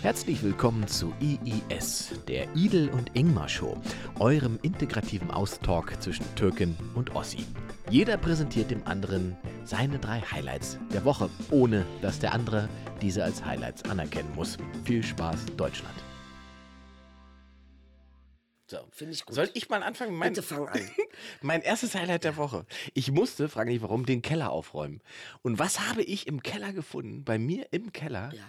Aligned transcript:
Herzlich 0.00 0.44
willkommen 0.44 0.86
zu 0.86 1.12
IIS, 1.20 2.12
der 2.28 2.54
Idel 2.54 2.88
und 2.90 3.16
Ingmar 3.16 3.48
Show, 3.48 3.76
eurem 4.20 4.56
integrativen 4.62 5.28
Austalk 5.32 6.00
zwischen 6.00 6.24
Türkin 6.36 6.76
und 6.94 7.16
Ossi. 7.16 7.44
Jeder 7.90 8.16
präsentiert 8.16 8.70
dem 8.70 8.86
anderen 8.86 9.36
seine 9.64 9.98
drei 9.98 10.20
Highlights 10.20 10.78
der 10.92 11.04
Woche, 11.04 11.28
ohne 11.50 11.84
dass 12.00 12.20
der 12.20 12.32
andere 12.32 12.68
diese 13.02 13.24
als 13.24 13.44
Highlights 13.44 13.82
anerkennen 13.90 14.32
muss. 14.36 14.56
Viel 14.84 15.02
Spaß, 15.02 15.46
Deutschland. 15.56 15.96
So, 18.70 18.78
Finde 18.92 19.14
ich 19.14 19.24
gut. 19.26 19.34
Soll 19.34 19.50
ich 19.54 19.68
mal 19.68 19.82
anfangen? 19.82 20.14
Mein, 20.14 20.32
Bitte 20.32 20.42
fang 20.46 20.68
an. 20.68 20.80
mein 21.42 21.62
erstes 21.62 21.96
Highlight 21.96 22.22
der 22.22 22.36
Woche. 22.36 22.66
Ich 22.94 23.10
musste, 23.10 23.48
frage 23.48 23.70
nicht 23.72 23.82
warum, 23.82 24.06
den 24.06 24.22
Keller 24.22 24.52
aufräumen. 24.52 25.00
Und 25.42 25.58
was 25.58 25.88
habe 25.88 26.02
ich 26.02 26.28
im 26.28 26.40
Keller 26.42 26.72
gefunden? 26.72 27.24
Bei 27.24 27.36
mir 27.36 27.66
im 27.72 27.92
Keller 27.92 28.30
Ja. 28.32 28.44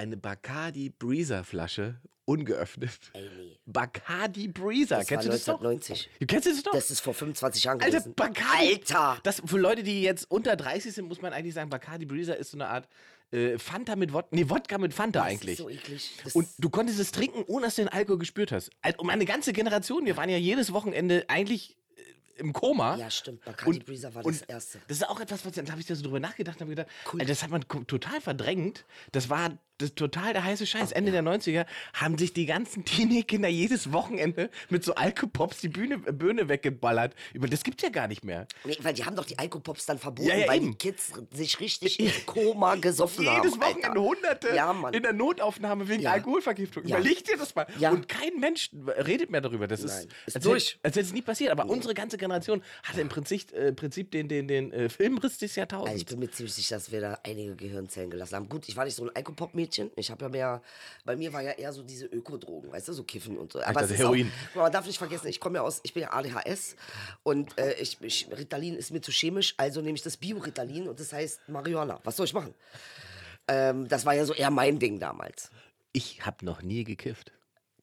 Eine 0.00 0.16
Bacardi 0.16 0.88
Breezer 0.88 1.44
Flasche 1.44 2.00
ungeöffnet. 2.24 3.10
Ey, 3.12 3.28
nee. 3.36 3.58
Bacardi 3.66 4.48
Breezer, 4.48 4.98
Das 4.98 5.06
kennst 5.08 5.26
war 5.26 5.32
du 5.32 5.36
das 5.38 5.44
doch? 5.44 5.54
1990. 5.60 6.08
Du 6.20 6.26
kennst 6.26 6.46
du 6.46 6.50
das 6.52 6.62
doch? 6.62 6.72
Das 6.72 6.90
ist 6.90 7.00
vor 7.00 7.12
25 7.12 7.64
Jahren 7.64 7.80
Alter, 7.82 7.98
gewesen. 7.98 8.14
Bacardi. 8.14 8.68
Alter! 8.72 9.18
Das, 9.24 9.42
für 9.44 9.58
Leute, 9.58 9.82
die 9.82 10.02
jetzt 10.02 10.30
unter 10.30 10.56
30 10.56 10.94
sind, 10.94 11.06
muss 11.08 11.20
man 11.20 11.32
eigentlich 11.34 11.52
sagen, 11.54 11.68
Bacardi 11.68 12.06
Breezer 12.06 12.36
ist 12.36 12.52
so 12.52 12.56
eine 12.56 12.68
Art 12.68 12.88
äh, 13.32 13.58
Fanta 13.58 13.94
mit 13.94 14.12
Wodka. 14.14 14.28
Nee, 14.34 14.48
Wodka 14.48 14.78
mit 14.78 14.94
Fanta 14.94 15.20
Das 15.20 15.28
eigentlich. 15.28 15.52
ist 15.58 15.58
so 15.58 15.68
eklig. 15.68 16.10
Das 16.24 16.34
Und 16.34 16.48
du 16.58 16.70
konntest 16.70 16.98
es 16.98 17.12
trinken, 17.12 17.42
ohne 17.46 17.66
dass 17.66 17.74
du 17.74 17.82
den 17.82 17.88
Alkohol 17.88 18.18
gespürt 18.18 18.52
hast. 18.52 18.70
Um 18.98 19.10
eine 19.10 19.24
ganze 19.26 19.52
Generation, 19.52 20.06
wir 20.06 20.16
waren 20.16 20.30
ja 20.30 20.38
jedes 20.38 20.72
Wochenende 20.72 21.24
eigentlich 21.28 21.76
äh, 21.96 22.40
im 22.40 22.52
Koma. 22.52 22.96
Ja, 22.96 23.10
stimmt. 23.10 23.44
Bacardi 23.44 23.80
Breezer 23.80 24.14
war 24.14 24.22
das 24.22 24.42
Erste. 24.42 24.80
Das 24.88 24.96
ist 24.98 25.08
auch 25.08 25.20
etwas, 25.20 25.44
was 25.44 25.52
da 25.52 25.68
habe 25.70 25.80
ich 25.80 25.86
da 25.86 25.94
so 25.94 26.02
drüber 26.04 26.20
nachgedacht 26.20 26.56
und 26.56 26.60
habe 26.62 26.70
gedacht, 26.70 26.88
Cool. 27.12 27.20
Alter, 27.20 27.32
das 27.32 27.42
hat 27.42 27.50
man 27.50 27.62
total 27.86 28.20
verdrängt. 28.20 28.84
Das 29.12 29.28
war 29.28 29.58
das 29.80 29.94
total 29.94 30.32
der 30.32 30.44
heiße 30.44 30.66
Scheiß. 30.66 30.92
Ende 30.92 31.12
der 31.12 31.22
90er 31.22 31.66
haben 31.94 32.18
sich 32.18 32.32
die 32.32 32.46
ganzen 32.46 32.84
Teenie-Kinder 32.84 33.48
jedes 33.48 33.92
Wochenende 33.92 34.50
mit 34.68 34.84
so 34.84 34.94
Alkopops 34.94 35.60
die 35.60 35.68
Bühne, 35.68 35.98
Bühne 35.98 36.48
weggeballert. 36.48 37.14
Über 37.32 37.48
das 37.48 37.62
gibt's 37.64 37.82
ja 37.82 37.88
gar 37.88 38.08
nicht 38.08 38.24
mehr. 38.24 38.46
Nee, 38.64 38.76
weil 38.82 38.94
die 38.94 39.04
haben 39.04 39.16
doch 39.16 39.24
die 39.24 39.38
Alkopops 39.38 39.86
dann 39.86 39.98
verboten, 39.98 40.28
Ja, 40.28 40.36
ja, 40.36 40.48
weil 40.48 40.58
eben. 40.62 40.72
die 40.72 40.78
Kids 40.78 41.12
sich 41.32 41.60
richtig 41.60 41.98
in 42.00 42.10
Koma 42.26 42.74
gesoffen 42.76 43.26
haben. 43.28 43.42
Jedes 43.42 43.58
Wochenende 43.60 43.88
Alter. 43.88 44.00
Hunderte 44.00 44.54
Ja, 44.54 44.72
Mann. 44.72 44.94
in 44.94 45.02
der 45.02 45.12
Notaufnahme 45.12 45.88
wegen. 45.88 46.06
Alkoholvergiftung. 46.06 46.84
Überleg 46.84 47.24
dir 47.24 47.36
das 47.36 47.54
mal. 47.54 47.66
Und 47.90 48.08
kein 48.08 48.38
Mensch 48.38 48.70
redet 49.06 49.30
mehr 49.30 49.40
darüber. 49.40 49.66
Das 49.66 49.82
Nein. 49.82 49.88
ist, 50.04 50.08
Ist 50.26 50.36
als 50.36 50.44
durch. 50.44 50.78
Als 50.82 50.96
hätte 50.96 51.06
es 51.06 51.12
nie 51.12 51.22
passiert. 51.22 51.50
Aber 51.50 51.66
unsere 51.66 51.94
ganze 51.94 52.18
Generation 52.18 52.62
hatte 52.82 53.00
im 53.00 53.08
Prinzip, 53.08 53.52
äh, 53.52 53.72
Prinzip 53.72 54.10
den, 54.10 54.28
den, 54.28 54.48
den 54.48 54.72
äh, 54.72 54.88
Filmriss 54.88 55.38
des 55.38 55.56
Jahrtausends. 55.56 55.90
Also 55.90 56.00
ich 56.02 56.06
bin 56.06 56.18
mir 56.18 56.30
ziemlich 56.30 56.54
sicher, 56.54 56.76
dass 56.76 56.90
wir 56.92 57.00
da 57.00 57.18
einige 57.24 57.56
Gehirnzellen 57.56 58.10
gelassen 58.10 58.36
haben. 58.36 58.48
Gut, 58.48 58.68
ich 58.68 58.76
war 58.76 58.84
nicht 58.84 58.94
so 58.96 59.04
ein 59.04 59.14
Alkopop-Mädchen. 59.14 59.69
Ich 59.96 60.10
habe 60.10 60.24
ja 60.24 60.28
mehr, 60.28 60.62
bei 61.04 61.16
mir 61.16 61.32
war 61.32 61.42
ja 61.42 61.52
eher 61.52 61.72
so 61.72 61.82
diese 61.82 62.06
Ökodrogen, 62.06 62.72
weißt 62.72 62.88
du, 62.88 62.92
so 62.92 63.04
Kiffen 63.04 63.38
und 63.38 63.52
so. 63.52 63.62
Aber 63.62 63.82
es 63.82 63.90
ist 63.90 63.98
Heroin. 63.98 64.30
Auch, 64.52 64.56
man 64.56 64.72
darf 64.72 64.86
nicht 64.86 64.98
vergessen, 64.98 65.28
ich 65.28 65.40
komme 65.40 65.56
ja 65.58 65.62
aus, 65.62 65.80
ich 65.82 65.94
bin 65.94 66.02
ja 66.02 66.12
ADHS 66.12 66.76
und 67.22 67.56
äh, 67.58 67.74
ich, 67.74 68.00
ich, 68.00 68.28
Ritalin 68.30 68.76
ist 68.76 68.90
mir 68.90 69.00
zu 69.00 69.12
chemisch, 69.12 69.54
also 69.56 69.80
nehme 69.80 69.96
ich 69.96 70.02
das 70.02 70.16
Bio-Ritalin 70.16 70.88
und 70.88 71.00
das 71.00 71.12
heißt 71.12 71.48
Marihuana. 71.48 72.00
Was 72.04 72.16
soll 72.16 72.26
ich 72.26 72.34
machen? 72.34 72.54
Ähm, 73.48 73.88
das 73.88 74.04
war 74.04 74.14
ja 74.14 74.24
so 74.24 74.32
eher 74.32 74.50
mein 74.50 74.78
Ding 74.78 74.98
damals. 75.00 75.50
ich 75.92 76.24
habe 76.24 76.44
noch 76.44 76.62
nie 76.62 76.84
gekifft. 76.84 77.32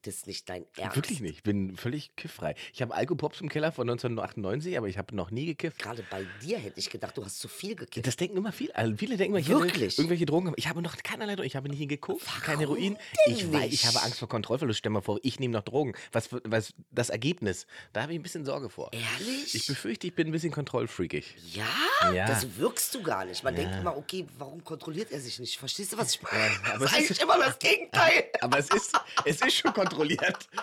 Das 0.03 0.16
ist 0.16 0.28
nicht 0.28 0.48
dein 0.50 0.66
Ernst. 0.78 0.95
Wirklich 0.95 1.20
nicht. 1.22 1.36
Ich 1.38 1.44
bin 1.44 1.76
völlig 1.76 2.16
kifffrei. 2.16 2.56
Ich 2.73 2.81
habe 2.81 2.94
Alkopops 2.94 3.42
im 3.42 3.50
Keller 3.50 3.72
von 3.72 3.90
1998, 3.90 4.78
aber 4.78 4.88
ich 4.88 4.98
habe 4.98 5.16
noch 5.16 5.31
nie 5.31 5.45
gekifft. 5.45 5.80
Gerade 5.80 6.04
bei 6.09 6.26
dir 6.44 6.58
hätte 6.58 6.80
ich 6.80 6.89
gedacht, 6.89 7.17
du 7.17 7.26
hast 7.26 7.39
zu 7.39 7.48
viel 7.48 7.76
gekifft. 7.76 8.06
Das 8.08 8.16
denken 8.16 8.38
immer 8.38 8.52
viele. 8.52 8.76
Also 8.76 8.95
viele 8.95 9.17
denken 9.17 9.34
immer, 9.34 9.39
ich 9.39 9.50
hätte 9.50 9.59
Wirklich? 9.62 9.98
irgendwelche 9.98 10.26
Drogen. 10.26 10.54
Ich 10.56 10.67
habe 10.67 10.81
noch 10.81 10.95
keinerlei 10.98 11.36
Drogen. 11.36 11.48
Ich 11.48 11.56
habe 11.56 11.70
nie 11.70 11.88
geguckt, 11.88 12.26
kein 12.44 12.59
Heroin. 12.59 12.98
Ich, 13.28 13.52
weiß, 13.52 13.62
nicht? 13.64 13.73
ich 13.73 13.86
habe 13.88 14.02
Angst 14.02 14.20
vor 14.20 14.30
Kontrollverlust. 14.30 14.80
Stell 14.80 14.92
mal 14.92 15.02
vor, 15.02 15.20
ich 15.23 15.39
nehme 15.39 15.54
noch 15.54 15.64
Drogen. 15.64 15.94
Was, 16.11 16.30
was 16.44 16.73
das 16.92 17.09
Ergebnis? 17.09 17.66
Da 17.94 18.04
habe 18.04 18.14
ich 18.14 18.20
ein 18.20 18.23
bisschen 18.23 18.45
Sorge 18.45 18.70
vor. 18.70 18.92
Ehrlich? 18.94 19.55
Ich 19.55 19.67
befürchte, 19.67 20.08
ich 20.08 20.14
bin 20.16 20.27
ein 20.27 20.32
bisschen 20.32 20.52
kontrollfreakig. 20.52 21.36
Ja? 21.54 21.66
Ja. 22.14 22.27
Das 22.27 22.58
wirkst 22.58 22.94
du 22.95 23.02
gar 23.02 23.26
nicht. 23.26 23.44
Man 23.44 23.55
denkt 23.55 23.76
immer, 23.76 23.98
okay, 23.98 24.26
warum 24.38 24.64
kontrolliert 24.64 25.11
er 25.11 25.20
sich 25.20 25.39
nicht? 25.39 25.58
Verstehst 25.58 25.94
du, 25.94 25.98
was 25.98 26.16
ich 26.16 26.21
meine? 26.21 26.38
aber 26.73 26.86
das 26.86 26.92
ist 26.92 26.92
es 26.92 26.94
eigentlich 26.94 27.10
ist- 27.11 27.21
immer 27.23 27.38
das 27.39 27.60
Gegenteil. 27.60 28.23
Aber 28.42 28.60
es 28.60 28.70
ist, 28.70 28.94
es 29.26 29.42
ist 29.42 29.55
schon 29.55 29.73
kontrolliert. 29.73 29.96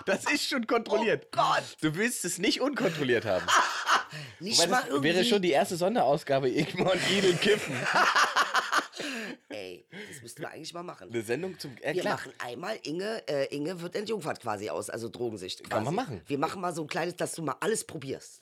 Das 0.06 0.24
ist 0.30 0.48
schon 0.48 0.66
kontrolliert. 0.66 1.26
Oh 1.32 1.36
Gott. 1.36 1.64
Du 1.80 1.94
willst 1.94 2.24
es 2.24 2.38
nicht 2.38 2.60
unkontrolliert 2.60 3.24
haben. 3.24 3.46
Nicht 4.38 4.58
mal 4.68 4.80
das 4.80 4.88
irgendwie. 4.90 5.08
wäre 5.14 5.24
schon 5.24 5.42
die 5.42 5.50
erste 5.50 5.76
Sonderausgabe 5.76 6.48
Igmar 6.48 6.92
und 6.92 7.10
Idel 7.10 7.34
kiffen. 7.34 7.74
Ey, 9.48 9.86
das 10.10 10.22
müssten 10.22 10.42
wir 10.42 10.50
eigentlich 10.50 10.72
mal 10.72 10.82
machen. 10.82 11.10
Eine 11.10 11.22
Sendung 11.22 11.58
zum. 11.58 11.76
Äh, 11.80 11.94
Wir 11.94 12.02
klar. 12.02 12.14
machen 12.14 12.32
einmal, 12.38 12.78
Inge, 12.82 13.22
äh, 13.28 13.46
Inge 13.54 13.80
wird 13.80 13.96
entjungfert 13.96 14.40
quasi 14.40 14.70
aus, 14.70 14.90
also 14.90 15.08
Drogensicht. 15.08 15.60
Quasi. 15.60 15.70
Kann 15.70 15.84
man 15.84 15.94
machen. 15.94 16.20
Wir 16.26 16.38
machen 16.38 16.60
mal 16.60 16.74
so 16.74 16.82
ein 16.82 16.88
kleines, 16.88 17.16
dass 17.16 17.32
du 17.32 17.42
mal 17.42 17.56
alles 17.60 17.84
probierst. 17.84 18.40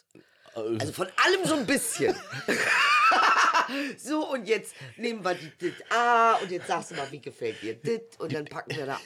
Äh. 0.55 0.61
Also 0.79 0.93
von 0.93 1.07
allem 1.25 1.45
so 1.47 1.55
ein 1.55 1.67
bisschen. 1.67 2.15
so, 3.99 4.31
und 4.31 4.47
jetzt 4.47 4.75
nehmen 4.97 5.25
wir 5.25 5.35
die 5.35 5.51
dit, 5.61 5.75
ah, 5.91 6.35
und 6.43 6.51
jetzt 6.51 6.67
sagst 6.67 6.91
du 6.91 6.95
mal, 6.95 7.11
wie 7.11 7.21
gefällt 7.21 7.63
dir 7.63 7.75
dit, 7.75 8.19
und 8.19 8.33
dann 8.33 8.45
packen 8.45 8.77
wir 8.77 8.87
da. 8.87 9.01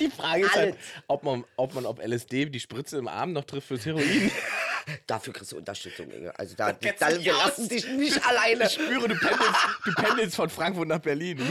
Die 0.00 0.10
Frage 0.10 0.44
ist 0.44 0.54
halt, 0.54 0.76
ob 1.06 1.22
man, 1.22 1.44
ob 1.56 1.74
man 1.74 1.86
auf 1.86 1.98
LSD 1.98 2.46
die 2.46 2.60
Spritze 2.60 2.98
im 2.98 3.08
Arm 3.08 3.32
noch 3.32 3.44
trifft 3.44 3.68
fürs 3.68 3.86
Heroin. 3.86 4.30
Dafür 5.06 5.32
kriegst 5.32 5.52
du 5.52 5.56
Unterstützung, 5.56 6.10
Inge. 6.10 6.38
Also 6.38 6.54
da, 6.56 6.72
da 6.72 7.10
nicht 7.10 7.24
wir 7.24 7.32
lassen 7.32 7.68
dich 7.68 7.88
nicht 7.88 8.26
alleine. 8.26 8.64
Ich 8.64 8.72
spüre, 8.72 9.08
du 9.08 9.16
pendelst, 9.16 9.56
du 9.84 9.94
pendelst 9.94 10.36
von 10.36 10.50
Frankfurt 10.50 10.88
nach 10.88 10.98
Berlin. 10.98 11.38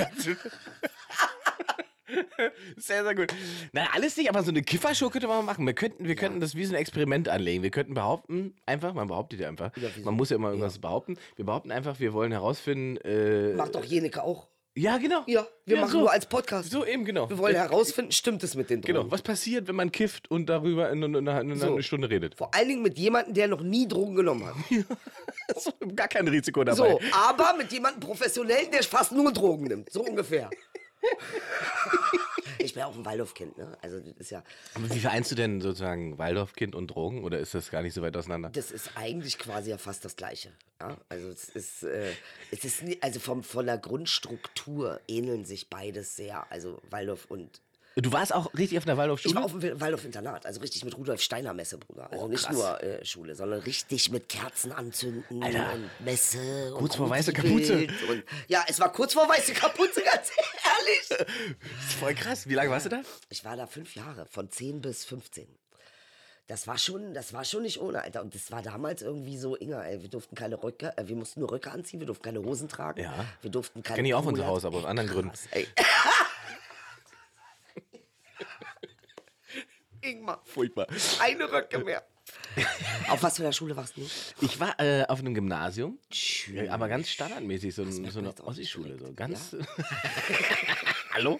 Sehr, 2.78 3.04
sehr 3.04 3.16
gut. 3.16 3.34
Na, 3.72 3.88
alles 3.94 4.18
nicht, 4.18 4.30
aber 4.30 4.44
so 4.44 4.52
eine 4.52 4.62
Kiffershow 4.62 5.10
könnte 5.10 5.28
man 5.28 5.46
machen. 5.46 5.66
Wir 5.66 5.74
könnten, 5.74 6.08
wir 6.08 6.16
könnten 6.16 6.40
das 6.40 6.54
wie 6.56 6.66
so 6.66 6.75
ein 6.75 6.80
Experiment 6.80 7.28
anlegen. 7.28 7.64
Wir 7.64 7.72
könnten 7.72 7.94
behaupten, 7.94 8.56
einfach, 8.66 8.94
man 8.94 9.08
behauptet 9.08 9.40
ja 9.40 9.48
einfach. 9.48 9.72
man 10.04 10.14
muss 10.14 10.30
ja 10.30 10.36
immer 10.36 10.50
irgendwas 10.50 10.80
behaupten. 10.80 11.18
Wir 11.36 11.46
behaupten 11.46 11.72
einfach, 11.72 12.00
wir 12.00 12.14
wollen 12.14 12.31
herausfinden. 12.31 12.98
Äh, 12.98 13.54
Macht 13.56 13.75
doch 13.75 13.84
Jeneke 13.84 14.22
auch. 14.24 14.48
Ja, 14.75 14.97
genau. 14.97 15.23
Ja, 15.28 15.47
wir 15.66 15.78
machen 15.78 15.91
so. 15.91 16.00
nur 16.00 16.11
als 16.11 16.25
Podcast. 16.25 16.72
So 16.72 16.85
eben, 16.85 17.06
genau. 17.06 17.29
Wir 17.29 17.38
wollen 17.38 17.56
Äh, 17.56 17.59
herausfinden, 17.59 18.11
stimmt 18.11 18.44
es 18.44 18.56
mit 18.56 18.69
den 18.69 18.81
Drogen? 18.81 18.94
Genau, 19.01 19.11
was 19.11 19.22
passiert, 19.22 19.67
wenn 19.67 19.75
man 19.75 19.91
kifft 19.91 20.29
und 20.31 20.47
darüber 20.47 20.89
in, 20.89 21.03
in, 21.03 21.16
in, 21.16 21.28
in 21.28 21.57
So. 21.59 21.73
eine 21.73 21.84
Stunde 21.84 22.09
redet? 22.09 22.35
Vor 22.35 22.53
allen 22.53 22.67
Dingen 22.67 22.81
mit 22.81 22.97
jemandem, 22.97 23.33
der 23.33 23.47
noch 23.47 23.62
nie 23.62 23.88
Drogen 23.88 24.16
genommen 24.16 24.45
hat. 24.47 24.56
So, 25.57 25.72
gar 25.95 26.07
kein 26.07 26.28
Risiko 26.28 26.63
dabei. 26.63 26.75
So, 26.78 27.00
aber 27.12 27.53
mit 27.57 27.72
jemandem 27.72 28.00
professionellen, 28.00 28.72
der 28.72 28.81
fast 28.83 29.12
nur 29.12 29.31
Drogen 29.33 29.66
nimmt. 29.66 29.91
So 29.91 30.01
ungefähr. 30.03 30.50
ich 32.59 32.74
bin 32.74 32.81
ja 32.81 32.88
auch 32.88 32.96
ein 32.96 33.06
Waldorfkind, 33.06 33.58
ne? 33.58 33.78
Also 33.81 34.00
das 34.00 34.14
ist 34.18 34.31
ja, 34.31 34.44
Aber 34.75 34.90
wie 34.94 35.00
vereinst 35.00 35.31
du 35.31 35.36
denn 35.36 35.62
sozusagen 35.62 36.18
Waldorfkind 36.18 36.75
und 36.75 36.88
Drogen 36.88 37.24
oder 37.24 37.40
ist 37.40 37.53
das 37.53 37.69
gar 37.72 37.81
nicht 37.81 37.94
so 37.94 38.02
weit 38.02 38.16
auseinander? 38.18 38.50
das 38.50 38.72
ist 38.72 38.91
eigentlich 38.96 39.38
quasi 39.38 39.69
ja 39.72 39.78
fast 39.78 40.03
das 40.06 40.16
Gleiche. 40.16 40.52
Ja? 40.80 40.97
Also 41.09 41.30
es 41.30 41.50
ist, 41.50 41.84
äh, 41.84 42.12
es 42.52 42.63
ist 42.66 42.84
nie, 42.84 42.97
also 43.02 43.19
vom, 43.19 43.44
von 43.44 43.66
der 43.66 43.78
Grundstruktur 43.78 45.00
ähneln 45.08 45.46
sich 45.46 45.69
beides 45.69 46.16
sehr. 46.16 46.46
Also 46.52 46.81
Waldorf 46.90 47.25
und 47.30 47.62
Du 47.96 48.12
warst 48.12 48.34
auch 48.34 48.52
richtig 48.56 48.80
auf 48.80 48.86
einer 48.86 48.94
Ich 48.94 48.97
Waldorfschule? 48.97 49.36
war 49.36 49.44
auf 49.46 49.59
dem 49.59 49.80
Waldorf-Internat, 49.80 50.47
also 50.47 50.62
richtig 50.62 50.84
mit 50.84 50.97
Rudolf 50.97 51.22
Steiner 51.22 51.53
Messe, 51.53 51.78
Bruder. 51.78 52.12
Also 52.12 52.25
Oh, 52.25 52.28
nicht 52.28 52.52
nur 52.52 52.81
äh, 52.84 53.06
Schule, 53.06 53.36
sondern 53.36 53.59
richtig 53.59 54.09
mit 54.09 54.30
Kerzen 54.30 54.72
anzünden 54.72 55.44
Alter. 55.44 55.74
und 55.74 55.88
Messe. 56.03 56.72
Kurz 56.75 56.94
und 56.94 56.97
vor 56.97 57.09
weiße 57.12 57.34
Kapuze. 57.34 57.86
Und, 58.09 58.24
ja, 58.47 58.66
es 58.68 58.80
war 58.80 58.92
kurz 58.92 59.13
vor 59.13 59.30
weiße 59.30 59.53
Kapuze, 59.53 60.02
ganz 60.02 60.31
ehrlich. 60.36 60.53
Das 61.09 61.19
ist 61.88 61.94
voll 61.99 62.13
krass. 62.16 62.47
Wie 62.47 62.53
lange 62.53 62.69
warst 62.69 62.85
du 62.85 62.89
da? 62.89 63.01
Ich 63.29 63.44
war 63.45 63.55
da 63.55 63.67
fünf 63.67 63.95
Jahre, 63.95 64.25
von 64.25 64.49
10 64.51 64.81
bis 64.81 65.05
15. 65.05 65.47
Das 66.47 66.67
war 66.67 66.77
schon, 66.77 67.13
das 67.13 67.31
war 67.33 67.45
schon 67.45 67.61
nicht 67.63 67.79
ohne, 67.79 68.01
Alter. 68.03 68.21
Und 68.21 68.35
das 68.35 68.51
war 68.51 68.61
damals 68.61 69.01
irgendwie 69.01 69.38
so, 69.38 69.55
Inga, 69.55 69.81
ey, 69.83 70.01
wir 70.01 70.09
durften 70.09 70.35
keine 70.35 70.61
Röcke, 70.61 70.94
äh, 70.97 71.07
wir 71.07 71.16
mussten 71.16 71.39
nur 71.39 71.49
Röcke 71.51 71.71
anziehen, 71.71 71.99
wir 72.01 72.07
durften 72.07 72.23
keine 72.25 72.39
Hosen 72.44 72.67
tragen. 72.67 73.01
Ja. 73.01 73.25
Wir 73.41 73.49
durften 73.49 73.81
keine 73.81 73.95
Kenn 73.97 74.05
ich 74.05 74.13
auch 74.13 74.23
Kugeln- 74.25 74.45
Hause, 74.45 74.67
aber 74.67 74.77
aus 74.79 74.85
anderen 74.85 75.09
Gründen. 75.09 75.31
Ey. 75.51 75.67
Ingmar, 80.01 80.41
Furchtbar. 80.44 80.88
keine 81.18 81.50
Röcke 81.50 81.79
mehr. 81.79 82.03
Auf 83.09 83.24
was 83.24 83.38
für 83.38 83.44
einer 83.44 83.53
Schule 83.53 83.75
warst 83.77 83.95
du? 83.97 84.01
Ich 84.41 84.59
war 84.59 84.77
äh, 84.79 85.06
auf 85.07 85.19
einem 85.19 85.33
Gymnasium, 85.33 85.97
Schön. 86.12 86.69
aber 86.69 86.88
ganz 86.89 87.07
standardmäßig, 87.09 87.74
so, 87.74 87.83
ein, 87.83 88.12
so 88.12 88.19
eine 88.19 88.33
Ossi-Schule. 88.44 89.00
So 89.00 89.13
ganz. 89.13 89.56
Hallo? 91.13 91.39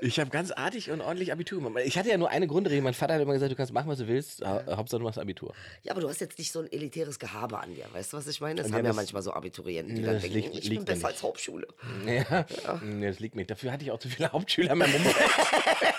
Ich 0.00 0.20
habe 0.20 0.30
ganz 0.30 0.52
artig 0.52 0.90
und 0.90 1.00
ordentlich 1.00 1.32
Abitur 1.32 1.60
gemacht. 1.62 1.82
Ich 1.86 1.98
hatte 1.98 2.08
ja 2.08 2.16
nur 2.16 2.30
eine 2.30 2.46
Grundregel. 2.46 2.82
Mein 2.82 2.94
Vater 2.94 3.14
hat 3.14 3.20
immer 3.22 3.32
gesagt, 3.32 3.50
du 3.50 3.56
kannst 3.56 3.72
machen, 3.72 3.88
was 3.88 3.98
du 3.98 4.06
willst. 4.06 4.44
hau- 4.46 4.62
Hauptsache 4.76 5.00
du 5.00 5.04
machst 5.04 5.18
Abitur. 5.18 5.54
Ja, 5.82 5.92
aber 5.92 6.00
du 6.02 6.08
hast 6.08 6.20
jetzt 6.20 6.38
nicht 6.38 6.52
so 6.52 6.60
ein 6.60 6.70
elitäres 6.70 7.18
Gehabe 7.18 7.58
an 7.58 7.74
dir. 7.74 7.84
Weißt 7.92 8.12
du, 8.12 8.16
was 8.16 8.26
ich 8.28 8.40
meine? 8.40 8.56
Das 8.62 8.68
Ja, 8.70 8.74
haben 8.76 8.84
ja 8.84 8.90
das- 8.90 8.96
manchmal 8.96 9.22
so 9.22 9.32
Abiturienten, 9.32 9.96
die 9.96 10.02
Ja, 10.02 10.12
dann 10.12 10.20
denken, 10.20 10.36
liegt- 10.36 10.54
ich 10.54 10.64
liegt 10.64 10.68
bin 10.76 10.84
besser 10.84 10.96
nicht. 10.98 11.04
als 11.06 11.22
Hauptschule. 11.22 11.66
Ja, 12.06 12.46
Nee, 12.84 13.06
das 13.08 13.18
liegt 13.18 13.34
mir. 13.34 13.44
Dafür 13.44 13.72
hatte 13.72 13.84
ich 13.84 13.90
auch 13.90 13.98
zu 13.98 14.08
viele 14.08 14.30
Hauptschüler 14.32 14.72
in 14.72 14.78
meinem 14.78 14.94
Umfeld. 14.94 15.16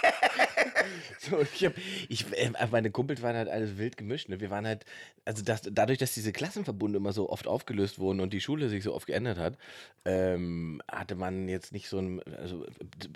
Und 1.40 1.48
ich 1.54 1.66
hab, 1.66 1.74
ich, 2.10 2.26
äh, 2.34 2.52
meine 2.72 2.92
Kumpels 2.92 3.22
waren 3.22 3.36
halt 3.36 3.50
alles 3.50 3.78
wild 3.78 3.98
gemischt. 3.98 4.30
Ne? 4.30 4.40
Wir 4.40 4.50
waren 4.50 4.66
halt, 4.66 4.86
also 5.26 5.44
das, 5.44 5.62
dadurch, 5.70 5.98
dass 5.98 6.14
diese 6.14 6.32
Klassenverbunde 6.32 6.98
immer 6.98 7.14
so 7.14 7.30
oft 7.30 7.48
aufgelöst 7.48 8.00
wurden 8.00 8.20
und 8.20 8.34
die 8.34 8.42
Schule 8.42 8.70
sich 8.70 8.84
so 8.84 8.94
oft 8.94 9.08
geändert 9.08 9.38
hat, 9.38 9.58
ähm, 10.06 10.82
hatte 10.92 11.16
man 11.16 11.48
jetzt 11.48 11.74
nicht 11.74 11.90
so 11.90 12.00
ein, 12.00 12.22
also 12.38 12.66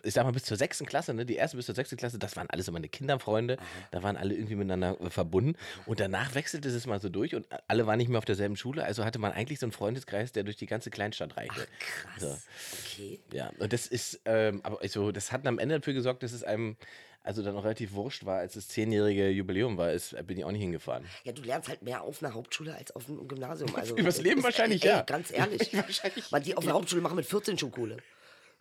ich 0.04 0.14
sag 0.14 0.24
mal 0.24 0.32
bis 0.32 0.44
zur 0.44 0.58
sechsten 0.58 0.86
Klasse, 0.86 1.14
ne? 1.14 1.26
die 1.26 1.36
erste 1.36 1.58
bis 1.58 1.66
zur 1.66 1.76
sechsten 1.76 1.98
Klasse, 1.98 2.20
das 2.20 2.36
waren 2.36 2.50
alles 2.50 2.68
so 2.68 2.72
meine 2.72 2.88
Kinderfreunde, 2.88 3.58
da 3.92 4.04
waren 4.04 4.18
alle 4.18 4.36
irgendwie 4.36 4.56
miteinander 4.56 5.00
äh, 5.02 5.10
verbunden 5.10 5.56
und 5.86 6.00
danach 6.00 6.36
wechselte 6.36 6.70
es 6.70 6.86
mal 6.86 7.02
so 7.02 7.10
durch 7.10 7.34
und 7.36 7.48
alle 7.68 7.88
waren 7.88 7.98
nicht 7.98 8.10
mehr 8.10 8.20
auf 8.20 8.26
derselben 8.26 8.56
Schule, 8.56 8.84
also 8.84 9.04
hatte 9.04 9.20
man 9.20 9.32
eigentlich 9.32 9.60
so 9.60 9.66
einen 9.66 9.74
Freundeskreis, 9.74 10.32
der 10.32 10.44
durch 10.44 10.58
die 10.58 10.68
ganze 10.68 10.92
Kleinstadt 10.92 11.38
reichte. 11.38 11.68
Krass. 11.80 12.22
So. 12.22 12.38
Okay. 12.86 13.20
Ja, 13.34 13.52
und 13.58 13.74
das 13.74 13.88
ist, 13.88 14.22
ähm, 14.26 14.62
aber 14.64 14.82
also, 14.82 15.12
das 15.12 15.32
hat 15.32 15.46
am 15.48 15.60
Ende 15.60 15.80
dafür 15.80 15.94
gesorgt, 15.94 16.24
dass 16.24 16.32
es 16.32 16.44
einem 16.44 16.78
also 17.26 17.42
dann 17.44 17.56
auch 17.58 17.64
relativ 17.64 17.94
wurscht 17.94 18.26
war, 18.26 18.38
als 18.40 18.54
das 18.54 18.68
zehnjährige 18.68 19.30
Jubiläum 19.30 19.78
war, 19.78 19.92
ist, 19.92 20.16
bin 20.28 20.38
ich 20.38 20.46
auch 20.46 20.52
nicht 20.52 20.62
hingefahren. 20.62 21.04
Ja, 21.24 21.32
du 21.34 21.42
lernst 21.42 21.68
halt 21.70 21.82
mehr 21.82 22.02
auf 22.04 22.22
einer 22.24 22.34
Hauptschule 22.34 22.74
als 22.76 22.96
auf 22.96 23.10
einem 23.10 23.28
Gymnasium. 23.28 23.76
Also, 23.76 23.98
Übers 23.98 24.22
Leben 24.22 24.38
ist- 24.40 24.44
wahrscheinlich, 24.44 24.84
ey, 24.84 24.90
ja. 24.92 25.02
Ganz 25.02 25.32
ehrlich. 25.34 25.74
Wahrscheinlich. 25.74 26.32
Weil 26.32 26.42
die 26.42 26.56
auf 26.56 26.64
der 26.64 26.74
Hauptschule 26.74 27.02
machen 27.02 27.16
mit 27.16 27.26
14 27.26 27.58
schon 27.58 27.72
Kohle. 27.72 27.98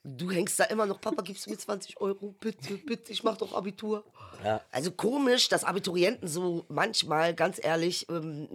Du 0.07 0.31
hängst 0.31 0.61
da 0.61 0.65
immer 0.65 0.85
noch, 0.85 1.01
Papa, 1.01 1.23
gibst 1.23 1.47
du 1.47 1.51
mir 1.51 1.57
20 1.57 1.99
Euro? 2.01 2.35
Bitte, 2.39 2.75
bitte, 2.75 3.11
ich 3.13 3.23
mach 3.23 3.39
doch 3.39 3.55
Abitur. 3.55 4.05
Ja. 4.45 4.61
Also 4.71 4.91
komisch, 4.91 5.49
dass 5.49 5.65
Abiturienten 5.65 6.29
so 6.29 6.67
manchmal, 6.69 7.33
ganz 7.35 7.59
ehrlich, 7.63 8.07
ähm, 8.11 8.47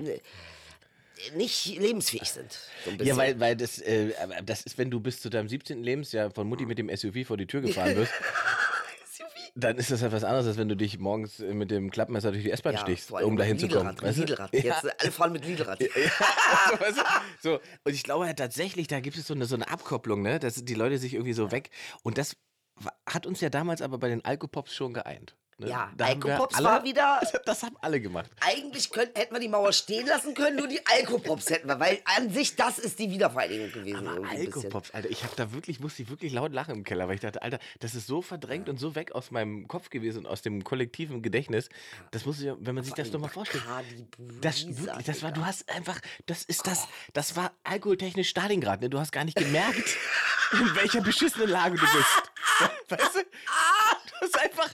nicht 1.36 1.66
lebensfähig 1.78 2.30
sind. 2.32 2.52
So. 2.86 2.92
Ja, 3.04 3.18
weil, 3.18 3.40
weil 3.40 3.56
das, 3.56 3.80
äh, 3.80 4.12
das 4.44 4.62
ist, 4.62 4.78
wenn 4.78 4.90
du 4.92 5.00
bis 5.00 5.22
zu 5.22 5.30
deinem 5.30 5.50
17. 5.50 5.84
Lebensjahr 5.84 6.32
von 6.32 6.48
Mutti 6.48 6.66
mit 6.66 6.78
dem 6.78 6.96
SUV 6.96 7.26
vor 7.28 7.36
die 7.38 7.48
Tür 7.48 7.62
gefahren 7.62 7.96
wirst, 7.96 8.14
dann 9.56 9.78
ist 9.78 9.92
das 9.92 10.02
halt 10.02 10.12
was 10.12 10.24
anderes, 10.24 10.48
als 10.48 10.58
wenn 10.58 10.70
du 10.70 10.76
dich 10.76 11.00
morgens 11.00 11.40
äh, 11.40 11.54
mit 11.54 11.72
dem 11.72 11.92
Klappmesser 11.92 12.32
durch 12.32 12.44
die 12.44 12.52
S-Bahn 12.52 12.78
stichst, 12.78 13.10
vor 13.10 13.20
allem 13.20 13.30
um 13.30 13.38
dahin 13.38 13.58
zu 13.58 13.68
kommen. 13.68 13.96
Mit? 14.02 14.18
Lidlrad. 14.18 14.54
Ja. 14.54 14.60
Jetzt 14.60 15.02
alle 15.02 15.12
fahren 15.12 15.32
mit 15.32 15.46
Lidlrad. 15.46 15.80
so, 15.80 15.86
weißt 16.80 16.98
du? 16.98 17.04
so, 17.42 17.60
und 17.84 17.94
ich 17.94 18.04
glaube 18.04 18.34
tatsächlich, 18.36 18.88
da 18.88 19.00
gibt 19.00 19.18
es 19.18 19.28
so 19.28 19.34
eine, 19.34 19.46
so 19.46 19.56
eine 19.56 19.70
Abkopplung, 19.70 20.22
ne? 20.22 20.40
dass 20.40 20.56
die 20.64 20.74
Leute 20.74 20.98
sich 20.98 21.14
irgendwie 21.14 21.34
so 21.34 21.52
weg. 21.52 21.70
Und 22.04 22.18
das 22.18 22.36
hat 23.06 23.26
uns 23.26 23.42
ja 23.42 23.50
damals 23.50 23.82
aber 23.82 23.98
bei 23.98 24.10
den 24.10 24.24
Alkopops 24.24 24.74
schon 24.74 24.94
geeint. 24.94 25.36
Ne? 25.60 25.70
Ja, 25.70 25.92
Da 25.98 26.06
Alkopops 26.06 26.56
alle- 26.56 26.66
war 26.66 26.84
wieder- 26.84 27.22
Das 27.46 27.64
haben 27.64 27.76
alle 27.82 28.00
gemacht. 28.00 28.30
Eigentlich 28.40 28.90
könnten, 28.92 29.18
hätten 29.20 29.34
wir 29.34 29.40
die 29.42 29.48
Mauer 29.48 29.74
stehen 29.74 30.08
lassen 30.08 30.34
können, 30.34 30.56
nur 30.58 30.68
die 30.68 30.80
Alkopops 30.86 31.50
hätten 31.50 31.68
wir, 31.68 31.80
weil 31.80 32.02
an 32.18 32.30
sich 32.32 32.56
das 32.56 32.80
ist 32.80 32.98
die 33.00 33.10
Wiedervereinigung 33.12 33.72
gewesen. 33.72 34.08
Aber. 34.08 34.28
Alkopops, 34.30 34.92
Alter, 34.92 35.10
ich 35.10 35.24
habe 35.24 35.34
da 35.36 35.52
wirklich, 35.52 35.80
musste 35.80 36.02
ich 36.04 36.10
wirklich 36.10 36.32
laut 36.34 36.54
lachen 36.54 36.76
im 36.76 36.84
Keller, 36.84 37.08
weil 37.08 37.16
ich 37.16 37.22
dachte, 37.22 37.42
Alter, 37.42 37.60
das 37.80 37.94
ist 37.96 38.08
so 38.08 38.22
verdrängt 38.22 38.70
und 38.70 38.80
so 38.80 38.96
weg 38.96 39.12
aus 39.12 39.32
meinem 39.32 39.68
Kopf 39.68 39.90
gewesen 39.90 40.20
und 40.20 40.28
aus 40.28 40.42
dem 40.42 40.64
kollektiven 40.64 41.22
Gedächtnis. 41.22 41.70
Das 42.12 42.26
muss 42.26 42.40
ich, 42.40 42.46
ja- 42.46 42.56
wenn 42.60 42.76
man 42.76 42.84
sich 42.84 42.94
das 42.94 43.12
doch 43.12 43.20
mal 43.20 43.28
vorstellt. 43.30 43.64
Das, 44.42 44.66
wirklich, 44.66 45.06
das 45.06 45.22
war, 45.24 45.32
du 45.32 45.46
hast 45.46 45.70
einfach, 45.70 46.00
das 46.26 46.44
ist 46.44 46.66
das, 46.68 46.88
das 47.14 47.36
war 47.36 47.52
alkoholtechnisch 47.64 48.30
Stalingrad, 48.30 48.82
ne? 48.82 48.90
Du 48.90 49.00
hast 49.00 49.12
gar 49.12 49.26
nicht 49.26 49.38
gemerkt, 49.38 49.98
in 50.54 50.76
welcher 50.76 51.02
beschissenen 51.02 51.50
Lage 51.50 51.76
du 51.76 51.82
bist. 51.82 52.32
Weißt 52.90 53.16
du? 53.16 53.20
Du 53.24 54.26
hast 54.26 54.40
einfach, 54.40 54.70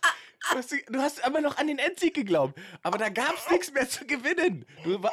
du 0.51 0.57
hast, 0.57 0.71
du 0.71 0.99
hast 0.99 1.23
aber 1.23 1.41
noch 1.41 1.57
an 1.57 1.67
den 1.67 1.79
Endsieg 1.79 2.13
geglaubt. 2.13 2.57
Aber 2.83 2.97
da 2.97 3.09
gab 3.09 3.35
es 3.35 3.49
nichts 3.51 3.71
mehr 3.71 3.87
zu 3.87 4.05
gewinnen. 4.05 4.65
Du, 4.83 5.01
war, 5.01 5.11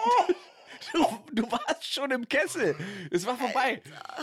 du, 0.92 1.04
du 1.32 1.50
warst 1.50 1.92
schon 1.92 2.10
im 2.10 2.28
Kessel. 2.28 2.76
Es 3.10 3.26
war 3.26 3.36
vorbei. 3.36 3.82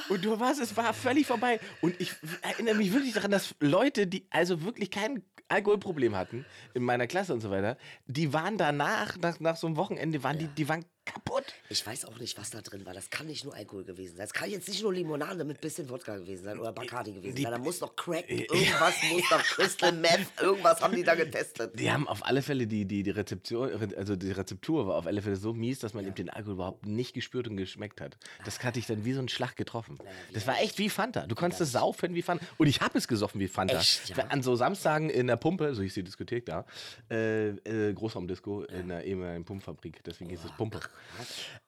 Und 0.10 0.24
du 0.24 0.40
warst, 0.40 0.62
es 0.62 0.76
war 0.76 0.94
völlig 0.94 1.28
vorbei. 1.28 1.60
Und 1.82 2.00
ich 2.00 2.14
erinnere 2.42 2.76
mich 2.76 2.94
wirklich 2.94 3.14
daran, 3.14 3.32
dass 3.32 3.56
Leute, 3.60 4.08
die 4.08 4.26
also 4.30 4.64
wirklich 4.64 4.92
kein 4.92 5.24
Alkoholproblem 5.50 6.16
hatten, 6.16 6.46
in 6.74 6.84
meiner 6.84 7.08
Klasse 7.08 7.34
und 7.34 7.42
so 7.42 7.50
weiter, 7.50 7.78
die 8.06 8.34
waren 8.34 8.58
danach, 8.58 9.18
nach, 9.18 9.40
nach 9.40 9.56
so 9.56 9.68
einem 9.68 9.78
Wochenende, 9.78 10.24
waren 10.24 10.38
die, 10.38 10.48
die 10.48 10.70
waren 10.70 10.86
kaputt. 11.14 11.44
Ich 11.70 11.86
weiß 11.86 12.06
auch 12.06 12.18
nicht, 12.20 12.38
was 12.38 12.50
da 12.52 12.62
drin 12.62 12.86
war. 12.86 12.94
Das 12.94 13.10
kann 13.10 13.28
nicht 13.28 13.44
nur 13.44 13.54
Alkohol 13.56 13.84
gewesen 13.84 14.16
sein. 14.18 14.26
Das 14.26 14.34
kann 14.34 14.50
jetzt 14.50 14.68
nicht 14.68 14.82
nur 14.82 14.94
Limonade 14.94 15.44
mit 15.44 15.62
bisschen 15.62 15.90
Wodka 15.90 16.18
gewesen 16.18 16.44
sein 16.44 16.60
oder 16.60 16.72
Bacardi 16.72 17.14
gewesen 17.14 17.36
Die- 17.36 17.44
sein. 17.44 17.52
Da 17.52 17.58
muss 17.58 17.82
noch 17.82 17.96
Crack, 17.96 18.30
irgendwas 18.30 18.96
muss 19.12 19.30
noch 19.32 19.44
Crystal 19.44 19.92
Meth, 19.92 20.28
irgendwas 20.42 20.82
haben 20.82 20.96
die 20.96 21.04
da 21.04 21.16
getestet. 21.16 21.78
Die 21.80 21.92
haben 21.92 22.08
auf 22.08 22.26
alle 22.26 22.42
Fälle 22.42 22.68
die, 22.68 22.86
die, 22.86 23.04
die 23.04 23.10
Rezeption, 23.12 23.72
also 23.98 24.16
die 24.16 24.32
Rezeptur 24.32 24.88
war 24.88 24.96
auf 24.96 25.08
alle 25.08 25.22
Fälle 25.22 25.36
so 25.36 25.54
mies, 25.54 25.80
dass 25.80 25.94
man 25.94 26.06
eben 26.06 26.16
den 26.16 26.30
Alkohol 26.30 26.54
überhaupt 26.56 26.86
nicht 26.86 27.14
gespürt 27.14 27.48
und 27.48 27.58
geschmeckt 27.58 28.02
hat. 28.02 28.18
Das 28.46 28.64
hatte 28.64 28.80
ich 28.80 28.86
dann 28.88 29.06
wie 29.06 29.14
so 29.14 29.20
ein 29.22 29.30
Schlag 29.30 29.56
getroffen. 29.56 29.98
Das 30.34 30.48
war 30.48 30.60
echt 30.62 30.78
wie 30.78 30.90
Fanta. 30.90 31.26
Du 31.28 31.36
konntest 31.36 31.62
es 31.62 31.72
saufen 31.72 32.14
wie 32.16 32.22
Fanta. 32.22 32.46
Und 32.58 32.68
ich 32.68 32.82
habe 32.82 32.98
es 32.98 33.08
gesoffen 33.08 33.40
wie 33.40 33.48
Fanta. 33.48 33.78
Echt, 33.80 34.10
ja? 34.10 34.26
An 34.28 34.44
so 34.44 34.56
Samstagen 34.56 35.10
in 35.10 35.28
der 35.28 35.38
Pumpe, 35.38 35.74
so 35.76 35.82
hieß 35.82 35.94
die 35.94 36.04
Diskothek 36.04 36.46
da, 36.46 36.66
äh, 37.10 37.50
äh, 37.50 37.94
Großraumdisco 37.94 38.64
in 38.64 38.90
der 38.90 39.04
ehemaligen 39.04 39.46
Pumpfabrik. 39.46 40.04
Deswegen 40.04 40.30
hieß 40.30 40.44
es 40.46 40.52
Pumpe. 40.52 40.80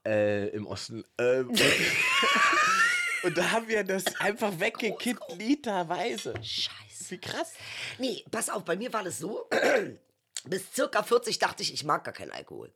Äh, 0.05 0.47
Im 0.49 0.65
Osten. 0.67 1.03
Ähm, 1.17 1.49
und, 1.49 1.61
und 3.23 3.37
da 3.37 3.51
haben 3.51 3.67
wir 3.67 3.83
das 3.83 4.05
einfach 4.19 4.59
weggekippt, 4.59 5.37
literweise. 5.37 6.33
Scheiße. 6.41 7.11
Wie 7.11 7.17
krass. 7.19 7.53
Nee, 7.99 8.23
pass 8.31 8.49
auf, 8.49 8.63
bei 8.63 8.75
mir 8.75 8.91
war 8.93 9.03
das 9.03 9.19
so. 9.19 9.47
Bis 10.45 10.73
circa 10.73 11.03
40 11.03 11.37
dachte 11.37 11.61
ich, 11.61 11.71
ich 11.71 11.83
mag 11.83 12.03
gar 12.03 12.13
keinen 12.13 12.31
Alkohol. 12.31 12.73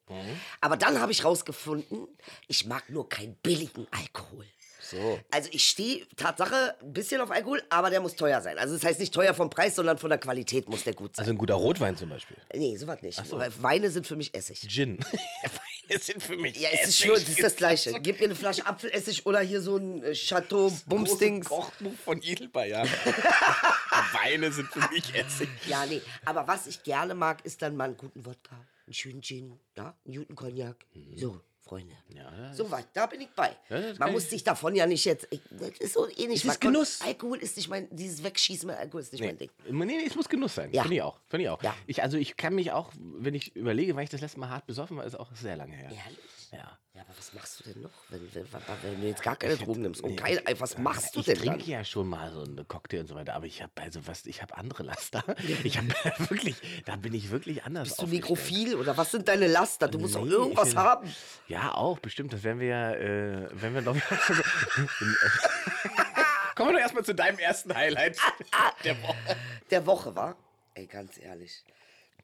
Aber 0.62 0.78
dann 0.78 1.00
habe 1.00 1.12
ich 1.12 1.25
rausgefunden, 1.25 2.07
ich 2.48 2.68
mag 2.68 2.90
nur 2.92 3.10
keinen 3.10 3.36
billigen 3.38 3.88
Alkohol. 3.90 4.46
So. 4.80 5.19
Also 5.31 5.50
ich 5.51 5.68
stehe 5.68 6.08
Tatsache 6.16 6.75
ein 6.80 6.94
bisschen 6.94 7.19
auf 7.22 7.31
Alkohol, 7.31 7.63
aber 7.69 7.90
der 7.90 8.01
muss 8.01 8.16
teuer 8.16 8.40
sein. 8.42 8.60
Also 8.60 8.75
das 8.75 8.84
heißt 8.84 9.00
nicht 9.00 9.13
teuer 9.13 9.34
vom 9.34 9.50
Preis, 9.50 9.75
sondern 9.75 9.98
von 9.98 10.10
der 10.10 10.19
Qualität 10.19 10.69
muss 10.69 10.84
der 10.84 10.94
gut 10.94 11.16
sein. 11.16 11.24
Also 11.24 11.34
ein 11.34 11.40
guter 11.40 11.56
Rotwein 11.56 11.98
zum 11.98 12.10
Beispiel. 12.10 12.38
nee, 12.54 12.78
sowas 12.78 13.01
nicht. 13.01 13.19
Weil 13.31 13.51
Weine 13.63 13.90
sind 13.90 14.06
für 14.06 14.16
mich 14.16 14.36
Essig. 14.36 14.60
Gin. 14.69 15.00
Weine 15.90 16.00
sind 16.00 16.24
für 16.24 16.38
mich. 16.38 16.58
Ja, 16.60 16.70
es 16.72 16.90
ist 16.90 17.00
schon, 17.00 17.16
es 17.16 17.30
ist 17.30 17.44
das 17.44 17.56
Gleiche. 17.56 17.94
Gib 18.02 18.20
mir 18.20 18.26
eine 18.26 18.36
Flasche 18.36 18.66
Apfelessig 18.66 19.26
oder 19.26 19.40
hier 19.40 19.62
so 19.62 19.78
ein 19.78 20.04
äh, 20.04 20.14
Chateau 20.14 20.72
Bumsdings. 20.86 21.48
Kochbuch 21.48 21.94
von 22.04 22.22
Edelbayer. 22.22 22.84
Weine 24.14 24.52
sind 24.52 24.68
für 24.68 24.88
mich 24.92 25.14
Essig. 25.14 25.50
Ja, 25.68 25.86
nee. 25.86 26.02
Aber 26.26 26.48
was 26.48 26.68
ich 26.68 26.84
gerne 26.84 27.16
mag, 27.16 27.46
ist 27.46 27.62
dann 27.62 27.76
mal 27.76 27.86
einen 27.86 27.98
guten 27.98 28.26
Wodka, 28.26 28.56
einen 28.86 28.94
schönen 28.94 29.22
Gin, 29.22 29.60
ja, 29.78 29.96
einen 30.06 30.16
guten 30.18 30.36
Cognac. 30.36 30.86
So, 31.16 31.42
Freunde. 31.66 31.96
Ja, 32.10 32.54
so 32.54 32.70
weit, 32.70 32.86
da 32.94 33.08
bin 33.08 33.22
ich 33.22 33.30
bei. 33.36 33.50
Ja, 33.70 33.94
Man 33.98 34.12
muss 34.12 34.26
ich- 34.26 34.30
sich 34.30 34.44
davon 34.44 34.76
ja 34.76 34.86
nicht 34.86 35.04
jetzt. 35.04 35.28
Ich, 35.32 35.42
das 35.50 35.72
ist 35.80 35.94
so 35.96 36.08
ähnlich. 36.08 36.36
ist 36.36 36.46
Man 36.46 36.60
kann- 36.60 36.74
Genuss. 36.74 37.02
Alkohol 37.02 37.40
ist 37.40 37.58
nicht 37.58 37.70
mein. 37.70 37.88
Dieses 37.90 38.24
Wegschießen 38.24 38.68
mit 38.68 38.78
Alkohol 38.78 39.02
ist 39.02 39.12
nicht 39.14 39.24
mein 39.24 39.38
Ding. 39.38 39.50
Nee, 39.70 39.86
nee, 39.86 40.04
es 40.06 40.16
muss 40.16 40.30
Genuss 40.30 40.54
sein. 40.54 40.72
Ja. 40.72 40.84
Finde 40.84 40.96
ich 40.98 41.02
auch. 41.02 41.20
Finde 41.28 41.44
ich 41.46 41.50
auch. 41.50 41.64
Ja. 41.64 41.76
Ich, 41.88 42.04
also 42.04 42.18
ich 42.18 42.38
kann 42.38 42.54
mich 42.54 42.72
auch, 42.72 42.92
wenn 43.00 43.34
ich 43.34 43.56
überlege, 43.56 43.96
weil 43.96 44.04
ich 44.04 44.12
das 44.12 44.22
letzte 44.22 44.40
Mal 44.40 44.50
hart 44.50 44.68
besoffen 44.68 44.96
war, 44.98 45.06
ist 45.06 45.16
auch 45.20 45.34
sehr 45.36 45.58
lange 45.58 45.76
her. 45.76 45.90
Ehrlich? 45.92 46.20
Ja. 46.57 46.78
Ja, 46.94 47.02
aber 47.02 47.18
was 47.18 47.34
machst 47.34 47.60
du 47.60 47.63
denn 47.74 47.81
noch, 47.81 47.92
wenn, 48.07 48.22
wenn, 48.34 48.46
wenn 48.84 49.02
du 49.02 49.07
jetzt 49.07 49.22
gar 49.22 49.36
keine 49.36 49.57
Drogen 49.57 49.81
nimmst? 49.81 50.00
Und 50.00 50.12
Nee, 50.12 50.16
kein, 50.16 50.40
ich- 50.48 50.62
was 50.62 50.78
machst 50.78 51.13
du 51.13 51.19
ich 51.19 51.25
denn 51.25 51.38
trinke 51.38 51.57
dann? 51.60 51.68
ja 51.68 51.84
schon 51.84 52.07
mal 52.07 52.31
so 52.31 52.44
eine 52.44 52.63
Cocktail 52.63 53.02
und 53.02 53.07
so 53.07 53.16
weiter, 53.16 53.34
aber 53.34 53.48
ich 53.48 53.62
habe 53.62 53.74
also 53.81 54.07
was, 54.07 54.25
ich 54.25 54.42
habe 54.42 54.56
andere 54.56 54.84
Laster. 54.84 55.22
Ich 55.65 55.77
habe 55.77 55.89
wirklich, 56.30 56.56
da 56.86 56.96
bin 56.96 57.13
ich 57.13 57.32
wirklich 57.32 57.65
anders 57.65 57.89
Bist 57.89 58.01
du 58.01 58.08
negrophil 58.08 58.75
oder 58.75 58.96
was 58.96 59.12
sind 59.12 59.27
deine 59.27 59.48
Laster? 59.48 59.89
Du 59.89 60.00
musst 60.00 60.15
doch 60.15 60.24
Nee, 60.24 60.32
irgendwas 60.32 60.70
ich- 60.70 60.75
haben. 60.77 61.13
Ja, 61.50 61.74
auch, 61.75 62.00
bestimmt. 62.00 62.32
Das 62.32 62.44
werden 62.44 62.62
wir 62.62 62.68
ja, 62.70 62.91
äh, 62.94 63.50
wenn 63.51 63.74
wir 63.74 63.82
noch. 63.82 63.96
Kommen 66.56 66.70
wir 66.70 66.74
doch 66.75 66.80
erstmal 66.80 67.03
zu 67.03 67.13
deinem 67.13 67.39
ersten 67.39 67.75
Highlight 67.75 68.18
der 68.86 69.03
Woche. 69.03 69.36
Der 69.70 69.86
Woche, 69.86 70.15
war? 70.15 70.38
Ey, 70.75 70.88
ganz 70.88 71.18
ehrlich. 71.18 71.62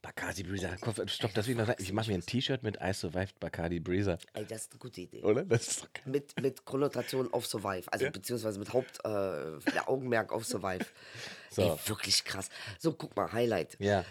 Bacardi 0.02 0.44
Breezer. 0.44 0.76
Komm, 0.82 1.08
Stopp, 1.08 1.34
das 1.34 1.46
will 1.46 1.54
ich 1.54 1.58
noch 1.60 1.68
sagen. 1.68 1.82
Ich 1.82 1.94
mache 1.94 2.10
mir 2.10 2.16
ein 2.16 2.26
T-Shirt 2.26 2.64
mit 2.64 2.78
I 2.82 2.94
Survived 2.94 3.40
Bacardi 3.40 3.80
Breezer. 3.80 4.18
Ey, 4.34 4.46
das 4.46 4.64
ist 4.64 4.72
eine 4.72 4.80
gute 4.80 5.02
Idee. 5.02 5.22
Oder? 5.22 5.44
Das 5.44 5.68
ist 5.68 5.94
geil. 5.94 6.04
Mit, 6.06 6.42
mit 6.42 6.66
Konnotation 6.66 7.32
auf 7.34 7.46
Survive, 7.46 7.92
also 7.92 8.10
beziehungsweise 8.10 8.60
mit 8.60 8.74
Haupt, 8.74 9.00
äh, 9.04 9.80
Augenmerk 9.86 10.32
auf 10.32 10.46
Survive. 10.46 10.86
So. 11.54 11.64
Ey, 11.64 11.78
wirklich 11.86 12.24
krass. 12.24 12.50
So, 12.80 12.94
guck 12.94 13.14
mal, 13.18 13.30
Highlight. 13.34 13.76
Ja. 13.78 14.06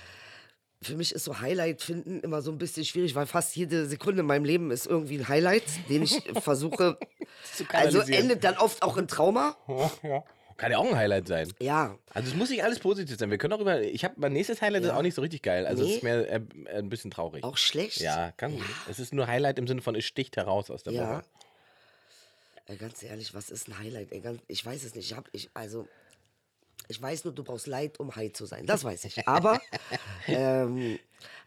Für 0.82 0.94
mich 0.94 1.14
ist 1.14 1.24
so 1.24 1.40
Highlight 1.40 1.80
finden 1.80 2.20
immer 2.20 2.42
so 2.42 2.52
ein 2.52 2.58
bisschen 2.58 2.84
schwierig, 2.84 3.14
weil 3.14 3.24
fast 3.24 3.56
jede 3.56 3.86
Sekunde 3.86 4.20
in 4.20 4.26
meinem 4.26 4.44
Leben 4.44 4.70
ist 4.70 4.86
irgendwie 4.86 5.16
ein 5.16 5.26
Highlight, 5.26 5.64
den 5.88 6.02
ich 6.02 6.22
versuche. 6.42 6.98
Zu 7.54 7.64
also 7.70 8.00
endet 8.00 8.44
dann 8.44 8.58
oft 8.58 8.82
auch 8.82 8.98
in 8.98 9.08
Trauma. 9.08 9.56
ja. 10.02 10.22
Kann 10.60 10.72
ja 10.72 10.76
auch 10.78 10.86
ein 10.86 10.94
Highlight 10.94 11.26
sein. 11.26 11.50
Ja. 11.58 11.96
Also 12.12 12.28
es 12.28 12.34
muss 12.36 12.50
nicht 12.50 12.62
alles 12.62 12.80
positiv 12.80 13.16
sein. 13.18 13.30
Wir 13.30 13.38
können 13.38 13.54
auch 13.54 13.60
über. 13.60 13.80
Ich 13.80 14.04
habe 14.04 14.14
mein 14.18 14.34
nächstes 14.34 14.60
Highlight 14.60 14.82
ist 14.84 14.90
auch 14.90 15.00
nicht 15.00 15.14
so 15.14 15.22
richtig 15.22 15.40
geil. 15.40 15.66
Also 15.66 15.82
es 15.84 15.88
Nee. 15.88 15.94
ist 15.96 16.02
mehr 16.02 16.30
äh, 16.30 16.40
ein 16.76 16.90
bisschen 16.90 17.10
traurig. 17.10 17.42
Auch 17.44 17.56
schlecht. 17.56 17.98
Ja, 18.00 18.32
kann. 18.36 18.62
Es 18.86 18.98
ist 18.98 19.14
nur 19.14 19.26
Highlight 19.26 19.58
im 19.58 19.66
Sinne 19.66 19.80
von 19.80 19.94
es 19.94 20.04
sticht 20.04 20.36
heraus 20.36 20.70
aus 20.70 20.82
der 20.82 20.92
Ja. 20.92 21.08
Woche. 21.14 21.22
Ey, 22.66 22.76
ganz 22.76 23.02
ehrlich, 23.02 23.32
was 23.32 23.48
ist 23.48 23.68
ein 23.68 23.78
Highlight? 23.78 24.12
Ey, 24.12 24.20
ganz, 24.20 24.42
ich 24.48 24.64
weiß 24.66 24.84
es 24.84 24.94
nicht. 24.94 25.10
Ich 25.10 25.16
hab, 25.16 25.30
ich, 25.32 25.48
also, 25.54 25.88
ich 26.88 27.00
weiß 27.00 27.24
nur, 27.24 27.32
du 27.34 27.42
brauchst 27.42 27.66
Leid, 27.66 27.98
um 27.98 28.14
high 28.14 28.30
zu 28.34 28.44
sein. 28.44 28.66
Das 28.66 28.84
weiß 28.84 29.06
ich. 29.06 29.26
Aber 29.26 29.58
ähm, 30.28 30.98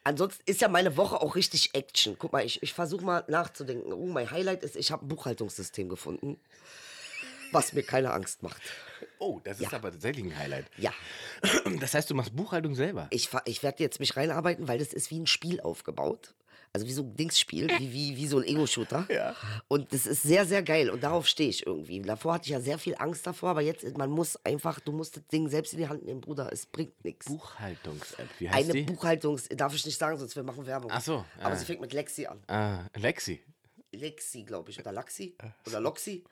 ansonsten 0.04 0.42
ist 0.48 0.60
ja 0.62 0.70
meine 0.70 0.98
Woche 0.98 1.22
auch 1.22 1.36
richtig 1.36 1.76
Action. 1.76 2.16
Guck 2.18 2.34
mal, 2.34 2.44
ich, 2.44 2.64
ich 2.64 2.74
versuche 2.74 3.06
mal 3.06 3.24
nachzudenken. 3.28 3.94
Oh, 3.94 4.08
mein 4.08 4.32
Highlight 4.32 4.64
ist, 4.64 4.76
ich 4.76 4.92
habe 4.92 5.06
ein 5.06 5.08
Buchhaltungssystem 5.08 5.88
gefunden. 5.88 6.40
Was 7.54 7.74
mir 7.74 7.84
keine 7.84 8.12
Angst 8.12 8.44
macht. 8.44 8.62
Oh, 9.20 9.40
das 9.44 9.60
ist 9.60 9.74
aber 9.74 9.92
tatsächlich 9.92 10.26
ein 10.26 10.38
Highlight. 10.38 10.66
Ja. 10.78 10.92
Das 11.80 11.94
heißt, 11.94 12.10
du 12.10 12.16
machst 12.16 12.36
Buchhaltung 12.36 12.76
selber. 12.76 13.08
Ich, 13.10 13.30
ich 13.46 13.64
werde 13.64 13.84
jetzt 13.84 14.00
mich 14.00 14.16
reinarbeiten, 14.16 14.68
weil 14.68 14.80
das 14.80 14.94
ist 14.94 15.12
wie 15.12 15.20
ein 15.20 15.28
Spiel 15.28 15.60
aufgebaut. 15.62 16.34
Also 16.76 16.88
wie 16.88 16.92
so 16.94 17.04
ein 17.04 17.16
Dingsspiel, 17.16 17.70
wie, 17.78 17.94
wie, 17.94 18.18
wie 18.18 18.28
so 18.28 18.40
ein 18.40 18.46
Ego-Shooter. 18.46 19.06
Ja. 19.14 19.36
Und 19.68 19.94
das 19.94 20.08
ist 20.08 20.24
sehr, 20.24 20.46
sehr 20.46 20.64
geil. 20.64 20.90
Und 20.90 21.04
darauf 21.04 21.28
stehe 21.28 21.50
ich 21.50 21.68
irgendwie. 21.68 22.02
Davor 22.02 22.34
hatte 22.34 22.46
ich 22.46 22.50
ja 22.52 22.60
sehr 22.60 22.80
viel 22.80 22.96
Angst 22.98 23.28
davor, 23.28 23.52
aber 23.52 23.62
jetzt, 23.62 23.96
man 23.96 24.10
muss 24.10 24.38
einfach, 24.44 24.80
du 24.80 24.92
musst 24.92 25.18
das 25.18 25.28
Ding 25.28 25.48
selbst 25.50 25.74
in 25.74 25.80
die 25.80 25.88
Hand 25.88 26.04
nehmen, 26.04 26.20
Bruder. 26.22 26.50
Es 26.52 26.66
bringt 26.66 27.04
nichts. 27.04 27.28
Buchhaltungs-App. 27.28 28.28
Wie 28.40 28.50
heißt 28.50 28.58
Eine 28.72 28.74
die? 28.74 28.82
Buchhaltungs... 28.84 29.50
Darf 29.50 29.76
ich 29.76 29.86
nicht 29.86 30.00
sagen, 30.00 30.18
sonst 30.18 30.36
wir 30.36 30.42
machen 30.44 30.66
Werbung. 30.66 30.90
Ach 30.92 31.02
so, 31.02 31.24
Aber 31.40 31.54
ah. 31.54 31.56
sie 31.56 31.66
fängt 31.66 31.82
mit 31.82 31.94
Lexi 31.94 32.26
an. 32.26 32.42
ah, 32.48 32.80
Lexi. 32.96 33.44
Lexi, 33.92 34.42
glaube 34.44 34.72
ich. 34.72 34.80
Oder 34.80 34.92
Laxi. 34.92 35.36
Oder 35.68 35.80
Loxi. 35.80 36.24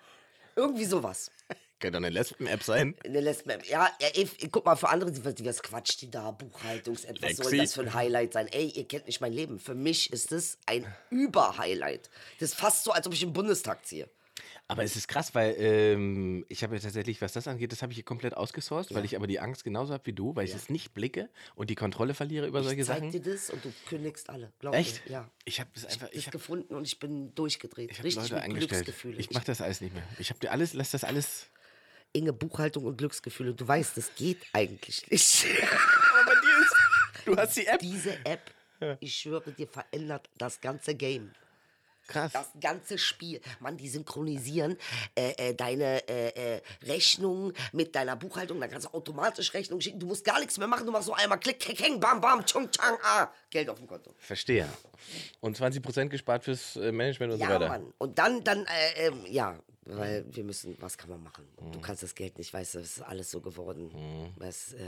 Irgendwie 0.55 0.85
sowas. 0.85 1.31
Könnte 1.79 1.97
eine 1.97 2.09
Lesben-App 2.09 2.61
sein. 2.61 2.95
Eine 3.03 3.21
Lesben. 3.21 3.59
Ja, 3.67 3.89
ey, 3.99 4.29
guck 4.51 4.65
mal, 4.65 4.75
für 4.75 4.89
andere, 4.89 5.11
die, 5.11 5.45
was 5.45 5.63
quatscht 5.63 6.01
die 6.01 6.11
da, 6.11 6.29
Buchhaltungs-App, 6.29 7.17
was 7.21 7.37
soll 7.37 7.57
das 7.57 7.73
für 7.73 7.81
ein 7.81 7.93
Highlight 7.95 8.33
sein? 8.33 8.47
Ey, 8.47 8.67
ihr 8.67 8.87
kennt 8.87 9.07
nicht 9.07 9.19
mein 9.19 9.33
Leben. 9.33 9.59
Für 9.59 9.73
mich 9.73 10.13
ist 10.13 10.31
das 10.31 10.59
ein 10.67 10.85
Über-Highlight. 11.09 12.11
Das 12.39 12.49
ist 12.51 12.59
fast 12.59 12.83
so, 12.83 12.91
als 12.91 13.07
ob 13.07 13.13
ich 13.13 13.23
im 13.23 13.33
Bundestag 13.33 13.83
ziehe. 13.87 14.07
Aber 14.71 14.83
es 14.83 14.95
ist 14.95 15.07
krass, 15.07 15.35
weil 15.35 15.53
ähm, 15.57 16.45
ich 16.47 16.63
habe 16.63 16.75
ja 16.75 16.81
tatsächlich, 16.81 17.21
was 17.21 17.33
das 17.33 17.47
angeht, 17.47 17.71
das 17.73 17.81
habe 17.81 17.91
ich 17.91 17.97
hier 17.97 18.05
komplett 18.05 18.35
ausgesourced, 18.37 18.93
weil 18.95 19.03
ich 19.03 19.15
aber 19.17 19.27
die 19.27 19.39
Angst 19.39 19.63
genauso 19.63 19.93
habe 19.93 20.05
wie 20.05 20.13
du, 20.13 20.35
weil 20.35 20.45
ich 20.45 20.53
es 20.55 20.69
nicht 20.69 20.93
blicke 20.93 21.29
und 21.55 21.69
die 21.69 21.75
Kontrolle 21.75 22.13
verliere 22.13 22.47
über 22.47 22.63
solche 22.63 22.81
Ich 22.81 22.87
zeig 22.87 22.97
Sachen. 22.99 23.11
dir 23.11 23.19
das 23.21 23.49
und 23.49 23.65
du 23.65 23.73
kündigst 23.89 24.29
alle. 24.29 24.51
Glaub 24.59 24.73
Echt? 24.73 25.05
Mir. 25.07 25.11
Ja. 25.11 25.29
Ich 25.45 25.59
habe 25.59 25.69
es 25.75 25.85
einfach, 25.85 26.07
Ich 26.11 26.19
ich 26.19 26.27
habe 26.27 26.35
habe 26.35 26.37
gefunden 26.37 26.75
und 26.75 26.87
ich 26.87 26.99
bin 26.99 27.35
durchgedreht. 27.35 27.91
ich 27.91 27.97
hab 27.97 28.05
Richtig 28.05 28.23
Leute 28.23 28.35
mit 28.35 28.43
eingestellt. 28.43 28.69
Glücksgefühle. 28.85 29.17
Ich 29.19 29.31
mache 29.31 29.45
das 29.45 29.59
alles 29.61 29.81
nicht 29.81 29.93
mehr. 29.93 30.03
Ich 30.19 30.29
habe 30.29 30.39
dir 30.39 30.51
alles, 30.51 30.73
lass 30.73 30.91
das 30.91 31.03
alles. 31.03 31.47
Inge, 32.13 32.33
Buchhaltung 32.33 32.85
und 32.85 32.97
Glücksgefühle. 32.97 33.53
Du 33.53 33.67
weißt, 33.67 33.97
das 33.97 34.15
geht 34.15 34.37
eigentlich 34.53 35.09
nicht. 35.11 35.45
Aber 36.13 36.25
bei 36.25 36.33
dir 36.41 36.61
ist, 36.61 37.25
du 37.25 37.35
hast 37.37 37.57
die 37.57 37.65
App. 37.67 37.79
Diese 37.79 38.25
App, 38.25 38.51
ich 38.99 39.15
schwöre 39.15 39.51
dir, 39.51 39.67
verändert 39.67 40.29
das 40.37 40.59
ganze 40.61 40.95
Game. 40.95 41.31
Krass. 42.11 42.31
Das 42.33 42.49
ganze 42.59 42.97
Spiel. 42.97 43.41
Mann, 43.59 43.77
die 43.77 43.87
synchronisieren 43.89 44.77
äh, 45.15 45.31
äh, 45.49 45.53
deine 45.55 46.07
äh, 46.07 46.55
äh, 46.57 46.61
Rechnungen 46.83 47.53
mit 47.71 47.95
deiner 47.95 48.15
Buchhaltung. 48.15 48.59
Dann 48.59 48.69
kannst 48.69 48.87
du 48.87 48.93
automatisch 48.93 49.53
Rechnungen 49.53 49.81
schicken. 49.81 49.99
Du 49.99 50.07
musst 50.07 50.23
gar 50.25 50.39
nichts 50.39 50.57
mehr 50.57 50.67
machen. 50.67 50.85
Du 50.85 50.91
machst 50.91 51.05
so 51.07 51.13
einmal 51.13 51.39
Klick, 51.39 51.59
Klick, 51.59 51.81
Heng, 51.81 51.99
Bam, 51.99 52.19
Bam, 52.21 52.45
Chung, 52.45 52.69
Chang, 52.71 52.97
Ah. 53.03 53.29
Geld 53.49 53.69
auf 53.69 53.77
dem 53.77 53.87
Konto. 53.87 54.13
Verstehe. 54.17 54.67
Und 55.39 55.57
20% 55.57 56.07
gespart 56.09 56.43
fürs 56.43 56.75
äh, 56.75 56.91
Management 56.91 57.33
und 57.33 57.39
Ja, 57.39 57.47
so 57.47 57.53
weiter. 57.55 57.67
Mann. 57.67 57.93
Und 57.97 58.17
dann, 58.17 58.43
dann, 58.43 58.65
äh, 58.65 59.07
ähm, 59.07 59.25
ja, 59.27 59.57
weil 59.85 60.25
wir 60.29 60.43
müssen, 60.43 60.77
was 60.79 60.97
kann 60.97 61.09
man 61.09 61.21
machen? 61.23 61.45
Du 61.71 61.79
kannst 61.81 62.03
das 62.03 62.13
Geld 62.15 62.37
nicht, 62.37 62.53
weißt 62.53 62.75
du, 62.75 62.79
es 62.79 62.97
ist 62.97 63.01
alles 63.03 63.31
so 63.31 63.41
geworden. 63.41 63.91
Was, 64.37 64.73
äh, 64.73 64.85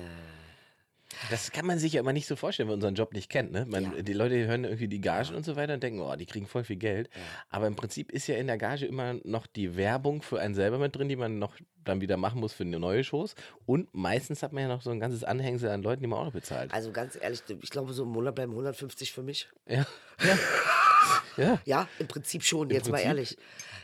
Das 1.29 1.51
kann 1.51 1.65
man 1.65 1.79
sich 1.79 1.93
ja 1.93 2.01
immer 2.01 2.13
nicht 2.13 2.27
so 2.27 2.35
vorstellen, 2.35 2.67
wenn 2.67 2.73
man 2.73 2.79
unseren 2.79 2.95
Job 2.95 3.13
nicht 3.13 3.29
kennt. 3.29 3.51
Ne? 3.51 3.65
Man, 3.67 3.83
Ja. 3.95 4.01
Die 4.01 4.13
Leute 4.13 4.45
hören 4.45 4.63
irgendwie 4.63 4.87
die 4.87 5.01
Gagen 5.01 5.35
und 5.35 5.45
so 5.45 5.55
weiter 5.55 5.75
und 5.75 5.83
denken, 5.83 5.99
oh, 6.01 6.15
die 6.15 6.25
kriegen 6.25 6.47
voll 6.47 6.63
viel 6.63 6.77
Geld. 6.77 7.09
Aber 7.49 7.67
im 7.67 7.75
Prinzip 7.75 8.11
ist 8.11 8.27
ja 8.27 8.35
in 8.35 8.47
der 8.47 8.57
Gage 8.57 8.85
immer 8.85 9.15
noch 9.23 9.47
die 9.47 9.75
Werbung 9.75 10.21
für 10.21 10.39
einen 10.39 10.55
selber 10.55 10.77
mit 10.77 10.95
drin, 10.95 11.09
die 11.09 11.15
man 11.15 11.39
noch 11.39 11.55
dann 11.83 12.01
wieder 12.01 12.17
machen 12.17 12.39
muss 12.39 12.53
für 12.53 12.63
eine 12.63 12.79
neue 12.79 13.03
Shows. 13.03 13.35
Und 13.65 13.93
meistens 13.93 14.41
hat 14.43 14.53
man 14.53 14.63
ja 14.63 14.69
noch 14.69 14.81
so 14.81 14.89
ein 14.89 14.99
ganzes 14.99 15.23
Anhängsel 15.23 15.69
an 15.69 15.83
Leuten, 15.83 16.01
die 16.01 16.07
man 16.07 16.19
auch 16.19 16.25
noch 16.25 16.33
bezahlt. 16.33 16.73
also 16.73 16.91
ganz 16.91 17.17
ehrlich, 17.19 17.41
ich 17.61 17.69
glaube, 17.69 17.93
so 17.93 18.03
im 18.03 18.09
Monat 18.09 18.35
bleiben 18.35 18.51
150 18.53 19.11
für 19.11 19.23
mich. 19.23 19.49
Ja. 19.67 19.85
Ja. 20.23 20.37
Ja. 21.37 21.59
Ja, 21.65 21.87
im 21.99 22.07
Prinzip 22.07 22.43
schon, 22.43 22.69
jetzt 22.69 22.85
mal 22.85 22.93
Prinzip? 22.97 23.07
ehrlich. 23.07 23.37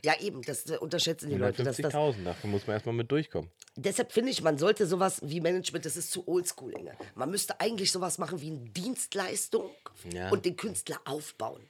Ja, 0.03 0.13
eben, 0.21 0.41
das 0.43 0.69
äh, 0.69 0.77
unterschätzen 0.77 1.29
die 1.29 1.35
Leute. 1.35 1.63
Dass 1.63 1.77
das, 1.77 1.93
150.000, 1.93 2.23
dafür 2.23 2.49
muss 2.49 2.65
man 2.67 2.75
erstmal 2.75 2.95
mit 2.95 3.11
durchkommen. 3.11 3.49
deshalb 3.75 4.11
finde 4.13 4.31
ich, 4.31 4.41
man 4.41 4.57
sollte 4.57 4.85
sowas 4.87 5.19
wie 5.23 5.41
Management, 5.41 5.85
das 5.85 5.97
ist 5.97 6.11
zu 6.11 6.25
oldschool, 6.27 6.71
Inge. 6.73 6.93
Man 7.15 7.29
müsste 7.29 7.59
eigentlich 7.59 7.91
sowas 7.91 8.17
machen 8.17 8.39
wie 8.41 8.47
eine 8.51 8.59
Dienstleistung 8.59 9.69
Ja. 10.13 10.29
und 10.29 10.45
den 10.45 10.55
Künstler 10.55 10.99
aufbauen. 11.05 11.61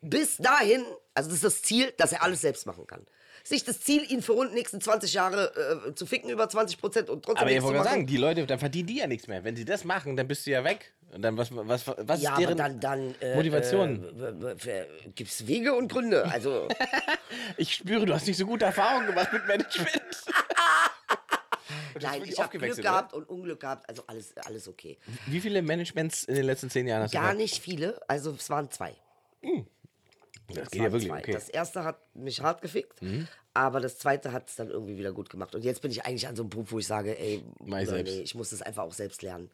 Bis 0.00 0.36
dahin, 0.38 0.84
also 1.14 1.28
das 1.28 1.36
ist 1.38 1.44
das 1.44 1.62
Ziel, 1.62 1.92
dass 1.98 2.12
er 2.12 2.22
alles 2.22 2.40
selbst 2.40 2.66
machen 2.66 2.86
kann. 2.86 3.04
Ist 3.42 3.52
nicht 3.52 3.66
das 3.68 3.80
Ziel, 3.80 4.02
ihn 4.10 4.22
für 4.22 4.32
rund 4.32 4.50
die 4.50 4.54
nächsten 4.56 4.80
20 4.80 5.12
Jahre 5.14 5.86
äh, 5.88 5.94
zu 5.94 6.06
ficken 6.06 6.30
über 6.30 6.48
20 6.48 6.78
Prozent 6.78 7.08
und 7.10 7.24
trotzdem 7.24 7.42
Aber 7.42 7.50
ich 7.52 7.62
wollte 7.62 7.82
sagen, 7.84 8.06
die 8.06 8.16
Leute, 8.16 8.44
dann 8.46 8.58
verdienen 8.58 8.88
die 8.88 8.96
ja 8.96 9.06
nichts 9.06 9.26
mehr. 9.28 9.42
Wenn 9.44 9.56
sie 9.56 9.64
das 9.64 9.84
machen, 9.84 10.16
dann 10.16 10.26
bist 10.28 10.46
du 10.46 10.50
ja 10.50 10.64
weg. 10.64 10.92
Und 11.12 11.22
dann 11.22 11.36
was, 11.36 11.48
was, 11.52 11.86
was 11.86 12.22
ja, 12.22 12.32
ist 12.32 12.40
deren 12.40 12.56
dann, 12.56 12.80
dann 12.80 13.14
äh, 13.20 13.34
Motivation? 13.34 14.04
Äh, 14.64 14.84
Gibt 15.14 15.30
es 15.30 15.46
Wege 15.46 15.74
und 15.74 15.90
Gründe? 15.90 16.24
Also, 16.24 16.68
Ich 17.56 17.74
spüre, 17.74 18.06
du 18.06 18.14
hast 18.14 18.26
nicht 18.26 18.36
so 18.36 18.46
gute 18.46 18.64
Erfahrungen 18.64 19.06
gemacht 19.06 19.32
mit 19.32 19.46
Management. 19.46 19.92
Das 21.94 22.02
nein, 22.02 22.22
ich 22.24 22.38
habe 22.38 22.56
Glück 22.58 22.76
gehabt 22.76 23.12
und 23.12 23.28
Unglück 23.28 23.60
gehabt. 23.60 23.88
Also 23.88 24.04
alles, 24.06 24.36
alles 24.36 24.68
okay. 24.68 24.98
Wie 25.26 25.40
viele 25.40 25.62
Managements 25.62 26.22
in 26.24 26.36
den 26.36 26.44
letzten 26.44 26.70
zehn 26.70 26.86
Jahren 26.86 27.02
hast 27.02 27.12
du 27.12 27.18
Gar 27.18 27.34
nicht 27.34 27.60
viele, 27.60 28.00
also 28.06 28.30
es 28.38 28.48
waren 28.50 28.70
zwei. 28.70 28.94
Das 29.42 30.64
Es 30.64 30.70
geht 30.70 30.82
ja 30.82 30.92
wirklich, 30.92 31.10
okay. 31.10 31.32
Das 31.32 31.48
erste 31.48 31.84
hat 31.84 31.98
mich 32.14 32.40
hart 32.40 32.62
gefickt, 32.62 33.00
aber 33.52 33.80
das 33.80 33.98
zweite 33.98 34.32
hat 34.32 34.48
es 34.48 34.56
dann 34.56 34.70
irgendwie 34.70 34.96
wieder 34.96 35.12
gut 35.12 35.28
gemacht. 35.28 35.54
Und 35.54 35.64
jetzt 35.64 35.82
bin 35.82 35.90
ich 35.90 36.04
eigentlich 36.06 36.28
an 36.28 36.36
so 36.36 36.42
einem 36.44 36.50
Punkt, 36.50 36.70
wo 36.70 36.78
ich 36.78 36.86
sage, 36.86 37.18
ey, 37.18 37.42
nee, 37.64 38.20
ich 38.20 38.34
muss 38.34 38.50
das 38.50 38.62
einfach 38.62 38.84
auch 38.84 38.94
selbst 38.94 39.22
lernen. 39.22 39.50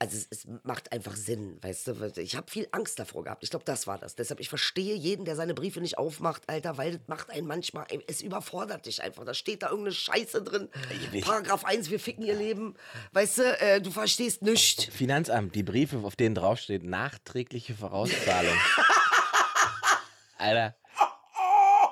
Also 0.00 0.16
es, 0.16 0.28
es 0.30 0.46
macht 0.62 0.92
einfach 0.92 1.16
Sinn, 1.16 1.58
weißt 1.60 1.88
du. 1.88 2.12
Ich 2.18 2.36
habe 2.36 2.48
viel 2.48 2.68
Angst 2.70 3.00
davor 3.00 3.24
gehabt. 3.24 3.42
Ich 3.42 3.50
glaube, 3.50 3.64
das 3.64 3.88
war 3.88 3.98
das. 3.98 4.14
Deshalb, 4.14 4.38
ich 4.38 4.48
verstehe 4.48 4.94
jeden, 4.94 5.24
der 5.24 5.34
seine 5.34 5.54
Briefe 5.54 5.80
nicht 5.80 5.98
aufmacht, 5.98 6.48
Alter, 6.48 6.78
weil 6.78 6.98
das 6.98 7.08
macht 7.08 7.30
einen 7.30 7.48
manchmal, 7.48 7.86
es 8.06 8.22
überfordert 8.22 8.86
dich 8.86 9.02
einfach. 9.02 9.24
Da 9.24 9.34
steht 9.34 9.62
da 9.62 9.70
irgendeine 9.70 9.94
Scheiße 9.94 10.42
drin. 10.42 10.68
Paragraph 11.22 11.64
1, 11.64 11.90
wir 11.90 11.98
ficken 11.98 12.24
ihr 12.24 12.36
Leben. 12.36 12.76
Weißt 13.12 13.38
du, 13.38 13.42
äh, 13.60 13.80
du 13.80 13.90
verstehst 13.90 14.42
nichts. 14.42 14.84
Finanzamt, 14.84 15.56
die 15.56 15.64
Briefe, 15.64 15.98
auf 15.98 16.14
denen 16.14 16.36
draufsteht, 16.36 16.84
nachträgliche 16.84 17.74
Vorauszahlung. 17.74 18.54
Alter. 20.38 20.76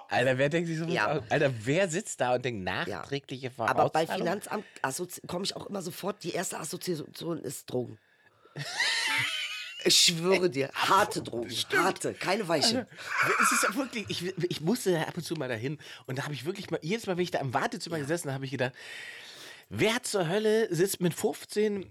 Alter, 0.08 0.38
wer 0.38 0.48
denkt 0.48 0.68
sich 0.68 0.78
so 0.78 0.86
Ja. 0.86 1.16
aus? 1.16 1.22
Alter, 1.28 1.52
wer 1.64 1.88
sitzt 1.88 2.20
da 2.20 2.34
und 2.34 2.44
denkt 2.44 2.62
nachträgliche 2.64 3.50
Vorauszahlung? 3.50 3.80
Aber 3.80 3.90
bei 3.90 4.06
Finanzamt 4.06 4.64
komme 5.26 5.44
ich 5.44 5.56
auch 5.56 5.66
immer 5.66 5.82
sofort, 5.82 6.22
die 6.22 6.32
erste 6.32 6.58
Assoziation 6.58 7.38
ist 7.38 7.70
Drogen. 7.70 7.98
Ich 9.84 10.00
schwöre 10.00 10.50
dir, 10.50 10.70
harte 10.74 11.22
Drogen, 11.22 11.50
harte, 11.76 12.14
keine 12.14 12.48
weiche. 12.48 12.86
Es 13.42 13.52
ist 13.52 13.62
ja 13.62 13.74
wirklich, 13.76 14.06
ich, 14.08 14.34
ich 14.50 14.60
musste 14.60 14.92
da 14.92 15.02
ab 15.02 15.16
und 15.16 15.22
zu 15.22 15.34
mal 15.34 15.48
dahin 15.48 15.78
und 16.06 16.18
da 16.18 16.24
habe 16.24 16.34
ich 16.34 16.44
wirklich 16.44 16.70
mal, 16.70 16.80
jedes 16.82 17.06
Mal, 17.06 17.16
wenn 17.16 17.22
ich 17.22 17.30
da 17.30 17.38
im 17.38 17.54
Wartezimmer 17.54 17.98
gesessen 17.98 18.28
habe, 18.28 18.34
habe 18.36 18.44
ich 18.46 18.50
gedacht, 18.50 18.72
wer 19.68 20.02
zur 20.02 20.28
Hölle 20.28 20.74
sitzt 20.74 21.00
mit 21.00 21.14
15 21.14 21.82
äh, 21.82 21.86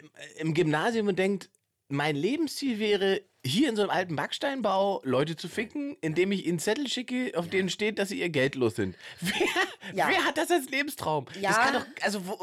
im, 0.00 0.10
im 0.38 0.54
Gymnasium 0.54 1.08
und 1.08 1.18
denkt, 1.18 1.50
mein 1.88 2.16
Lebensziel 2.16 2.78
wäre, 2.78 3.20
hier 3.46 3.68
in 3.68 3.76
so 3.76 3.82
einem 3.82 3.90
alten 3.90 4.16
Backsteinbau 4.16 5.00
Leute 5.04 5.36
zu 5.36 5.48
ficken, 5.48 5.96
indem 6.00 6.32
ich 6.32 6.46
ihnen 6.46 6.58
Zettel 6.58 6.88
schicke, 6.88 7.32
auf 7.36 7.48
denen 7.48 7.70
steht, 7.70 7.98
dass 7.98 8.08
sie 8.10 8.20
ihr 8.20 8.28
Geld 8.28 8.54
los 8.54 8.76
sind. 8.76 8.96
Wer, 9.20 9.32
Ja. 9.94 10.08
wer 10.08 10.24
hat 10.24 10.36
das 10.36 10.50
als 10.50 10.68
Lebenstraum? 10.68 11.26
Das 11.26 11.36
Ja. 11.42 11.52
kann 11.52 11.74
doch, 11.74 11.86
also, 12.02 12.26
wo, 12.26 12.38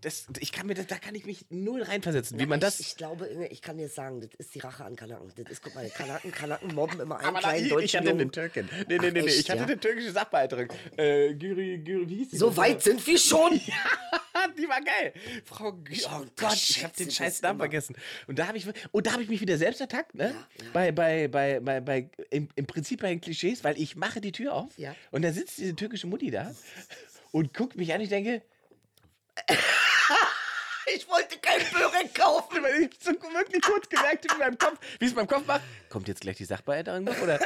das, 0.00 0.26
ich 0.40 0.50
kann 0.52 0.66
mir 0.66 0.74
das, 0.74 0.86
da 0.88 0.96
kann 0.96 1.14
ich 1.14 1.24
mich 1.26 1.46
null 1.50 1.82
reinversetzen, 1.82 2.38
wie 2.40 2.46
man 2.46 2.58
das. 2.60 2.80
Ich, 2.80 2.88
ich 2.88 2.96
glaube, 2.96 3.26
Inge, 3.26 3.46
ich 3.48 3.62
kann 3.62 3.78
dir 3.78 3.88
sagen, 3.88 4.20
das 4.20 4.30
ist 4.38 4.54
die 4.54 4.58
Rache 4.58 4.84
an 4.84 4.96
Kanaken. 4.96 5.32
Das 5.36 5.50
ist, 5.50 5.62
guck 5.62 5.74
mal, 5.74 5.88
Kanaken, 5.90 6.30
Kanaken 6.32 6.74
mobben 6.74 6.98
immer 7.00 7.18
einen 7.18 7.28
Aber 7.28 7.40
da, 7.40 7.48
kleinen 7.50 7.64
ich, 7.66 7.70
deutschen 7.70 7.84
ich 7.84 7.96
hatte 7.96 8.08
Jungen. 8.08 8.20
eine 8.22 8.30
Türkin. 8.30 8.68
Nee, 8.88 8.98
nee, 8.98 9.10
nee, 9.10 9.10
nee. 9.22 9.28
echt, 9.28 9.38
ich 9.40 9.50
hatte 9.50 9.60
ja? 9.60 9.66
eine 9.66 9.78
türkische 9.78 10.10
Sachbearbeiterin. 10.12 10.68
Äh, 10.96 11.34
Gyri, 11.34 11.78
Gyri, 11.78 12.08
wie 12.08 12.16
hieß 12.16 12.30
die? 12.30 12.36
So 12.36 12.48
denn? 12.48 12.56
weit 12.56 12.82
sind 12.82 13.06
wir 13.06 13.18
schon. 13.18 13.60
die 14.58 14.68
war 14.68 14.80
geil. 14.80 15.12
Frau, 15.44 15.68
Gü- 15.68 15.72
oh 15.72 15.78
Gott, 15.84 15.94
ich 15.94 16.08
habe 16.08 16.22
unterschätze 16.24 16.96
den 16.98 17.06
das 17.06 17.14
scheiß 17.16 17.42
Namen 17.42 17.56
immer. 17.56 17.64
vergessen. 17.64 17.96
Und 18.26 18.38
da 18.38 18.48
habe 18.48 18.58
ich, 18.58 18.66
und 18.90 19.06
da 19.06 19.12
habe 19.12 19.22
ich 19.22 19.28
mich 19.28 19.40
wieder 19.40 19.56
selbst 19.56 19.80
ertackt, 19.80 20.14
ne? 20.14 20.31
Bei, 20.72 20.92
bei, 20.92 21.28
bei, 21.28 21.60
bei, 21.60 21.80
bei 21.80 22.10
im, 22.30 22.48
im 22.54 22.66
Prinzip 22.66 23.00
bei 23.02 23.08
den 23.10 23.20
Klischees, 23.20 23.62
weil 23.64 23.78
ich 23.80 23.96
mache 23.96 24.20
die 24.20 24.32
Tür 24.32 24.54
auf 24.54 24.76
Ja. 24.78 24.94
und 25.10 25.22
da 25.22 25.32
sitzt 25.32 25.58
diese 25.58 25.74
türkische 25.76 26.06
Mutti 26.06 26.30
da 26.30 26.52
und 27.30 27.52
guckt 27.54 27.76
mich 27.76 27.92
an. 27.92 28.00
Ich 28.00 28.08
denke, 28.08 28.42
Ich 30.94 31.08
wollte 31.08 31.38
kein 31.38 31.60
Börek 31.72 32.12
kaufen. 32.14 32.60
weil 32.62 32.82
ich 32.82 32.90
so 33.00 33.12
wirklich 33.12 33.62
kurz 33.62 33.88
gemerkt 33.88 34.28
habe 34.28 34.34
in 34.34 34.38
meinem 34.46 34.58
Kopf, 34.58 34.78
wie 34.98 35.04
es 35.04 35.12
in 35.12 35.16
meinem 35.16 35.28
Kopf 35.28 35.46
macht, 35.46 35.62
kommt 35.88 36.08
jetzt 36.08 36.22
gleich 36.22 36.36
die 36.36 36.44
Sachbearbeiterin 36.44 37.04
noch 37.04 37.18
oder? 37.20 37.38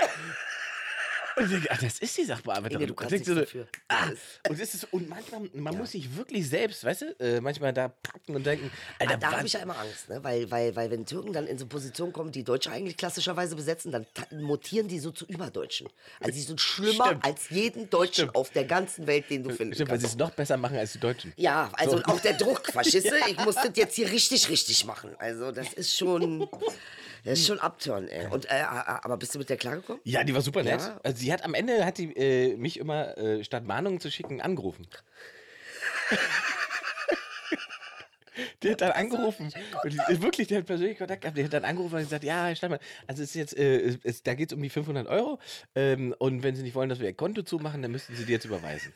Und 1.37 1.67
ach, 1.71 1.79
das 1.83 1.99
ist 1.99 2.17
die 2.17 2.25
Sachbearbeiterin. 2.25 2.81
Inge, 2.83 2.87
du 2.89 2.95
kannst 2.95 3.13
nichts 3.13 3.29
so, 3.29 3.35
dafür. 3.35 3.69
Ah, 3.89 4.09
Das 4.09 4.19
und, 4.51 4.59
es 4.61 4.75
ist, 4.75 4.85
und 4.93 5.09
manchmal, 5.09 5.43
man 5.53 5.77
muss 5.77 5.91
sich 5.93 6.17
wirklich 6.17 6.49
selbst, 6.49 6.83
weißt 6.83 7.03
du, 7.03 7.07
äh, 7.21 7.41
manchmal 7.43 7.75
da 7.75 7.89
packen 7.89 8.35
und 8.35 8.47
denken, 8.47 8.71
Alter, 8.99 9.15
Ah, 9.15 9.17
da 9.19 9.27
wann- 9.29 9.37
habe 9.39 9.47
ich 9.47 9.53
ja 9.53 9.61
immer 9.61 9.79
Angst, 9.79 10.09
ne? 10.09 10.25
weil, 10.25 10.51
weil, 10.51 10.75
weil 10.75 10.91
wenn 10.91 11.05
Türken 11.05 11.33
dann 11.35 11.47
in 11.47 11.59
so 11.59 11.67
Positionen 11.67 12.13
kommen, 12.15 12.33
die 12.33 12.43
Deutsche 12.43 12.71
eigentlich 12.71 12.97
klassischerweise 12.97 13.55
besetzen, 13.55 13.93
dann 13.93 14.07
mutieren 14.41 14.89
die 14.89 14.99
so 14.99 15.11
zu 15.11 15.27
Überdeutschen. 15.27 15.89
Also 16.21 16.33
die 16.33 16.41
sind 16.43 16.61
schlimmer 16.61 17.07
Stimmt. 17.09 17.25
als 17.25 17.51
jeden 17.51 17.91
Deutschen 17.91 18.15
Stimmt. 18.15 18.35
auf 18.37 18.51
der 18.51 18.65
ganzen 18.65 19.07
Welt, 19.07 19.29
den 19.29 19.43
du 19.45 19.51
finden 19.55 19.75
Stimmt, 19.75 19.91
weil 19.91 19.99
sie 19.99 20.05
kannst. 20.05 20.15
es 20.15 20.19
noch 20.19 20.31
besser 20.31 20.57
machen 20.57 20.79
als 20.79 20.93
die 20.93 21.01
Deutschen. 21.01 21.33
Ja, 21.37 21.71
also 21.75 21.99
So. 21.99 22.05
auch 22.05 22.21
der 22.21 22.33
Druck, 22.35 22.67
verstehst 22.73 23.11
du? 23.11 23.15
Ich 23.31 23.39
muss 23.45 23.57
das 23.57 23.71
jetzt 23.75 23.95
hier 23.95 24.11
richtig, 24.11 24.49
richtig 24.49 24.87
machen. 24.87 25.15
Also 25.19 25.53
das 25.53 25.73
ist 25.75 25.97
schon... 25.97 26.49
Das 27.27 27.41
ist 27.41 27.47
schon 27.47 27.59
Upturn, 27.59 28.09
ey. 28.09 28.29
Und, 28.29 28.47
äh, 28.47 28.63
aber 28.63 29.17
bist 29.17 29.35
du 29.35 29.39
mit 29.39 29.51
der 29.51 29.57
klargekommen? 29.57 30.01
Ja, 30.05 30.23
die 30.23 30.33
war 30.33 30.43
super 30.43 30.63
nett. 30.63 30.81
Ja. 30.81 31.01
Also 31.03 31.19
sie 31.19 31.33
hat 31.33 31.45
am 31.45 31.55
Ende 31.55 31.85
hat 31.85 31.99
die, 31.99 32.17
äh, 32.17 32.57
mich 32.57 32.79
immer 32.79 33.19
äh, 33.19 33.43
statt 33.43 33.65
Mahnungen 33.65 34.01
zu 34.01 34.11
schicken 34.11 34.41
angerufen. 34.41 34.87
Die 38.63 38.71
hat 38.71 38.81
dann 38.81 38.93
angerufen. 38.93 39.53
Und 39.83 39.93
die, 39.93 39.99
äh, 39.99 40.21
wirklich, 40.21 40.49
die 40.49 40.57
hat 40.57 40.67
persönlich 40.67 40.99
Kontakt 40.99 41.23
gehabt. 41.23 41.39
Die 41.39 41.45
hat 41.45 41.53
dann 41.53 41.65
angerufen 41.65 41.95
und 41.95 42.03
gesagt, 42.03 42.25
ja, 42.25 42.47
Herr 42.47 42.57
Steinmann, 42.57 42.81
also 43.07 43.23
es 43.23 43.31
ist 43.31 43.35
jetzt, 43.35 43.57
äh, 43.57 43.97
es, 44.03 44.23
da 44.23 44.35
geht 44.35 44.51
es 44.51 44.57
um 44.57 44.63
die 44.63 44.69
500 44.69 45.07
Euro. 45.07 45.39
Ähm, 45.75 46.15
und 46.19 46.43
wenn 46.43 46.55
Sie 46.55 46.63
nicht 46.63 46.75
wollen, 46.75 46.89
dass 46.89 47.01
wir 47.01 47.07
Ihr 47.07 47.15
Konto 47.15 47.43
zumachen, 47.43 47.83
dann 47.83 47.93
müssten 47.93 48.15
Sie 48.15 48.25
die 48.25 48.33
jetzt 48.33 48.45
überweisen. 48.45 48.93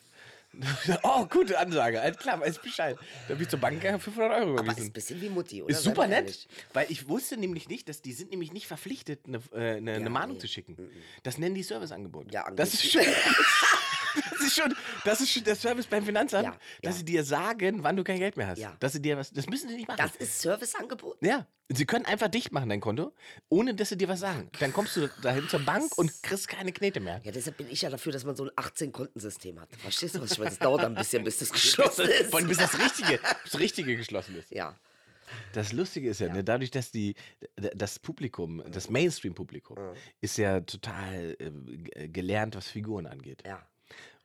oh, 1.03 1.27
gute 1.27 1.59
Ansage. 1.59 2.01
Alles 2.01 2.17
klar, 2.19 2.41
weiß 2.41 2.59
Bescheid. 2.59 2.97
Dann 3.29 3.37
bin 3.37 3.45
ich 3.45 3.51
zur 3.51 3.61
Bank 3.61 3.81
gegangen, 3.81 4.01
500 4.01 4.33
Euro 4.33 4.43
Aber 4.43 4.55
ist 4.55 4.63
überwiesen. 4.63 4.87
ein 4.89 4.93
bisschen 4.93 5.21
wie 5.21 5.29
Mutti, 5.29 5.63
oder? 5.63 5.71
Ist 5.71 5.85
super 5.85 6.07
nett, 6.07 6.49
weil 6.73 6.91
ich 6.91 7.09
wusste 7.09 7.37
nämlich 7.37 7.69
nicht, 7.69 7.89
dass 7.89 8.03
die 8.03 8.13
sind 8.13 8.31
nämlich 8.31 8.53
nicht 8.53 8.67
verpflichtet, 8.67 9.27
eine, 9.27 9.39
äh, 9.53 9.77
eine, 9.77 9.95
eine 9.95 10.11
Mahnung 10.11 10.37
nee. 10.37 10.41
zu 10.41 10.49
schicken. 10.49 10.77
Das 11.23 11.39
nennen 11.39 11.55
die 11.55 11.63
Serviceangebot. 11.63 12.33
Ja, 12.33 12.51
das 12.51 12.75
ist 12.75 12.97
angeblich. 12.97 13.17
das 14.31 14.41
ist 14.41 14.57
schon, 14.57 14.75
das 15.05 15.21
ist 15.21 15.31
schon 15.31 15.45
der 15.45 15.57
Service 15.57 15.87
beim 15.87 16.05
Finanzamt, 16.05 16.45
Ja, 16.45 16.57
dass 16.83 16.95
ja. 16.95 16.99
sie 16.99 17.05
dir 17.05 17.25
sagen, 17.25 17.83
wann 17.83 17.97
du 17.97 18.05
kein 18.05 18.19
Geld 18.19 18.37
mehr 18.37 18.49
hast. 18.49 18.59
Ja. 18.59 18.77
Dass 18.81 18.93
sie 18.93 19.03
dir 19.03 19.17
was, 19.17 19.33
das 19.33 19.47
müssen 19.47 19.69
sie 19.69 19.77
nicht 19.77 19.89
machen. 19.89 19.99
Das 19.99 20.17
ist 20.17 20.41
Serviceangebot? 20.41 21.19
ja, 21.21 21.47
sie 21.69 21.87
können 21.87 22.05
einfach 22.07 22.29
dicht 22.29 22.53
machen 22.53 22.69
dein 22.69 22.81
Konto, 22.81 23.13
ohne 23.49 23.75
dass 23.75 23.91
sie 23.91 23.97
dir 23.97 24.09
was 24.09 24.21
sagen. 24.21 24.51
Dann 24.59 24.73
kommst 24.73 24.97
du 24.97 25.09
dahin 25.23 25.49
zur 25.49 25.61
Bank 25.61 25.97
und 25.99 26.11
kriegst 26.23 26.49
keine 26.49 26.73
Knete 26.73 27.01
mehr. 27.01 27.21
Ja, 27.25 27.33
deshalb 27.33 27.57
bin 27.57 27.69
ich 27.71 27.83
ja 27.83 27.91
dafür, 27.91 28.13
dass 28.13 28.25
man 28.25 28.37
so 28.37 28.45
ein 28.45 28.51
18-Kontensystem 28.51 29.61
hat. 29.61 29.69
Verstehst 29.77 30.15
du, 30.15 30.21
was 30.21 30.33
ich 30.33 30.39
meine? 30.39 30.51
Das 30.51 30.59
dauert 30.59 30.85
ein 30.85 30.95
bisschen, 30.95 31.25
bis 31.25 31.39
das 31.39 31.51
geschlossen 31.53 32.07
ist. 32.09 32.31
Von 32.31 32.47
bis 32.47 32.59
das 32.59 32.79
richtige, 32.79 33.21
das 33.45 33.59
richtige 33.59 33.97
geschlossen 33.97 34.37
ist. 34.37 34.51
Ja. 34.51 34.77
Das 35.53 35.73
Lustige 35.73 36.11
ist 36.11 36.21
ja, 36.21 36.33
ne, 36.33 36.43
dadurch, 36.43 36.73
dass 36.73 36.91
die, 36.91 37.15
das 37.57 38.01
Publikum, 38.01 38.65
das 38.71 38.91
Mainstream-Publikum, 38.91 39.77
ist 40.21 40.39
ja 40.39 40.61
total 40.61 41.37
äh, 41.39 42.09
gelernt, 42.09 42.57
was 42.57 42.67
Figuren 42.69 43.07
angeht. 43.07 43.43
Ja. 43.47 43.65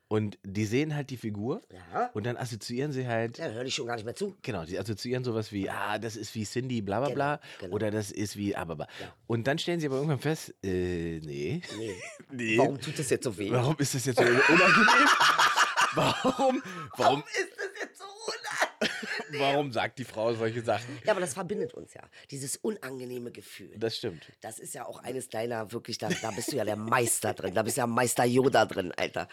Und 0.08 0.38
die 0.44 0.66
sehen 0.66 0.94
halt 0.94 1.10
die 1.10 1.16
Figur 1.16 1.62
Ja. 1.92 2.10
und 2.14 2.24
dann 2.26 2.36
assoziieren 2.36 2.92
sie 2.92 3.08
halt, 3.08 3.38
Ja, 3.38 3.48
höre 3.48 3.64
ich 3.64 3.74
schon 3.74 3.88
gar 3.88 3.96
nicht 3.96 4.04
mehr 4.04 4.14
zu. 4.14 4.36
genau, 4.40 4.64
sie 4.64 4.78
assoziieren 4.78 5.24
sowas 5.24 5.50
wie, 5.50 5.68
ah, 5.68 5.98
das 5.98 6.14
ist 6.14 6.32
wie 6.36 6.44
Cindy, 6.44 6.80
bla 6.80 7.00
bla 7.00 7.08
bla, 7.08 7.36
Genau, 7.36 7.46
genau. 7.60 7.74
oder 7.74 7.90
das 7.90 8.12
ist 8.12 8.36
wie, 8.36 8.54
ah, 8.54 8.64
bla, 8.64 8.76
bla. 8.76 8.86
Ja. 9.00 9.12
Und 9.26 9.48
dann 9.48 9.58
stellen 9.58 9.80
sie 9.80 9.86
aber 9.86 9.96
irgendwann 9.96 10.20
fest, 10.20 10.54
äh, 10.62 11.18
nee. 11.24 11.60
Nee. 11.76 11.96
nee. 12.30 12.56
Warum 12.58 12.80
tut 12.80 12.96
das 12.98 13.10
jetzt 13.10 13.24
so 13.24 13.36
weh? 13.36 13.50
Warum 13.50 13.74
ist 13.78 13.94
das 13.96 14.04
jetzt 14.04 14.18
so 14.18 14.22
unangenehm? 14.24 15.08
Warum, 15.94 16.62
warum, 16.96 17.20
ist 17.22 17.48
das 17.56 17.80
jetzt 17.80 17.98
so 17.98 18.04
unangenehm? 18.04 19.15
Warum 19.32 19.72
sagt 19.72 19.98
die 19.98 20.04
Frau 20.04 20.34
solche 20.34 20.62
Sachen? 20.62 20.98
Ja, 21.04 21.12
aber 21.12 21.20
das 21.20 21.34
verbindet 21.34 21.74
uns 21.74 21.94
ja. 21.94 22.02
Dieses 22.30 22.56
unangenehme 22.56 23.30
Gefühl. 23.30 23.70
Das 23.76 23.96
stimmt. 23.96 24.26
Das 24.40 24.58
ist 24.58 24.74
ja 24.74 24.86
auch 24.86 25.02
eines 25.02 25.28
deiner 25.28 25.72
wirklich, 25.72 25.98
da, 25.98 26.08
da 26.08 26.30
bist 26.30 26.52
du 26.52 26.56
ja 26.56 26.64
der 26.64 26.76
Meister 26.76 27.34
drin. 27.34 27.54
Da 27.54 27.62
bist 27.62 27.76
du 27.76 27.80
ja 27.80 27.86
Meister 27.86 28.24
Yoda 28.24 28.64
drin, 28.66 28.92
Alter. 28.96 29.28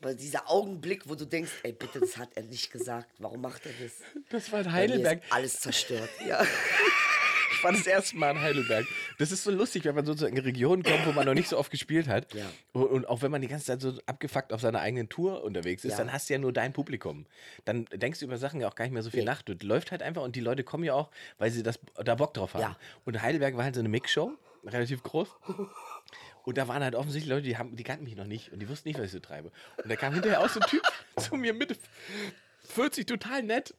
Weil 0.00 0.16
dieser 0.16 0.50
Augenblick, 0.50 1.08
wo 1.08 1.14
du 1.14 1.24
denkst, 1.24 1.52
ey, 1.62 1.72
bitte, 1.72 2.00
das 2.00 2.16
hat 2.16 2.30
er 2.34 2.42
nicht 2.44 2.70
gesagt. 2.70 3.08
Warum 3.18 3.40
macht 3.40 3.66
er 3.66 3.72
das? 3.82 3.92
Das 4.30 4.52
war 4.52 4.60
in 4.60 4.72
Heidelberg. 4.72 5.22
Alles 5.30 5.60
zerstört. 5.60 6.10
Ja. 6.26 6.44
Ich 7.56 7.64
war 7.64 7.72
das 7.72 7.86
erste 7.86 8.16
Mal 8.16 8.30
in 8.32 8.40
Heidelberg. 8.40 8.86
Das 9.18 9.32
ist 9.32 9.44
so 9.44 9.50
lustig, 9.50 9.84
wenn 9.84 9.94
man 9.94 10.04
sozusagen 10.04 10.36
in 10.36 10.42
Regionen 10.44 10.82
kommt, 10.82 11.06
wo 11.06 11.12
man 11.12 11.26
noch 11.26 11.34
nicht 11.34 11.48
so 11.48 11.56
oft 11.58 11.70
gespielt 11.70 12.06
hat. 12.08 12.32
Ja. 12.34 12.44
Und, 12.72 13.06
auch 13.08 13.22
wenn 13.22 13.30
man 13.30 13.40
die 13.40 13.48
ganze 13.48 13.66
Zeit 13.66 13.80
so 13.80 13.98
abgefuckt 14.06 14.52
auf 14.52 14.60
seiner 14.60 14.80
eigenen 14.80 15.08
Tour 15.08 15.42
unterwegs 15.44 15.84
ist, 15.84 15.92
Ja. 15.92 15.98
dann 15.98 16.12
hast 16.12 16.28
du 16.28 16.34
ja 16.34 16.38
nur 16.38 16.52
dein 16.52 16.72
Publikum. 16.72 17.26
Dann 17.64 17.86
denkst 17.92 18.20
du 18.20 18.26
über 18.26 18.36
Sachen 18.38 18.60
ja 18.60 18.68
auch 18.68 18.74
gar 18.74 18.84
nicht 18.84 18.92
mehr 18.94 19.02
so 19.02 19.10
viel 19.10 19.20
Nee. 19.20 19.26
nach. 19.26 19.42
Du 19.42 19.54
läuft 19.62 19.90
halt 19.90 20.02
einfach 20.02 20.22
und 20.22 20.36
die 20.36 20.40
Leute 20.40 20.64
kommen 20.64 20.84
ja 20.84 20.94
auch, 20.94 21.10
weil 21.38 21.50
sie 21.50 21.62
das, 21.62 21.78
da 22.04 22.14
Bock 22.14 22.34
drauf 22.34 22.54
haben. 22.54 22.60
Ja. 22.62 22.76
Und 23.04 23.20
Heidelberg 23.22 23.56
war 23.56 23.64
halt 23.64 23.74
so 23.74 23.80
eine 23.80 23.88
Mixshow, 23.88 24.32
relativ 24.64 25.02
groß. 25.02 25.28
Und 26.44 26.58
da 26.58 26.68
waren 26.68 26.82
halt 26.84 26.94
offensichtlich 26.94 27.28
Leute, 27.30 27.42
die, 27.42 27.56
haben, 27.56 27.74
die 27.74 27.82
kannten 27.82 28.04
mich 28.04 28.14
noch 28.16 28.26
nicht 28.26 28.52
und 28.52 28.60
die 28.60 28.68
wussten 28.68 28.88
nicht, 28.88 28.98
was 28.98 29.06
ich 29.06 29.12
so 29.12 29.20
treibe. 29.20 29.50
Und 29.82 29.90
da 29.90 29.96
kam 29.96 30.12
hinterher 30.14 30.40
auch 30.40 30.48
so 30.48 30.60
ein 30.60 30.66
Typ 30.68 30.82
zu 31.18 31.36
mir 31.36 31.52
mit 31.54 31.76
40, 32.68 33.06
total 33.06 33.42
nett, 33.42 33.74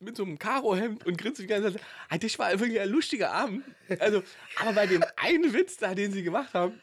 mit 0.00 0.16
so 0.16 0.24
einem 0.24 0.38
Karohemd 0.38 1.06
und 1.06 1.16
grinst 1.18 1.40
die 1.40 1.46
ganze 1.46 1.72
Zeit. 1.74 1.82
Ah, 2.08 2.18
Das 2.18 2.38
war 2.38 2.58
wirklich 2.58 2.80
ein 2.80 2.88
lustiger 2.88 3.30
Abend. 3.32 3.64
Also, 3.98 4.22
aber 4.56 4.72
bei 4.72 4.86
dem 4.86 5.04
einen 5.16 5.52
Witz 5.52 5.76
da, 5.76 5.94
den 5.94 6.12
sie 6.12 6.22
gemacht 6.22 6.54
haben, 6.54 6.80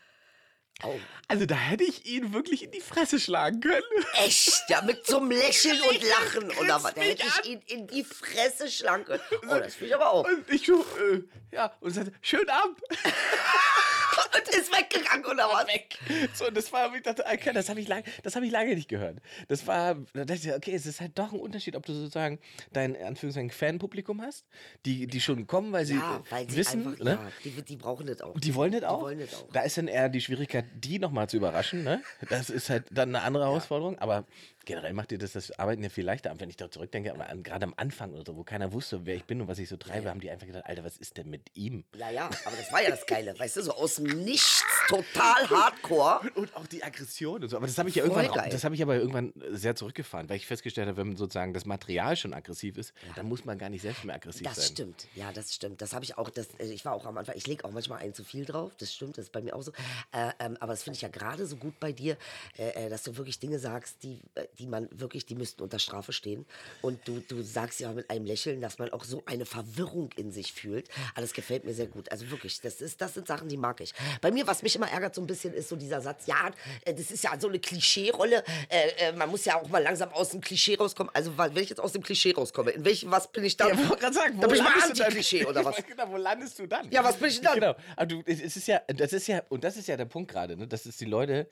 Oh. 0.84 0.94
also 1.28 1.48
da 1.48 1.56
hätte 1.56 1.84
ich 1.84 2.06
ihn 2.06 2.34
wirklich 2.34 2.62
in 2.64 2.70
die 2.70 2.82
Fresse 2.82 3.20
schlagen 3.20 3.62
können. 3.62 3.82
Echt? 4.24 4.62
Ja, 4.70 4.84
mit 4.84 5.08
so 5.08 5.18
einem 5.18 5.32
Lächeln 5.32 5.82
und 5.82 6.04
Lachen 6.08 6.52
oder 6.52 6.84
was? 6.84 6.94
Da 6.94 7.02
hätte 7.02 7.24
ich 7.44 7.50
ihn 7.50 7.62
in 7.66 7.88
die 7.88 8.04
Fresse 8.04 8.70
schlagen 8.70 9.04
können. 9.06 9.24
Oh, 9.50 9.56
das 9.58 9.82
will 9.82 9.88
ich 9.88 9.96
aber 9.96 10.12
auch. 10.12 10.28
Und 10.28 10.48
ich 10.52 10.68
so, 10.68 10.82
äh, 11.02 11.24
ja, 11.52 11.76
und 11.80 11.90
sagte, 11.90 12.14
schönen 12.22 12.50
Abend. 12.52 12.78
Und 14.36 14.56
ist 14.56 14.72
weggegangen 14.72 15.26
oder 15.26 15.48
was? 15.50 15.68
weg. 15.68 15.98
So, 16.34 16.48
und 16.48 16.56
das 16.56 16.72
war, 16.72 16.94
ich 16.96 17.04
dachte, 17.04 17.26
okay, 17.26 17.52
das 17.54 17.70
habe 17.70 17.80
ich, 17.80 17.88
lang, 17.88 18.04
das 18.24 18.36
hab 18.36 18.44
ich 18.44 18.52
lange 18.52 18.76
nicht 18.76 18.88
gehört. 18.90 19.20
Das 19.48 19.68
war, 19.68 19.96
da 20.14 20.26
dachte 20.26 20.48
ich, 20.48 20.54
okay, 20.54 20.74
es 20.74 20.86
ist 20.86 21.02
halt 21.02 21.18
doch 21.18 21.34
ein 21.34 21.40
Unterschied, 21.40 21.76
ob 21.76 21.86
du 21.86 21.94
sozusagen 21.94 22.40
dein, 22.72 22.96
in 22.96 23.06
Anführungszeichen, 23.06 23.50
Fanpublikum 23.52 24.22
hast, 24.22 24.46
die, 24.86 25.08
die 25.08 25.22
schon 25.22 25.48
kommen, 25.48 25.72
weil 25.72 25.86
sie, 25.86 25.96
Ja, 25.96 26.18
äh, 26.18 26.32
weil 26.32 26.50
sie 26.50 26.56
wissen, 26.58 26.88
einfach, 26.88 27.04
ne? 27.04 27.12
ja, 27.12 27.32
die, 27.44 27.62
die 27.62 27.76
brauchen 27.76 28.08
das 28.08 28.22
auch. 28.22 28.40
Die 28.40 28.56
wollen 28.56 28.72
das 28.72 28.84
auch. 28.84 29.02
wollen 29.02 29.20
das 29.20 29.34
auch. 29.36 29.52
Da 29.52 29.62
ist 29.62 29.78
dann 29.78 29.88
eher 29.88 30.10
die 30.10 30.22
Schwierigkeit, 30.22 30.66
die 30.76 31.00
nochmal 31.00 31.28
zu 31.30 31.38
überraschen. 31.38 31.84
Ne? 31.84 32.02
Das 32.30 32.50
ist 32.50 32.70
halt 32.70 32.86
dann 32.92 33.10
eine 33.16 33.24
andere 33.24 33.46
Herausforderung. 33.46 34.00
Aber 34.00 34.26
generell 34.66 34.94
macht 34.94 35.12
dir 35.12 35.18
das 35.18 35.32
das 35.34 35.52
Arbeiten 35.58 35.84
ja 35.84 35.90
viel 35.90 36.06
leichter. 36.06 36.32
Und 36.32 36.40
wenn 36.42 36.50
ich 36.50 36.58
da 36.58 36.70
zurückdenke, 36.70 37.14
gerade 37.44 37.66
am 37.66 37.74
Anfang 37.78 38.14
oder 38.14 38.24
so, 38.26 38.36
wo 38.36 38.44
keiner 38.44 38.72
wusste, 38.74 39.06
wer 39.06 39.16
ich 39.16 39.24
bin 39.26 39.42
und 39.42 39.48
was 39.48 39.60
ich 39.60 39.70
so 39.70 39.78
treibe, 39.78 40.10
haben 40.10 40.20
die 40.20 40.30
einfach 40.30 40.46
gedacht, 40.46 40.66
Alter, 40.66 40.84
was 40.84 40.98
ist 40.98 41.18
denn 41.18 41.30
mit 41.30 41.42
ihm? 41.54 41.84
Naja, 41.98 42.30
aber 42.46 42.56
das 42.56 42.72
war 42.72 42.82
ja 42.84 42.90
das 42.90 43.06
Geile. 43.06 43.38
Weißt 43.38 43.58
du, 43.58 43.62
so 43.62 43.72
aus 43.74 43.96
dem 43.96 44.06
garnished 44.18 44.77
total 44.88 45.50
hardcore. 45.50 46.32
Und 46.36 46.56
auch 46.56 46.68
die 46.68 46.84
Aggression 46.84 47.44
und 47.44 47.50
so. 47.50 47.58
Aber 47.58 47.68
das 47.68 47.78
habe 47.78 47.90
ich 47.90 47.96
ja 47.96 48.04
irgendwann, 48.04 48.28
geil. 48.32 48.50
das 48.52 48.64
habe 48.64 48.76
ich 48.76 48.82
aber 48.82 48.96
irgendwann 48.96 49.34
sehr 49.52 49.76
zurückgefahren, 49.76 50.30
weil 50.30 50.38
ich 50.38 50.48
festgestellt 50.48 50.88
habe, 50.88 50.98
wenn 50.98 51.16
sozusagen 51.16 51.54
das 51.54 51.66
Material 51.66 52.16
schon 52.16 52.34
aggressiv 52.34 52.78
ist, 52.78 52.94
dann 53.16 53.28
muss 53.28 53.46
man 53.46 53.58
gar 53.58 53.70
nicht 53.70 53.82
selbst 53.82 54.04
mehr 54.04 54.16
aggressiv 54.16 54.44
Das 54.44 54.56
sein. 54.56 54.66
stimmt, 54.66 55.08
ja, 55.16 55.32
das 55.32 55.54
stimmt. 55.54 55.82
Das 55.82 55.94
habe 55.94 56.06
ich 56.06 56.18
auch, 56.18 56.30
das, 56.30 56.48
äh, 56.60 56.66
ich 56.66 56.86
war 56.86 56.94
auch 56.94 57.06
am 57.06 57.18
Anfang, 57.18 57.36
ich 57.36 57.48
lege 57.48 57.66
auch 57.66 57.72
manchmal 57.72 58.00
ein 58.00 58.14
zu 58.14 58.24
viel 58.24 58.46
drauf, 58.46 58.72
das 58.78 58.94
stimmt, 58.94 59.18
das 59.18 59.26
ist 59.26 59.32
bei 59.32 59.42
mir 59.42 59.56
auch 59.56 59.62
so. 59.62 59.72
Äh, 60.12 60.32
ähm, 60.40 60.58
aber 60.60 60.74
das 60.74 60.84
finde 60.84 60.96
ich 60.96 61.02
ja 61.02 61.10
gerade 61.10 61.46
so 61.46 61.56
gut 61.58 61.80
bei 61.80 61.92
dir, 61.92 62.18
äh, 62.58 62.86
äh, 62.86 62.90
dass 62.90 63.04
du 63.04 63.18
wirklich 63.18 63.40
Dinge 63.40 63.60
sagst, 63.60 64.04
die, 64.04 64.22
äh, 64.36 64.46
die 64.60 64.68
man 64.68 64.88
wirklich, 64.92 65.26
die 65.26 65.36
müssten 65.36 65.62
unter 65.62 65.80
Strafe 65.80 66.14
stehen. 66.14 66.46
Und 66.82 67.08
du, 67.08 67.20
du 67.28 67.42
sagst 67.42 67.80
ja 67.80 67.92
mit 67.92 68.10
einem 68.10 68.26
Lächeln, 68.26 68.62
dass 68.62 68.80
man 68.80 68.90
auch 68.92 69.04
so 69.04 69.24
eine 69.26 69.46
Verwirrung 69.46 70.10
in 70.16 70.32
sich 70.32 70.54
fühlt. 70.54 70.90
Das 71.16 71.34
gefällt 71.34 71.66
mir 71.66 71.74
sehr 71.74 71.88
gut. 71.88 72.12
Also 72.12 72.30
wirklich, 72.32 72.62
das, 72.62 72.82
ist, 72.82 73.02
das 73.02 73.14
sind 73.14 73.28
Sachen, 73.28 73.50
die 73.50 73.58
mag 73.58 73.82
ich. 73.82 73.94
Bei 74.22 74.32
mir, 74.32 74.48
was 74.48 74.62
mich 74.64 74.77
immer 74.78 74.90
ärgert 74.90 75.14
so 75.16 75.22
ein 75.22 75.28
bisschen, 75.28 75.54
ist 75.54 75.70
so 75.70 75.76
dieser 75.76 76.02
Satz, 76.02 76.26
ja, 76.28 76.50
äh, 76.86 76.94
das 76.94 77.12
ist 77.12 77.24
ja 77.24 77.32
so 77.40 77.48
eine 77.50 77.60
Klischee-Rolle. 77.60 78.44
Äh, 78.70 79.10
äh, 79.10 79.12
man 79.14 79.30
muss 79.30 79.46
ja 79.46 79.60
auch 79.60 79.68
mal 79.70 79.84
langsam 79.84 80.10
aus 80.14 80.30
dem 80.30 80.42
Klischee 80.42 80.76
rauskommen. 80.76 81.12
Also, 81.14 81.38
wenn 81.38 81.56
ich 81.58 81.70
jetzt 81.70 81.80
aus 81.80 81.92
dem 81.92 82.02
Klischee 82.04 82.34
rauskomme, 82.34 82.72
in 82.72 82.86
welchem, 82.86 83.12
was 83.12 83.32
bin 83.32 83.44
ich 83.44 83.58
dann? 83.58 83.70
Ja, 83.70 83.74
ich 83.76 83.90
wollte 83.90 84.02
gerade 84.04 84.16
sagen, 84.16 84.40
da 84.40 84.48
bin 84.48 84.56
ich 84.58 84.64
mal 84.64 84.74
du? 84.74 84.86
Anti-Klischee 84.88 85.46
oder 85.46 85.66
was? 85.66 85.76
genau, 85.86 86.10
wo 86.10 86.18
landest 86.18 86.58
du 86.60 86.68
dann? 86.68 86.90
Ja, 86.92 87.04
was 87.04 87.18
bin 87.18 87.30
ich 87.30 87.42
dann? 87.42 87.56
Genau. 87.56 87.76
Aber 87.96 88.06
du, 88.06 88.22
es 88.26 88.56
ist 88.56 88.68
ja, 88.68 88.82
das 88.88 89.14
ist 89.14 89.28
ja, 89.28 89.42
und 89.50 89.64
das 89.64 89.78
ist 89.78 89.88
ja 89.88 89.98
der 89.98 90.06
Punkt 90.06 90.32
gerade, 90.32 90.56
ne? 90.56 90.68
dass 90.68 90.86
es 90.86 90.98
die 90.98 91.06
Leute, 91.06 91.48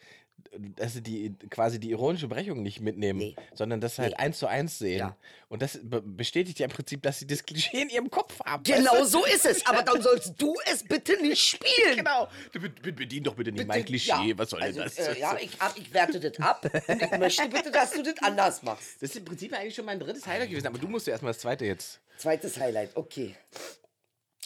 dass 0.76 0.94
sie 0.94 1.02
die 1.02 1.34
quasi 1.50 1.80
die 1.80 1.92
ironische 1.92 2.28
Brechung 2.28 2.62
nicht 2.62 2.80
mitnehmen, 2.82 3.20
Nee. 3.20 3.36
sondern 3.54 3.82
das 3.82 4.00
halt 4.00 4.12
Nee. 4.12 4.18
eins 4.18 4.40
zu 4.40 4.48
eins 4.48 4.78
sehen. 4.78 5.00
Ja. 5.00 5.18
Und 5.48 5.62
das 5.62 5.80
be 5.82 6.02
bestätigt 6.02 6.60
ja 6.60 6.66
im 6.66 6.72
Prinzip, 6.72 7.02
dass 7.04 7.20
sie 7.20 7.28
das 7.28 7.44
Klischee 7.46 7.82
in 7.82 7.90
ihrem 7.90 8.10
Kopf 8.10 8.40
haben. 8.46 8.64
Genau 8.64 8.92
weißt 8.94 9.12
so 9.12 9.26
ist 9.26 9.46
es. 9.46 9.66
Aber 9.66 9.84
dann 9.84 10.02
sollst 10.02 10.34
du 10.38 10.54
es 10.72 10.84
bitte 10.84 11.14
nicht 11.22 11.54
du? 11.54 11.66
spielen. 11.68 11.98
Genau. 11.98 12.28
Du 12.52 12.60
be 12.60 12.70
bedien 13.15 13.23
doch 13.23 13.36
bitte 13.36 13.51
nicht 13.51 13.67
mein 13.67 13.80
Bitte, 13.80 13.88
Klischee. 13.88 14.30
ja. 14.30 14.38
Was 14.38 14.49
soll 14.49 14.62
also, 14.62 14.80
denn 14.80 14.89
das? 14.95 15.08
Äh, 15.08 15.19
ja, 15.19 15.38
ich, 15.39 15.62
ab, 15.62 15.73
ich 15.75 15.93
werte 15.93 16.19
das 16.19 16.39
ab 16.39 16.65
und 16.88 17.01
ich 17.01 17.12
möchte 17.17 17.47
bitte, 17.49 17.71
dass 17.71 17.91
du 17.91 18.04
das 18.04 18.15
anders 18.21 18.63
machst. 18.63 18.95
das 19.01 19.10
ist 19.12 19.15
im 19.17 19.25
Prinzip 19.25 19.54
eigentlich 19.54 19.75
schon 19.75 19.86
mein 19.86 19.99
drittes 19.99 20.25
Highlight 20.25 20.49
gewesen, 20.49 20.67
aber 20.67 20.78
du 20.78 20.88
musst 20.88 21.08
ja 21.08 21.12
erstmal 21.12 21.34
das 21.34 21.41
zweite 21.41 21.65
jetzt. 21.65 21.99
Zweites 22.17 22.60
Highlight, 22.60 22.95
okay. 22.95 23.36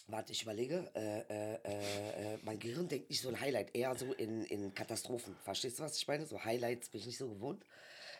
Warte, 0.08 0.32
ich 0.32 0.42
überlege. 0.42 0.90
Äh, 0.96 1.20
äh, 1.20 1.54
äh, 1.54 2.34
äh, 2.34 2.38
mein 2.42 2.58
Gehirn 2.58 2.88
denkt 2.88 3.12
nicht 3.12 3.22
so 3.22 3.30
ein 3.30 3.40
Highlight, 3.40 3.76
eher 3.76 3.96
so 3.96 4.12
in, 4.14 4.44
in 4.46 4.74
Katastrophen. 4.74 5.36
Verstehst 5.44 5.78
du, 5.78 5.84
was 5.84 5.98
ich 5.98 6.08
meine? 6.08 6.26
So 6.26 6.44
Highlights 6.44 6.90
bin 6.90 7.02
ich 7.02 7.08
nicht 7.08 7.18
so 7.20 7.30
gewohnt. 7.30 7.64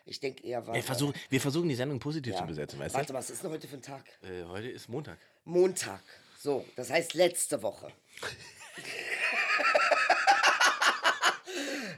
Ich 0.06 0.20
denke 0.20 0.46
eher, 0.46 0.66
was. 0.68 0.76
Wir 0.76 0.84
versuchen, 0.84 1.14
wir 1.30 1.42
versuchen 1.42 1.68
die 1.68 1.76
Sendung 1.76 2.00
positiv 2.00 2.36
zu 2.36 2.46
besetzen, 2.46 2.80
weißt 2.80 2.94
Warte, 2.94 3.08
du? 3.08 3.14
was 3.14 3.32
ist 3.32 3.44
denn 3.44 3.50
heute 3.50 3.68
für 3.68 3.78
ein 3.78 3.82
Tag? 3.82 4.06
Äh, 4.22 4.44
heute 4.46 4.70
ist 4.70 4.88
Montag. 4.88 5.18
Montag. 5.46 6.04
So, 6.38 6.64
das 6.76 6.92
heißt 6.92 7.16
letzte 7.16 7.62
Woche. 7.64 7.92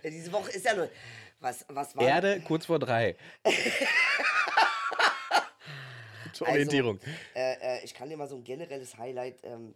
Diese 0.10 0.32
Woche 0.32 0.52
ist 0.52 0.66
ja 0.66 0.76
nur. 0.76 0.90
Was, 1.40 1.66
was 1.70 1.96
war 1.96 2.08
Erde 2.08 2.42
kurz 2.42 2.68
vor 2.68 2.78
drei. 2.78 3.16
Zur 6.34 6.48
Orientierung. 6.48 7.00
Also, 7.00 7.12
äh, 7.36 7.78
äh, 7.78 7.84
ich 7.84 7.94
kann 7.94 8.10
dir 8.10 8.18
mal 8.18 8.28
so 8.28 8.36
ein 8.36 8.44
generelles 8.44 8.98
Highlight 8.98 9.44
ähm, 9.44 9.74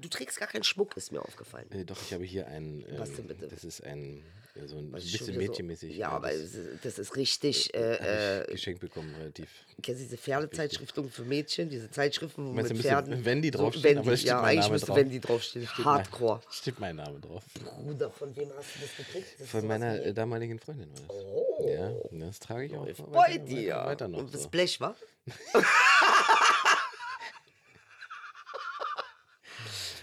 Du 0.00 0.08
trägst 0.08 0.38
gar 0.38 0.48
keinen 0.48 0.64
Schmuck, 0.64 0.96
ist 0.98 1.12
mir 1.12 1.22
aufgefallen. 1.22 1.66
Äh, 1.72 1.84
doch, 1.84 1.96
ich 2.02 2.12
habe 2.12 2.24
hier 2.24 2.46
ein. 2.46 2.84
Ähm, 2.90 2.98
Was 2.98 3.14
denn 3.14 3.26
bitte? 3.26 3.48
Das 3.48 3.64
ist 3.64 3.82
ein. 3.82 4.22
Ja, 4.54 4.68
so 4.68 4.76
ein 4.76 4.84
schon 4.90 4.92
bisschen 5.00 5.36
mädchenmäßig. 5.38 5.94
So, 5.94 5.98
ja, 5.98 6.10
aber 6.10 6.28
das 6.30 6.50
das 6.82 6.98
ist 6.98 7.16
richtig. 7.16 7.72
Äh, 7.74 8.42
äh, 8.42 8.52
geschenkt 8.52 8.80
bekommen, 8.82 9.14
relativ. 9.18 9.48
kennst 9.82 10.02
du 10.02 10.04
diese 10.04 10.18
Pferdezeitschriften 10.18 11.10
für 11.10 11.22
Mädchen? 11.24 11.70
Diese 11.70 11.90
Zeitschriften 11.90 12.46
wo 12.48 12.52
Meinst 12.52 12.70
mit 12.74 12.82
Pferden. 12.82 13.24
Wendy 13.24 13.50
So, 13.50 13.58
draufstehen? 13.60 13.84
Wendy, 13.96 14.08
Aber 14.08 14.16
steht 14.18 14.28
ja, 14.28 14.42
eigentlich 14.42 14.70
müsste 14.70 14.86
drauf. 14.88 14.96
Wendy 14.98 15.20
draufstehen. 15.20 15.66
Steht 15.66 15.84
Hardcore. 15.86 16.40
Mein, 16.44 16.46
steht 16.52 16.80
mein 16.80 16.96
Name 16.96 17.18
drauf. 17.20 17.42
Bruder, 17.64 18.10
von 18.10 18.36
wem 18.36 18.50
hast 18.58 18.74
du 18.76 18.80
das 18.82 18.94
gekriegt? 18.98 19.26
Das 19.40 19.48
Von 19.48 19.66
meiner 19.66 19.94
wie- 19.94 20.08
äh, 20.08 20.12
damaligen 20.12 20.58
Freundin 20.58 20.90
war 20.92 21.00
das. 21.08 21.16
Oh. 21.16 21.68
Ja, 21.74 21.92
das 22.26 22.38
trage 22.38 22.66
ich 22.66 22.74
auch 22.76 22.86
bei 23.10 23.38
dir. 23.38 23.76
weiter 23.76 24.06
noch. 24.08 24.18
Und 24.18 24.34
das 24.34 24.42
So. 24.42 24.48
Blech, 24.50 24.78
wa? 24.80 24.94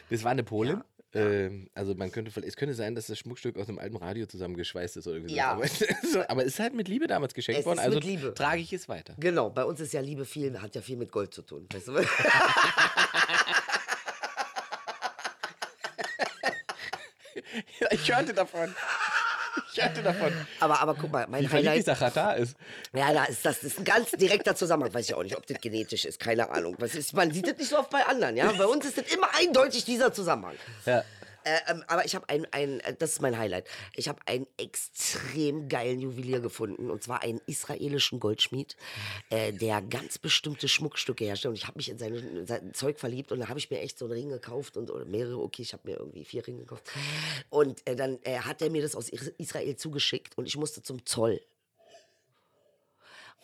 Das 0.10 0.24
war 0.24 0.32
eine 0.32 0.44
Polin. 0.44 0.84
Ähm, 1.14 1.70
also 1.74 1.96
man 1.96 2.12
könnte, 2.12 2.32
es 2.46 2.56
könnte 2.56 2.76
sein, 2.76 2.94
dass 2.94 3.08
das 3.08 3.18
Schmuckstück 3.18 3.58
aus 3.58 3.68
einem 3.68 3.80
alten 3.80 3.98
Radio 3.98 4.28
zusammengeschweißt 4.28 4.98
ist 4.98 5.08
oder 5.08 5.16
irgendwie 5.16 5.36
Ja. 5.36 5.60
so. 6.12 6.22
Aber, 6.28 6.42
es 6.44 6.50
ist 6.50 6.60
halt 6.60 6.76
mit 6.76 6.88
Liebe 6.88 7.08
damals 7.08 7.34
geschenkt 7.34 7.62
Es 7.62 7.66
worden, 7.66 7.80
also 7.80 7.96
mit 7.96 8.04
Liebe. 8.04 8.34
trage 8.36 8.62
ich 8.62 8.72
es 8.74 8.88
weiter. 8.88 9.16
Genau, 9.20 9.50
bei 9.50 9.66
uns 9.66 9.80
ist 9.80 9.92
ja 9.94 10.02
Liebe 10.02 10.26
viel, 10.26 10.62
hat 10.62 10.76
ja 10.76 10.82
viel 10.82 10.98
mit 10.98 11.12
Gold 11.12 11.34
zu 11.34 11.42
tun. 11.42 11.68
Weißt 11.74 11.88
du? 11.88 11.94
ich 17.92 18.14
hörte 18.14 18.34
davon. 18.34 18.74
Ich 19.80 20.04
davon. 20.04 20.34
aber, 20.60 20.80
aber 20.82 20.96
guck 20.96 21.12
mal, 21.12 21.26
mein 21.30 21.44
Wie 21.44 21.48
Highlight. 21.50 21.78
dieser 21.80 21.96
ist. 22.38 22.56
Ja, 22.94 23.14
da 23.14 23.26
ist 23.26 23.46
das, 23.46 23.62
das 23.62 23.72
ist 23.72 23.80
ein 23.80 23.86
ganz 23.86 24.12
direkter 24.12 24.56
Zusammenhang. 24.56 24.94
Weiß 24.94 25.06
ich 25.08 25.14
auch 25.14 25.24
nicht, 25.24 25.38
ob 25.38 25.46
das 25.48 25.60
genetisch 25.62 26.06
ist, 26.06 26.20
keine 26.20 26.50
Ahnung. 26.50 26.76
Was 26.80 26.96
ist, 26.96 27.14
man 27.14 27.32
sieht 27.32 27.48
das 27.48 27.58
nicht 27.58 27.70
so 27.70 27.78
oft 27.80 27.90
bei 27.90 28.06
anderen, 28.06 28.36
ja. 28.36 28.52
Bei 28.52 28.66
uns 28.66 28.86
ist 28.86 28.98
das 28.98 29.06
immer 29.14 29.28
eindeutig 29.40 29.86
dieser 29.86 30.14
Zusammenhang. 30.14 30.56
Ja. 30.86 31.04
Äh, 31.50 31.72
ähm, 31.72 31.84
aber 31.88 32.06
ich 32.06 32.14
habe 32.14 32.30
ein, 32.30 32.46
ein, 32.52 32.80
äh, 32.82 32.94
das 32.94 33.14
ist 33.14 33.22
mein 33.22 33.38
Highlight. 33.38 33.68
Ich 33.96 34.08
habe 34.08 34.20
einen 34.28 34.46
extrem 34.58 35.68
geilen 35.68 36.00
Juwelier 36.00 36.42
gefunden 36.42 36.92
und 36.92 37.02
zwar 37.02 37.24
einen 37.24 37.42
israelischen 37.48 38.20
Goldschmied, 38.20 38.76
äh, 39.32 39.52
der 39.52 39.82
ganz 39.82 40.20
bestimmte 40.20 40.68
Schmuckstücke 40.68 41.26
herstellt. 41.26 41.50
Und 41.54 41.58
ich 41.58 41.66
habe 41.66 41.78
mich 41.78 41.90
in 41.90 41.98
sein, 41.98 42.46
sein 42.46 42.74
Zeug 42.74 43.00
verliebt 43.00 43.32
und 43.32 43.40
da 43.40 43.48
habe 43.50 43.58
ich 43.58 43.72
mir 43.72 43.80
echt 43.80 43.98
so 43.98 44.06
einen 44.06 44.14
Ring 44.14 44.30
gekauft 44.30 44.78
und 44.78 44.92
oder 44.92 45.06
mehrere. 45.06 45.40
Okay, 45.42 45.64
ich 45.64 45.74
habe 45.74 45.90
mir 45.90 45.98
irgendwie 45.98 46.24
vier 46.24 46.46
Ringe 46.46 46.60
gekauft. 46.60 46.84
Und 47.50 47.82
äh, 47.88 47.96
dann 47.96 48.20
äh, 48.24 48.38
hat 48.40 48.62
er 48.62 48.70
mir 48.70 48.84
das 48.84 48.96
aus 48.96 49.10
Is- 49.10 49.34
Israel 49.40 49.76
zugeschickt 49.76 50.38
und 50.38 50.46
ich 50.46 50.56
musste 50.56 50.84
zum 50.84 51.04
Zoll. 51.06 51.42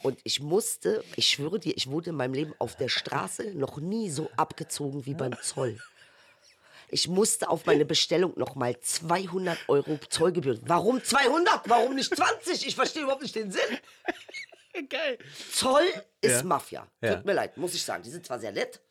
Und 0.04 0.20
ich 0.24 0.42
musste, 0.42 1.04
ich 1.16 1.28
schwöre 1.30 1.58
dir, 1.58 1.74
ich 1.76 1.90
wurde 1.90 2.12
in 2.12 2.18
meinem 2.18 2.36
Leben 2.36 2.54
auf 2.60 2.76
der 2.76 2.90
Straße 2.90 3.56
noch 3.56 3.78
nie 3.78 4.12
so 4.12 4.30
abgezogen 4.36 5.08
wie 5.08 5.16
beim 5.16 5.36
Zoll. 5.42 5.80
Ich 6.90 7.08
musste 7.08 7.50
auf 7.50 7.66
meine 7.66 7.86
Bestellung 7.86 8.34
nochmal 8.38 8.80
200 8.80 9.58
Euro 9.68 10.00
Zollgebühren. 10.10 10.62
Warum 10.66 11.04
200? 11.04 11.62
Warum 11.68 11.96
nicht 11.96 12.16
20? 12.16 12.68
Ich 12.68 12.76
verstehe 12.76 13.04
überhaupt 13.04 13.24
nicht 13.24 13.36
den 13.36 13.52
Sinn. 13.52 13.62
Geil. 14.90 15.18
Zoll 15.54 15.84
ist 16.20 16.32
Ja. 16.32 16.44
Mafia. 16.44 16.86
Ja. 17.02 17.16
Tut 17.16 17.26
mir 17.26 17.32
leid, 17.34 17.56
muss 17.56 17.74
ich 17.74 17.82
sagen. 17.82 18.04
Die 18.04 18.10
sind 18.10 18.26
zwar 18.26 18.40
sehr 18.40 18.52
nett, 18.52 18.82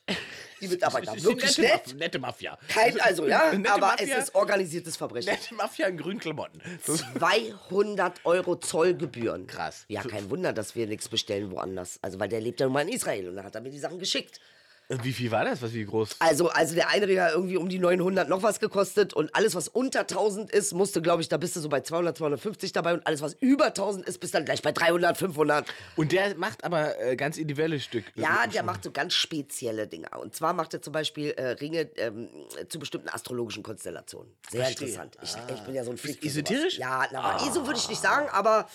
die 0.59 0.69
Mitarbeiter 0.69 1.13
wirklich 1.23 1.59
nette, 1.59 1.91
nett. 1.91 1.99
Nette 1.99 2.19
Mafia. 2.19 2.59
Kein, 2.69 2.99
also 3.03 3.27
ja, 3.27 3.53
Nette 3.53 3.71
aber 3.71 3.89
Mafia. 3.89 4.17
es 4.17 4.25
ist 4.29 4.35
organisiertes 4.35 4.97
Verbrechen. 4.97 5.31
Nette 5.31 5.55
Mafia 5.55 5.87
in 5.89 5.99
grünen 5.99 6.21
Klamotten. 6.21 6.63
So- 6.87 6.97
200 6.97 8.25
Euro 8.25 8.57
Zollgebühren. 8.57 9.47
Krass. 9.47 9.85
Ja, 9.89 10.03
kein 10.03 10.31
Wunder, 10.31 10.55
dass 10.55 10.75
wir 10.75 10.87
nichts 10.87 11.09
bestellen 11.11 11.51
woanders. 11.51 11.99
Also, 12.01 12.19
weil 12.19 12.31
der 12.31 12.41
lebt 12.41 12.61
ja 12.61 12.67
nun 12.67 12.73
mal 12.73 12.81
in 12.83 12.89
Israel 12.89 13.29
und 13.29 13.37
dann 13.37 13.45
hat 13.45 13.55
er 13.55 13.61
mir 13.61 13.71
die 13.71 13.79
Sachen 13.79 13.99
geschickt. 13.99 14.41
Wie 14.89 15.13
viel 15.13 15.31
war 15.31 15.47
das? 15.47 15.63
Was 15.63 15.73
wie 15.73 15.85
groß? 15.85 16.17
Also, 16.19 16.51
also 16.51 16.75
der 16.75 16.91
hat 16.91 17.01
irgendwie 17.01 17.57
um 17.57 17.71
die 17.71 17.79
900 17.79 18.29
noch 18.29 18.43
was 18.43 18.61
gekostet 18.61 19.15
und 19.15 19.35
alles, 19.35 19.55
was 19.55 19.69
unter 19.69 20.01
1000 20.01 20.51
ist, 20.51 20.75
musste, 20.75 21.01
glaube 21.01 21.23
ich, 21.23 21.29
da 21.31 21.39
bist 21.39 21.57
du 21.57 21.61
so 21.61 21.71
bei 21.71 21.81
200, 21.81 22.19
250 22.19 22.73
dabei 22.73 22.93
und 22.93 23.07
alles, 23.07 23.23
was 23.23 23.35
über 23.41 23.67
1000 23.67 24.07
ist, 24.07 24.19
bist 24.19 24.35
dann 24.35 24.45
gleich 24.45 24.61
bei 24.61 24.73
300, 24.73 25.17
500. 25.17 25.67
Und 25.97 26.13
der 26.13 26.37
macht 26.37 26.65
aber 26.65 27.01
äh, 27.01 27.17
ganz 27.17 27.39
individuelle 27.39 27.81
Stück. 27.81 28.05
Ja, 28.15 28.47
der 28.47 28.63
macht 28.63 28.85
so 28.85 28.91
ganz 28.91 29.15
spezielle 29.15 29.87
Dinge. 29.87 30.09
Und 30.21 30.35
zwar 30.35 30.53
macht 30.53 30.75
er 30.75 30.83
zum 30.83 30.93
Beispiel 30.93 31.31
äh, 31.31 31.53
Ringe 31.53 31.89
ähm, 31.97 32.29
zu 32.69 32.79
bestimmten 32.79 33.09
astrologischen 33.09 33.63
Konstellationen. 33.63 34.31
Sehr 34.51 34.65
Verstehe. 34.65 34.89
interessant. 34.89 35.17
Ich, 35.23 35.35
ich 35.55 35.61
bin 35.63 35.75
ja 35.75 35.85
so 35.85 35.93
ein 35.93 35.97
Freak. 35.97 36.23
esoterisch? 36.23 36.79
Ja, 36.79 37.07
na, 37.11 37.21
aber 37.21 37.47
ESO 37.49 37.67
würde 37.67 37.79
ich 37.79 37.89
nicht 37.89 38.03
sagen, 38.03 38.29
aber 38.31 38.69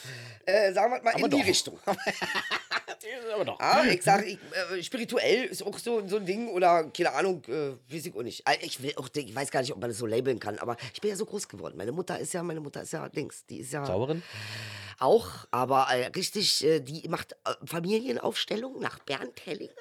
äh, 0.46 0.74
sagen 0.74 0.92
wir 0.92 1.04
mal 1.04 1.20
in 1.20 1.30
die 1.30 1.38
doch. 1.38 1.46
Richtung. 1.46 1.80
aber 3.34 3.46
doch. 3.46 3.60
Ja, 3.70 3.84
ich 3.84 4.04
sage, 4.04 4.26
äh, 4.26 4.84
spirituell 4.84 5.46
ist 5.46 5.64
auch 5.64 5.78
so, 5.78 5.99
so 6.08 6.18
ein 6.18 6.26
Ding 6.26 6.48
oder 6.50 6.86
keine 6.92 7.12
Ahnung, 7.14 7.44
äh, 7.48 7.72
weiß 7.94 8.06
ich 8.06 8.16
auch 8.16 8.22
nicht. 8.24 8.48
Äh, 8.48 8.58
Ich, 8.62 8.82
will 8.82 8.94
auch, 8.96 9.10
ich 9.14 9.36
weiß 9.36 9.52
gar 9.52 9.62
nicht, 9.62 9.74
ob 9.74 9.80
man 9.82 9.90
das 9.90 9.98
so 9.98 10.06
labeln 10.06 10.40
kann, 10.40 10.58
aber 10.60 10.78
ich 10.94 11.02
bin 11.02 11.10
ja 11.10 11.16
so 11.18 11.26
groß 11.26 11.48
geworden. 11.48 11.76
Meine 11.78 11.92
Mutter 11.92 12.18
ist 12.20 12.34
ja, 12.34 12.44
meine 12.44 12.62
Mutter 12.62 12.82
ist 12.84 12.94
ja 12.94 13.10
Dings, 13.10 13.46
die 13.48 13.60
ist 13.60 13.74
ja 13.74 13.84
Zauberin? 13.84 14.24
auch, 15.00 15.28
aber 15.52 15.88
äh, 15.90 16.08
richtig, 16.08 16.64
äh, 16.64 16.80
die 16.80 17.08
macht 17.10 17.34
äh, 17.46 17.54
Familienaufstellung 17.66 18.80
nach 18.80 19.00
Bernd 19.00 19.46
Hellinger 19.46 19.74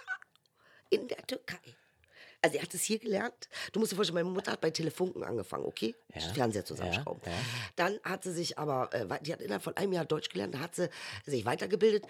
in 0.91 1.07
der 1.09 1.27
Türkei. 1.27 1.59
Also 2.41 2.57
er 2.57 2.63
hat 2.63 2.73
es 2.73 2.83
hier 2.83 2.99
gelernt. 2.99 3.49
Du 3.73 3.81
musst 3.81 3.91
dir 3.91 3.97
vorstellen, 3.97 4.15
meine 4.15 4.29
Mutter 4.29 4.53
hat 4.53 4.61
bei 4.61 4.71
Telefunken 4.71 5.25
angefangen, 5.25 5.65
okay? 5.65 5.97
Ja. 6.15 6.21
Fernseher 6.21 6.65
zusammenschrauben. 6.65 7.21
Ja, 7.25 7.33
ja. 7.33 7.39
Dann 7.77 8.01
hat 8.05 8.23
sie 8.23 8.33
sich 8.33 8.59
aber, 8.59 8.91
äh, 8.93 9.07
die 9.23 9.33
hat 9.33 9.41
innerhalb 9.41 9.63
von 9.63 9.77
einem 9.77 9.93
Jahr 9.93 10.05
Deutsch 10.05 10.29
gelernt, 10.29 10.55
da 10.55 10.61
hat 10.61 10.77
sie 10.77 10.89
sich 11.27 11.45
weitergebildet 11.45 12.05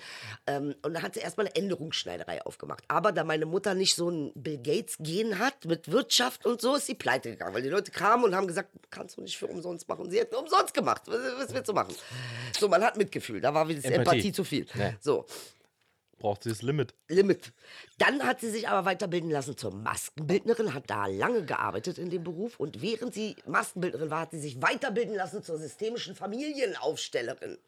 ähm, 0.47 0.75
und 0.83 0.95
dann 0.95 1.03
hat 1.03 1.14
sie 1.14 1.21
erstmal 1.21 1.47
eine 1.47 1.57
Änderungsschneiderei 1.57 2.45
aufgemacht. 2.45 2.85
Aber 2.88 3.12
da 3.12 3.25
meine 3.25 3.47
Mutter 3.47 3.75
nicht 3.75 3.95
so 3.95 4.11
ein 4.11 4.33
Bill 4.35 4.59
Gates 4.59 4.97
Gen 4.99 5.38
hat 5.38 5.64
mit 5.64 5.91
Wirtschaft 5.91 6.45
und 6.45 6.61
so, 6.61 6.77
ist 6.77 6.87
sie 6.87 6.95
pleite 6.95 7.31
gegangen, 7.31 7.55
weil 7.55 7.62
die 7.62 7.71
Leute 7.71 7.91
kamen 7.91 8.25
und 8.25 8.35
haben 8.35 8.47
gesagt, 8.47 8.71
kannst 8.91 9.17
du 9.17 9.23
nicht 9.23 9.38
für 9.38 9.47
umsonst 9.47 9.88
machen. 9.88 10.11
Sie 10.11 10.19
hätten 10.19 10.35
umsonst 10.35 10.75
gemacht. 10.75 11.03
Was, 11.07 11.21
was 11.38 11.55
willst 11.55 11.69
du 11.69 11.73
machen? 11.73 11.95
So, 12.59 12.69
man 12.69 12.83
hat 12.83 12.97
Mitgefühl. 12.97 13.41
Da 13.41 13.55
war 13.55 13.64
das 13.64 13.77
Empathie. 13.77 13.95
Empathie, 13.95 14.33
zu 14.33 14.45
viel. 14.45 14.67
So. 15.01 15.27
Braucht 16.18 16.42
sie 16.42 16.48
das 16.48 16.62
Limit. 16.62 16.94
Limit. 17.09 17.52
Dann 17.98 18.24
hat 18.24 18.40
sie 18.40 18.50
sich 18.50 18.68
aber 18.68 18.85
weiterbilden 18.85 19.31
lassen 19.31 19.57
zur 19.57 19.72
Maskenbildnerin, 19.72 20.74
hat 20.74 20.90
da 20.90 21.07
lange 21.07 21.44
gearbeitet 21.44 21.98
in 21.98 22.11
dem 22.11 22.24
Beruf 22.24 22.59
und 22.59 22.83
während 22.83 23.14
sie 23.14 23.37
Maskenbildnerin 23.46 24.11
war, 24.11 24.22
hat 24.22 24.33
sie 24.33 24.40
sich 24.40 24.61
weiterbilden 24.61 25.14
lassen 25.14 25.42
zur 25.42 25.59
systemischen 25.59 26.14
Familienaufstellerin. 26.14 27.59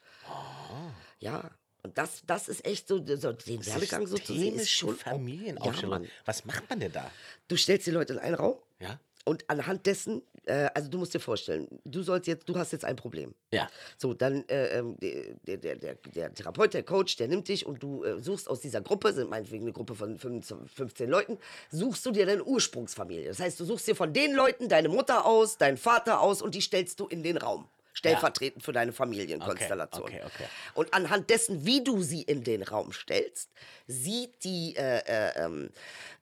Ja, 1.20 1.50
und 1.82 1.96
das, 1.96 2.22
das 2.26 2.48
ist 2.48 2.64
echt 2.64 2.88
so, 2.88 2.96
so 2.96 3.32
den 3.32 3.64
Werdegang 3.64 4.06
so 4.06 4.18
zu 4.18 4.34
sehen, 4.34 4.54
ist 4.56 4.64
Systemische 4.64 4.76
schon 4.76 4.96
Familienaufstellung. 4.96 6.04
Ja. 6.04 6.10
Was 6.24 6.44
macht 6.44 6.68
man 6.68 6.80
denn 6.80 6.92
da? 6.92 7.10
Du 7.48 7.56
stellst 7.56 7.86
die 7.86 7.90
Leute 7.90 8.14
in 8.14 8.18
einen 8.18 8.34
Raum 8.34 8.56
Ja. 8.80 8.98
Und 9.24 9.48
anhand 9.48 9.86
dessen, 9.86 10.22
äh, 10.46 10.70
also 10.74 10.88
du 10.88 10.98
musst 10.98 11.14
dir 11.14 11.20
vorstellen, 11.20 11.68
du 11.84 12.02
sollst 12.02 12.26
jetzt, 12.26 12.48
du 12.48 12.56
hast 12.56 12.72
jetzt 12.72 12.84
ein 12.84 12.96
Problem. 12.96 13.34
Ja. 13.52 13.68
So, 13.98 14.14
dann 14.14 14.48
äh, 14.48 14.78
ähm, 14.78 14.96
der, 14.98 15.56
der, 15.58 15.76
der, 15.76 15.94
der 15.94 16.34
Therapeut, 16.34 16.74
der 16.74 16.82
Coach, 16.82 17.16
der 17.16 17.28
nimmt 17.28 17.48
dich 17.48 17.66
und 17.66 17.82
du 17.82 18.04
äh, 18.04 18.20
suchst 18.20 18.48
aus 18.48 18.60
dieser 18.60 18.80
Gruppe, 18.80 19.12
sind 19.12 19.30
meinetwegen 19.30 19.64
eine 19.64 19.72
Gruppe 19.72 19.94
von 19.94 20.18
15, 20.18 20.68
15 20.68 21.10
Leuten, 21.10 21.38
suchst 21.70 22.04
du 22.06 22.10
dir 22.10 22.26
deine 22.26 22.44
Ursprungsfamilie. 22.44 23.28
Das 23.28 23.40
heißt, 23.40 23.60
du 23.60 23.64
suchst 23.64 23.86
dir 23.88 23.96
von 23.96 24.12
den 24.12 24.34
Leuten 24.34 24.68
deine 24.68 24.88
Mutter 24.88 25.26
aus, 25.26 25.58
deinen 25.58 25.76
Vater 25.76 26.20
aus 26.20 26.40
und 26.42 26.54
die 26.54 26.60
stellst 26.60 26.98
du 27.00 27.06
in 27.06 27.22
den 27.22 27.36
Raum. 27.36 27.66
Stellvertretend 27.92 28.64
für 28.64 28.72
deine 28.72 28.92
Familienkonstellation. 28.92 30.02
Okay, 30.04 30.20
okay, 30.24 30.32
okay. 30.34 30.48
Und 30.74 30.94
anhand 30.94 31.28
dessen, 31.30 31.64
wie 31.66 31.82
du 31.82 32.02
sie 32.02 32.22
in 32.22 32.44
den 32.44 32.62
Raum 32.62 32.92
stellst, 32.92 33.50
sieht 33.86 34.44
die 34.44 34.76
äh, 34.76 34.98
äh, 35.00 35.44
ähm, 35.44 35.70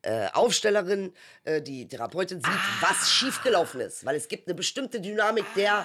äh, 0.02 0.28
Aufstellerin, 0.32 1.12
äh, 1.44 1.60
die 1.60 1.86
Therapeutin, 1.86 2.38
sieht, 2.40 2.48
Ah. 2.48 2.88
was 2.88 3.10
schiefgelaufen 3.10 3.80
ist. 3.80 4.04
Weil 4.04 4.16
es 4.16 4.28
gibt 4.28 4.48
eine 4.48 4.54
bestimmte 4.54 5.00
Dynamik 5.00 5.44
der, 5.54 5.84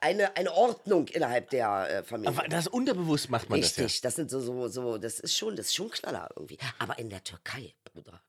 eine, 0.00 0.36
eine 0.36 0.52
Ordnung 0.52 1.06
innerhalb 1.08 1.50
der 1.50 1.88
äh, 1.90 2.02
Familie. 2.02 2.36
Aber 2.38 2.48
das 2.48 2.66
unterbewusst 2.66 3.30
macht 3.30 3.50
man 3.50 3.60
Richtig, 3.60 4.00
das 4.00 4.16
sind 4.16 4.30
so, 4.30 4.40
so, 4.40 4.68
so, 4.68 4.98
das 4.98 5.20
ist 5.20 5.36
schon, 5.36 5.56
das 5.56 5.66
ist 5.66 5.74
schon 5.74 5.90
Knaller 5.90 6.28
irgendwie. 6.34 6.58
Aber 6.78 6.98
in 6.98 7.10
der 7.10 7.22
Türkei, 7.22 7.74
Bruder. 7.92 8.20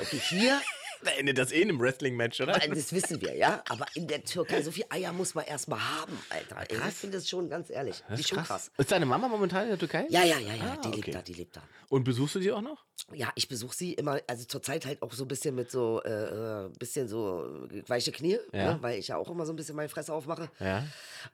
Okay, 0.00 0.20
hier, 0.28 0.52
das 0.52 0.62
ja. 0.62 0.87
Da 1.04 1.10
endet 1.12 1.38
das 1.38 1.52
eh 1.52 1.62
in 1.62 1.68
einem 1.68 1.80
Wrestling-Match, 1.80 2.40
oder? 2.40 2.52
das 2.58 2.92
wissen 2.92 3.20
wir, 3.20 3.34
ja. 3.36 3.62
Aber 3.68 3.86
in 3.94 4.06
der 4.08 4.24
Türkei, 4.24 4.62
so 4.62 4.70
viel 4.70 4.84
Eier 4.90 5.12
muss 5.12 5.34
man 5.34 5.44
erstmal 5.44 5.80
haben, 5.80 6.18
Alter. 6.30 6.56
Ey, 6.70 6.88
ich 6.88 6.94
finde 6.94 7.18
das 7.18 7.28
schon, 7.28 7.48
ganz 7.48 7.70
ehrlich, 7.70 8.02
die 8.10 8.20
ist 8.20 8.28
schon 8.28 8.38
krass. 8.42 8.70
Ist 8.76 8.90
deine 8.90 9.06
Mama 9.06 9.28
momentan 9.28 9.62
in 9.64 9.68
der 9.70 9.78
Türkei? 9.78 10.06
Ja, 10.08 10.24
ja, 10.24 10.38
ja, 10.38 10.54
ja, 10.54 10.72
Ah, 10.72 10.76
die 10.82 10.88
okay. 10.88 10.96
lebt 11.00 11.14
da, 11.14 11.22
die 11.22 11.34
lebt 11.34 11.56
da. 11.56 11.62
Und 11.88 12.04
besuchst 12.04 12.34
du 12.34 12.40
sie 12.40 12.52
auch 12.52 12.60
noch? 12.60 12.84
Ja, 13.14 13.30
ich 13.36 13.48
besuche 13.48 13.74
sie 13.74 13.94
immer, 13.94 14.20
also 14.26 14.44
zurzeit 14.44 14.84
halt 14.84 15.00
auch 15.00 15.12
so 15.12 15.24
ein 15.24 15.28
bisschen 15.28 15.54
mit 15.54 15.70
so, 15.70 16.02
äh, 16.04 16.64
äh, 16.66 16.68
bisschen 16.78 17.08
so 17.08 17.66
weiche 17.86 18.12
Knie, 18.12 18.38
Ja. 18.52 18.74
ne, 18.74 18.78
weil 18.82 18.98
ich 18.98 19.08
ja 19.08 19.16
auch 19.16 19.30
immer 19.30 19.46
so 19.46 19.52
ein 19.52 19.56
bisschen 19.56 19.76
meine 19.76 19.88
Fresse 19.88 20.12
aufmache. 20.12 20.50
Ja. 20.60 20.84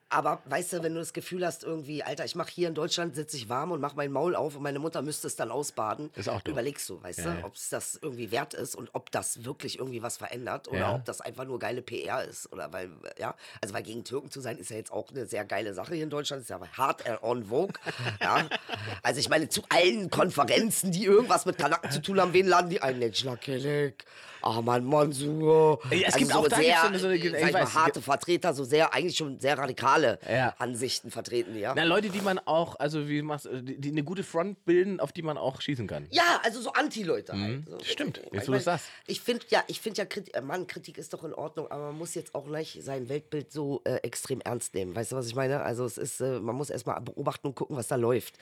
Aber 0.09 0.42
weißt 0.44 0.74
du, 0.74 0.83
wenn 0.83 0.94
du 0.94 1.00
das 1.00 1.12
Gefühl 1.12 1.44
hast, 1.44 1.64
irgendwie, 1.64 2.03
Alter, 2.03 2.24
ich 2.24 2.37
mache 2.37 2.50
hier 2.53 2.68
in 2.68 2.74
Deutschland, 2.74 3.16
sitze 3.16 3.37
ich 3.37 3.48
warm 3.48 3.72
und 3.72 3.81
mache 3.81 3.96
mein 3.96 4.12
Maul 4.12 4.37
auf 4.37 4.55
und 4.57 4.62
meine 4.62 4.79
Mutter 4.79 5.03
müsste 5.03 5.27
es 5.27 5.35
dann 5.37 5.50
ausbaden, 5.50 6.11
Ist 6.14 6.29
auch 6.29 6.40
doof. 6.42 6.53
überlegst 6.53 6.88
du, 6.88 7.03
weißt 7.03 7.20
Ja, 7.20 7.35
du, 7.37 7.44
ob 7.44 7.57
es 7.57 7.70
das 7.70 7.98
irgendwie 8.00 8.31
wert 8.31 8.55
ist 8.55 8.77
und 8.77 8.90
ob 8.92 9.11
das 9.11 9.44
wirklich 9.44 9.54
wirklich 9.55 9.79
irgendwie 9.79 10.03
was 10.03 10.17
verändert 10.17 10.67
oder 10.69 10.79
Ja. 10.79 10.95
ob 10.97 11.05
das 11.05 11.21
einfach 11.21 11.45
nur 11.45 11.59
geile 11.61 11.81
PR 11.81 12.25
ist. 12.25 12.53
Oder 12.53 12.73
weil, 12.73 12.90
ja, 13.19 13.35
also 13.62 13.73
weil 13.73 13.83
gegen 13.85 14.03
Türken 14.05 14.31
zu 14.31 14.40
sein, 14.40 14.59
ist 14.59 14.71
ja 14.71 14.77
jetzt 14.77 14.93
auch 14.93 15.11
eine 15.11 15.27
sehr 15.27 15.45
geile 15.45 15.75
Sache 15.75 15.95
hier 15.95 16.03
in 16.05 16.11
Deutschland. 16.11 16.43
Ist 16.43 16.51
ja 16.51 16.61
hart 16.77 17.05
on 17.23 17.45
vogue. 17.47 17.73
ja. 18.21 18.47
Also 19.03 19.21
ich 19.21 19.29
meine, 19.29 19.49
zu 19.49 19.62
allen 19.69 20.11
Konferenzen, 20.11 20.90
die 20.90 21.05
irgendwas 21.05 21.47
mit 21.47 21.59
Kanaken 21.59 21.90
zu 21.90 22.01
tun 22.03 22.21
haben, 22.21 22.33
wen 22.33 22.47
laden 22.47 22.71
die 22.71 22.81
ein? 22.83 22.99
Necla 22.99 23.37
Kelek, 23.37 24.05
Ahmad 24.40 24.83
Mansur. 24.83 25.79
Ja, 25.90 25.99
es 25.99 26.05
also 26.07 26.19
gibt 26.19 26.31
so 26.33 26.38
auch 26.38 26.49
sehr, 26.49 26.77
so 26.81 26.87
eine- 26.88 26.99
so 26.99 27.07
eine- 27.09 27.17
ich 27.17 27.25
ich 27.25 27.53
mal, 27.53 27.73
harte 27.75 28.01
Vertreter, 28.03 28.55
so 28.55 28.64
sehr, 28.64 28.93
eigentlich 28.95 29.17
schon 29.17 29.38
sehr 29.40 29.57
radikale 29.59 30.19
Ja. 30.29 30.55
Ansichten 30.59 31.11
vertreten, 31.11 31.57
ja. 31.59 31.75
Na, 31.77 31.85
Leute, 31.85 32.09
die 32.11 32.21
man 32.21 32.38
auch, 32.40 32.79
also 32.79 33.09
wie 33.09 33.23
machst 33.23 33.49
die, 33.53 33.79
die 33.81 33.90
eine 33.90 34.03
gute 34.03 34.23
Front 34.25 34.64
bilden, 34.64 35.01
auf 35.01 35.12
die 35.12 35.23
man 35.23 35.37
auch 35.38 35.61
schießen 35.61 35.87
kann. 35.87 36.07
Ja, 36.11 36.40
also 36.43 36.61
so 36.61 36.73
Anti-Leute 36.73 37.33
halt. 37.33 37.69
So. 37.69 37.75
Mhm. 37.77 37.85
Stimmt, 37.85 38.19
Ich 38.27 38.33
jetzt 38.33 38.49
wo 38.49 38.53
mein, 38.53 38.59
du's 38.59 38.64
sagst. 38.64 38.87
Ich 39.07 39.21
finde 39.21 39.44
ja, 39.51 39.65
ich 39.67 39.81
finde 39.81 39.99
ja, 39.99 40.05
Kritik, 40.07 40.35
äh, 40.37 40.41
Mann, 40.41 40.67
Kritik 40.67 40.99
ist 40.99 41.13
doch 41.13 41.25
in 41.25 41.33
Ordnung, 41.35 41.71
aber 41.71 41.87
man 41.87 41.99
muss 41.99 42.15
jetzt 42.15 42.35
auch 42.35 42.47
nicht 42.47 42.83
sein 42.83 43.09
Weltbild 43.09 43.53
so 43.53 43.81
äh, 43.85 43.97
extrem 43.97 44.41
ernst 44.41 44.75
nehmen. 44.75 44.95
Weißt 44.95 45.13
du, 45.13 45.17
was 45.17 45.27
ich 45.27 45.35
meine? 45.35 45.63
Also 45.63 45.85
es 45.85 45.99
ist, 45.99 46.21
äh, 46.21 46.41
man 46.41 46.57
muss 46.57 46.71
erstmal 46.71 47.01
beobachten 47.01 47.47
und 47.49 47.55
gucken, 47.55 47.77
was 47.77 47.89
da 47.89 47.97
läuft. 47.97 48.39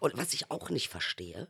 Und 0.00 0.16
was 0.16 0.32
ich 0.34 0.50
auch 0.50 0.70
nicht 0.70 0.88
verstehe, 0.88 1.48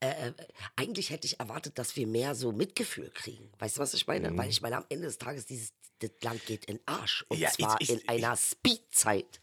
äh, 0.00 0.32
eigentlich 0.76 1.10
hätte 1.10 1.26
ich 1.26 1.40
erwartet, 1.40 1.78
dass 1.78 1.96
wir 1.96 2.06
mehr 2.06 2.34
so 2.34 2.52
Mitgefühl 2.52 3.10
kriegen. 3.10 3.50
Weißt 3.58 3.76
du, 3.76 3.80
was 3.80 3.94
ich 3.94 4.06
meine? 4.06 4.36
Weil 4.36 4.48
ich 4.48 4.62
meine, 4.62 4.76
am 4.76 4.84
Ende 4.88 5.06
des 5.06 5.18
Tages, 5.18 5.46
dieses 5.46 5.72
das 6.00 6.10
Land 6.22 6.46
geht 6.46 6.64
in 6.64 6.80
Arsch. 6.86 7.26
Und 7.28 7.36
Mhm. 7.38 7.42
Ja, 7.42 7.50
zwar 7.50 7.80
ich- 7.80 7.90
ich- 7.90 8.02
in 8.02 8.08
einer 8.08 8.34
Speedzeit. 8.36 9.38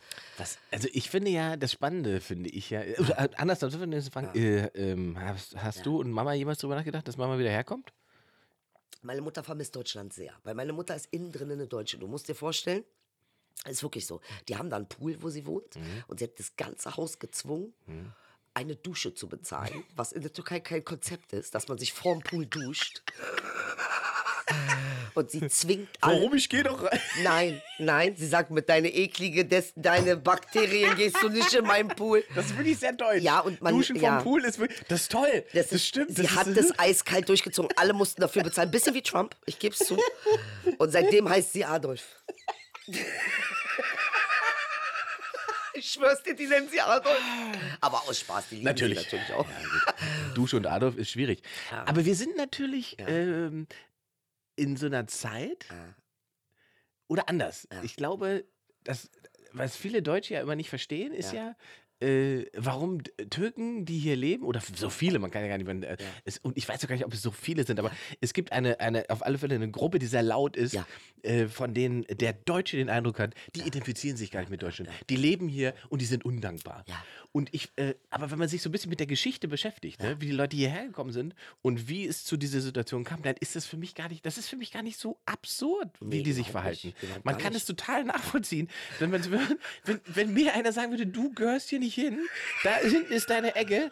Also 0.72 0.88
ich 0.92 1.10
finde 1.10 1.30
ja, 1.30 1.56
das 1.56 1.72
Spannende 1.72 2.20
finde 2.20 2.50
ich 2.50 2.70
ja, 2.72 2.82
oder 2.98 3.20
äh, 3.20 3.30
anders, 3.38 3.64
als 3.64 3.76
fragen, 3.76 4.30
äh, 4.34 4.66
ähm, 4.74 5.20
hast, 5.20 5.56
hast 5.62 5.86
du 5.86 6.00
und 6.00 6.12
Mama 6.12 6.34
jemals 6.34 6.58
darüber 6.60 6.76
nachgedacht, 6.76 7.08
dass 7.08 7.18
Mama 7.18 7.38
wieder 7.38 7.52
herkommt? 7.52 7.94
Meine 9.04 9.22
Mutter 9.22 9.44
vermisst 9.44 9.76
Deutschland 9.76 10.14
sehr, 10.14 10.34
weil 10.44 10.56
meine 10.56 10.74
Mutter 10.74 10.96
ist 10.96 11.08
innen 11.12 11.32
drin 11.32 11.52
eine 11.52 11.68
Deutsche. 11.68 11.98
Du 11.98 12.08
musst 12.08 12.28
dir 12.28 12.36
vorstellen, 12.36 12.84
es 13.66 13.74
ist 13.74 13.84
wirklich 13.84 14.06
so. 14.06 14.22
Die 14.48 14.56
haben 14.56 14.70
da 14.70 14.76
einen 14.78 14.88
Pool, 14.90 15.22
wo 15.22 15.30
sie 15.30 15.46
wohnt 15.46 15.78
und 16.08 16.20
sie 16.20 16.26
hat 16.26 16.40
das 16.40 16.56
ganze 16.56 16.96
Haus 16.96 17.20
gezwungen, 17.20 17.74
eine 18.54 18.76
Dusche 18.76 19.14
zu 19.14 19.28
bezahlen, 19.28 19.84
was 19.96 20.12
in 20.12 20.22
der 20.22 20.34
Türkei 20.34 20.60
kein 20.60 20.84
Konzept 20.84 21.34
ist, 21.34 21.54
dass 21.54 21.68
man 21.68 21.78
sich 21.78 21.94
vorm 21.94 22.22
Pool 22.22 22.46
duscht. 22.46 23.04
Und 25.14 25.32
sie 25.32 25.48
zwingt 25.48 25.90
alle. 26.02 26.30
Ich 26.36 26.48
gehe 26.48 26.64
doch 26.64 26.84
rein. 26.84 27.00
Nein, 27.24 27.62
nein, 27.80 28.16
sie 28.16 28.28
sagt, 28.28 28.52
mit 28.52 28.70
deine 28.70 28.90
eklige, 28.94 29.46
des, 29.46 29.74
deine 29.76 30.16
Bakterien 30.16 30.96
gehst 30.96 31.18
du 31.22 31.30
nicht 31.30 31.52
in 31.54 31.66
meinen 31.66 31.90
Pool. 31.90 32.24
Das 32.36 32.46
ist 32.48 32.58
wirklich 32.58 32.78
sehr 32.78 32.94
deutsch. 32.94 33.24
Ja, 33.24 33.40
und 33.40 33.60
man- 33.62 33.74
Duschen 33.74 33.96
vom 33.96 34.04
ja. 34.04 34.22
Pool 34.22 34.46
ist 34.46 34.60
wirklich, 34.60 34.80
das 34.88 35.02
ist 35.02 35.12
toll. 35.12 35.44
Das, 35.54 35.72
ist- 35.72 35.86
stimmt. 35.88 36.16
Sie 36.16 36.22
das 36.22 36.36
hat 36.36 36.48
das 36.56 36.78
eiskalt 36.78 37.28
durchgezogen. 37.30 37.72
Alle 37.78 37.94
mussten 37.94 38.22
dafür 38.22 38.44
bezahlen. 38.44 38.70
Bisschen 38.70 38.94
wie 38.94 39.02
Trump, 39.02 39.36
ich 39.48 39.58
gebe 39.58 39.74
es 39.74 39.80
zu. 39.88 39.98
Und 40.78 40.92
seitdem 40.92 41.28
heißt 41.28 41.52
sie 41.54 41.66
Adolf. 41.66 42.04
Ich 45.74 45.92
schwör's 45.92 46.24
dir, 46.24 46.36
die 46.36 46.48
nennen 46.48 46.68
sie 46.70 46.82
Adolf. 46.82 47.20
Aber 47.82 48.02
aus 48.08 48.20
Spaß, 48.20 48.46
die 48.50 48.56
lieben 48.56 48.66
Natürlich. 48.66 49.00
sie 49.00 49.16
natürlich 49.18 49.34
auch. 49.34 49.46
Dusche 50.34 50.58
und 50.58 50.66
Adolf 50.66 50.96
ist 50.98 51.12
schwierig. 51.12 51.42
Ja. 51.72 51.84
Aber 51.88 52.04
wir 52.06 52.16
sind 52.16 52.36
natürlich 52.36 52.98
ähm, 53.00 53.68
in 54.58 54.76
so 54.76 54.88
einer 54.88 55.08
Zeit, 55.08 55.66
oder 57.08 57.30
anders. 57.30 57.68
Ja. 57.72 57.82
Ich 57.84 57.96
glaube, 57.96 58.46
das, 58.84 59.10
was 59.54 59.78
viele 59.78 60.02
Deutsche 60.02 60.34
ja 60.34 60.42
immer 60.42 60.56
nicht 60.56 60.70
verstehen, 60.70 61.14
ist 61.14 61.32
ja, 61.32 61.56
äh, 62.00 62.46
warum 62.54 63.04
D- 63.04 63.12
Türken, 63.30 63.86
die 63.86 63.98
hier 63.98 64.16
leben, 64.16 64.44
oder 64.44 64.62
so 64.76 64.90
viele, 64.90 65.20
man 65.20 65.32
kann 65.32 65.42
ja 65.44 65.48
gar 65.48 65.58
nicht, 65.58 65.84
äh, 65.86 65.98
es, 66.26 66.38
und 66.40 66.58
ich 66.58 66.68
weiß 66.68 66.84
auch 66.84 66.88
gar 66.88 66.96
nicht, 66.96 67.06
ob 67.06 67.14
es 67.14 67.22
so 67.22 67.32
viele 67.32 67.66
sind, 67.66 67.80
aber 67.80 67.92
es 68.22 68.34
gibt 68.34 68.52
eine, 68.52 68.80
eine, 68.80 69.10
auf 69.10 69.26
alle 69.26 69.38
Fälle 69.38 69.56
eine 69.56 69.70
Gruppe, 69.72 70.00
die 70.00 70.06
sehr 70.06 70.24
laut 70.24 70.56
ist, 70.58 70.74
Ja. 70.74 70.86
äh, 71.24 71.48
von 71.48 71.74
denen 71.74 72.04
der 72.10 72.34
Deutsche 72.34 72.78
den 72.78 72.90
Eindruck 72.90 73.20
hat, 73.20 73.34
die 73.56 73.62
identifizieren 73.62 74.18
sich 74.18 74.32
gar 74.32 74.42
nicht 74.42 74.50
mit 74.50 74.62
Deutschland. 74.62 74.90
Die 75.10 75.16
leben 75.16 75.48
hier 75.48 75.74
und 75.90 76.02
die 76.02 76.06
sind 76.06 76.24
undankbar. 76.26 76.84
Ja. 76.88 77.04
Und 77.32 77.50
ich, 77.54 77.70
äh, 77.76 77.94
aber 78.10 78.32
wenn 78.32 78.40
man 78.40 78.48
sich 78.48 78.62
so 78.62 78.70
ein 78.70 78.72
bisschen 78.72 78.90
mit 78.90 79.00
der 79.00 79.08
Geschichte 79.08 79.48
beschäftigt, 79.48 80.02
ne, 80.02 80.16
wie 80.20 80.26
die 80.28 80.32
Leute 80.32 80.56
hierher 80.58 80.86
gekommen 80.88 81.12
sind 81.12 81.36
und 81.62 81.88
wie 81.88 82.08
es 82.08 82.24
zu 82.24 82.38
dieser 82.38 82.62
Situation 82.62 83.04
kam, 83.04 83.22
dann 83.22 83.36
ist 83.40 83.56
das 83.56 83.66
für 83.66 83.78
mich 83.78 83.94
gar 83.96 84.08
nicht, 84.10 84.26
das 84.26 84.38
ist 84.38 84.48
für 84.50 84.56
mich 84.56 84.72
gar 84.72 84.82
nicht 84.82 84.98
so 84.98 85.20
absurd, 85.26 85.90
wie 86.00 86.18
Nee, 86.18 86.24
die 86.24 86.34
sich 86.34 86.50
verhalten. 86.52 86.88
nicht, 86.88 87.26
Man 87.26 87.38
kann 87.38 87.54
es 87.54 87.66
total 87.66 88.04
nachvollziehen. 88.06 88.70
Wenn, 89.00 89.12
man, 89.12 89.22
wenn, 89.86 90.00
wenn 90.06 90.34
mir 90.34 90.54
einer 90.56 90.72
sagen 90.72 90.92
würde, 90.92 91.06
du 91.06 91.32
gehörst 91.34 91.70
hier 91.70 91.80
nicht 91.80 91.87
hin, 91.96 92.20
da 92.64 92.76
hinten 92.78 93.14
ist 93.14 93.30
deine 93.30 93.56
Ecke. 93.56 93.92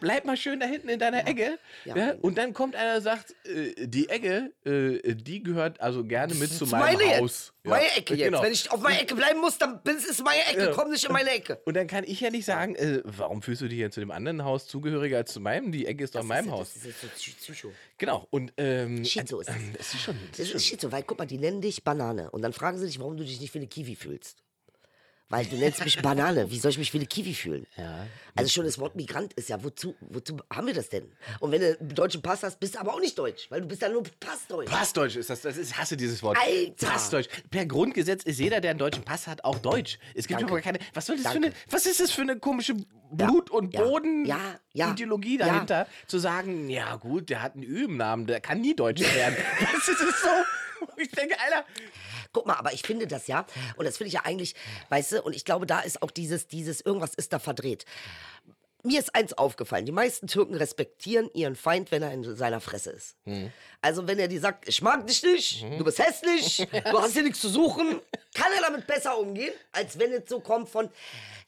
Bleib 0.00 0.24
mal 0.24 0.36
schön 0.36 0.58
da 0.58 0.66
hinten 0.66 0.88
in 0.88 0.98
deiner 0.98 1.26
Ecke. 1.28 1.60
Ja. 1.84 1.96
Ja, 1.96 2.14
und 2.22 2.36
dann 2.38 2.52
kommt 2.52 2.74
einer 2.74 2.96
und 2.96 3.02
sagt, 3.02 3.36
äh, 3.46 3.86
die 3.86 4.08
Ecke, 4.08 4.52
äh, 4.64 5.14
die 5.14 5.44
gehört 5.44 5.80
also 5.80 6.02
gerne 6.04 6.34
mit 6.34 6.50
zu 6.50 6.64
Das 6.64 6.72
meinem 6.72 6.98
meine 6.98 7.18
Haus. 7.18 7.52
Jetzt. 7.62 7.70
Meine 7.70 7.96
Ecke 7.96 8.14
jetzt. 8.16 8.24
Genau. 8.24 8.42
Wenn 8.42 8.52
ich 8.52 8.68
auf 8.72 8.80
meiner 8.80 9.00
Ecke 9.00 9.14
bleiben 9.14 9.38
muss, 9.40 9.56
dann 9.58 9.80
ist 9.84 10.10
es 10.10 10.20
meine 10.24 10.44
Ecke. 10.50 10.64
Ja. 10.64 10.72
Komm 10.72 10.90
nicht 10.90 11.04
in 11.04 11.12
meine 11.12 11.30
Ecke. 11.30 11.60
Und 11.66 11.74
dann 11.76 11.86
kann 11.86 12.02
ich 12.02 12.20
ja 12.20 12.30
nicht 12.30 12.46
sagen, 12.46 12.74
äh, 12.74 13.00
warum 13.04 13.40
fühlst 13.40 13.62
du 13.62 13.68
dich 13.68 13.78
hier 13.78 13.92
zu 13.92 14.00
dem 14.00 14.10
anderen 14.10 14.44
Haus 14.44 14.66
zugehöriger 14.66 15.18
als 15.18 15.32
zu 15.32 15.38
meinem? 15.40 15.70
Die 15.70 15.86
Ecke 15.86 16.02
ist 16.02 16.16
doch 16.16 16.22
in 16.22 16.26
meinem 16.26 16.46
das 16.46 16.54
Haus. 16.54 16.74
Das 16.74 16.84
ist 16.84 17.02
jetzt 17.04 17.18
so 17.18 17.30
Psycho. 17.52 17.72
Genau. 17.98 18.26
Und 18.30 18.52
ähm, 18.56 19.04
Schizo 19.04 19.38
ist 19.38 19.50
das. 19.50 19.56
das 19.78 19.94
ist 19.94 20.00
schon. 20.02 20.16
Das 20.16 20.30
Das 20.32 20.40
ist 20.40 20.48
schon. 20.48 20.56
ist 20.56 20.66
Schizo, 20.66 20.90
weil 20.90 21.04
guck 21.04 21.16
mal, 21.16 21.26
die 21.26 21.38
nennen 21.38 21.60
dich 21.60 21.84
Banane. 21.84 22.28
Und 22.32 22.42
dann 22.42 22.52
fragen 22.52 22.76
sie 22.78 22.86
dich, 22.86 22.98
warum 22.98 23.16
du 23.16 23.22
dich 23.22 23.40
nicht 23.40 23.54
wie 23.54 23.58
eine 23.58 23.68
Kiwi 23.68 23.94
fühlst. 23.94 24.42
Weil 25.30 25.44
du 25.44 25.56
nennst 25.56 25.84
mich 25.84 26.00
Banane. 26.00 26.50
Wie 26.50 26.58
soll 26.58 26.70
ich 26.70 26.78
mich 26.78 26.92
wie 26.94 26.98
eine 26.98 27.06
Kiwi 27.06 27.34
fühlen? 27.34 27.66
Ja. 27.76 28.06
Also 28.34 28.50
schon 28.50 28.64
das 28.64 28.78
Wort 28.78 28.96
Migrant 28.96 29.34
ist 29.34 29.50
ja, 29.50 29.62
wozu, 29.62 29.94
wozu 30.00 30.36
haben 30.50 30.66
wir 30.68 30.72
das 30.74 30.88
denn? 30.88 31.12
Und 31.40 31.52
wenn 31.52 31.60
du 31.60 31.78
einen 31.78 31.94
deutschen 31.94 32.22
Pass 32.22 32.42
hast, 32.42 32.58
bist 32.60 32.76
du 32.76 32.80
aber 32.80 32.94
auch 32.94 33.00
nicht 33.00 33.18
deutsch, 33.18 33.50
weil 33.50 33.60
du 33.60 33.68
bist 33.68 33.82
ja 33.82 33.90
nur 33.90 34.04
Passdeutsch. 34.20 34.70
Passdeutsch 34.70 35.16
ist 35.16 35.28
das, 35.28 35.42
das 35.42 35.58
ist, 35.58 35.70
ich 35.72 35.76
hasse 35.76 35.98
dieses 35.98 36.22
Wort. 36.22 36.38
Alter! 36.40 36.86
Passdeutsch. 36.86 37.28
Per 37.50 37.66
Grundgesetz 37.66 38.22
ist 38.24 38.38
jeder, 38.38 38.60
der 38.62 38.70
einen 38.70 38.78
deutschen 38.78 39.04
Pass 39.04 39.26
hat, 39.26 39.44
auch 39.44 39.58
deutsch. 39.58 39.98
Es 40.14 40.26
gibt 40.28 40.40
Danke. 40.40 40.52
aber 40.52 40.62
keine. 40.62 40.78
Was 40.94 41.04
soll 41.06 41.16
das 41.16 41.26
für 41.26 41.32
Danke. 41.40 41.48
eine, 41.48 41.56
was 41.70 41.84
ist 41.84 42.00
das 42.00 42.10
für 42.10 42.22
eine 42.22 42.38
komische 42.38 42.74
Blut- 43.10 43.50
und 43.50 43.74
Ja. 43.74 43.82
Boden-Ideologie 43.82 45.38
Ja. 45.38 45.46
Ja. 45.46 45.52
dahinter, 45.52 45.86
zu 46.06 46.18
sagen, 46.18 46.70
ja 46.70 46.96
gut, 46.96 47.28
der 47.28 47.42
hat 47.42 47.54
einen 47.54 47.64
Ü 47.64 47.84
im 47.84 47.96
Namen, 47.98 48.26
der 48.26 48.40
kann 48.40 48.60
nie 48.62 48.74
deutsch 48.74 49.02
werden. 49.02 49.36
das 49.60 49.88
ist 49.88 49.98
so. 49.98 50.28
Ich 50.96 51.10
denke, 51.10 51.38
Alter, 51.40 51.64
Guck 52.32 52.46
mal, 52.46 52.54
aber 52.54 52.72
ich 52.72 52.82
finde 52.82 53.06
das 53.06 53.26
ja, 53.26 53.46
und 53.76 53.84
das 53.86 53.96
finde 53.96 54.08
ich 54.08 54.14
ja 54.14 54.22
eigentlich, 54.24 54.54
weißt 54.90 55.12
du, 55.12 55.22
und 55.22 55.34
ich 55.34 55.44
glaube, 55.44 55.66
da 55.66 55.80
ist 55.80 56.02
auch 56.02 56.10
dieses, 56.10 56.46
dieses, 56.46 56.80
irgendwas 56.80 57.14
ist 57.14 57.32
da 57.32 57.38
verdreht. 57.38 57.84
Mir 58.84 59.00
ist 59.00 59.14
eins 59.14 59.32
aufgefallen, 59.32 59.86
die 59.86 59.92
meisten 59.92 60.28
Türken 60.28 60.54
respektieren 60.54 61.28
ihren 61.34 61.56
Feind, 61.56 61.90
wenn 61.90 62.02
er 62.02 62.12
in 62.12 62.36
seiner 62.36 62.60
Fresse 62.60 62.90
ist. 62.90 63.16
Also 63.80 64.06
wenn 64.06 64.18
er 64.20 64.28
dir 64.28 64.40
sagt, 64.40 64.68
ich 64.68 64.82
mag 64.82 65.06
dich 65.06 65.22
nicht, 65.24 65.62
du 65.78 65.84
bist 65.84 65.98
hässlich, 65.98 66.66
du 66.90 67.00
hast 67.00 67.12
hier 67.14 67.22
nichts 67.22 67.40
zu 67.40 67.48
suchen, 67.48 68.00
kann 68.34 68.52
er 68.54 68.62
damit 68.62 68.86
besser 68.86 69.18
umgehen, 69.18 69.52
als 69.72 69.98
wenn 69.98 70.12
es 70.12 70.28
so 70.28 70.38
kommt 70.40 70.68
von, 70.68 70.90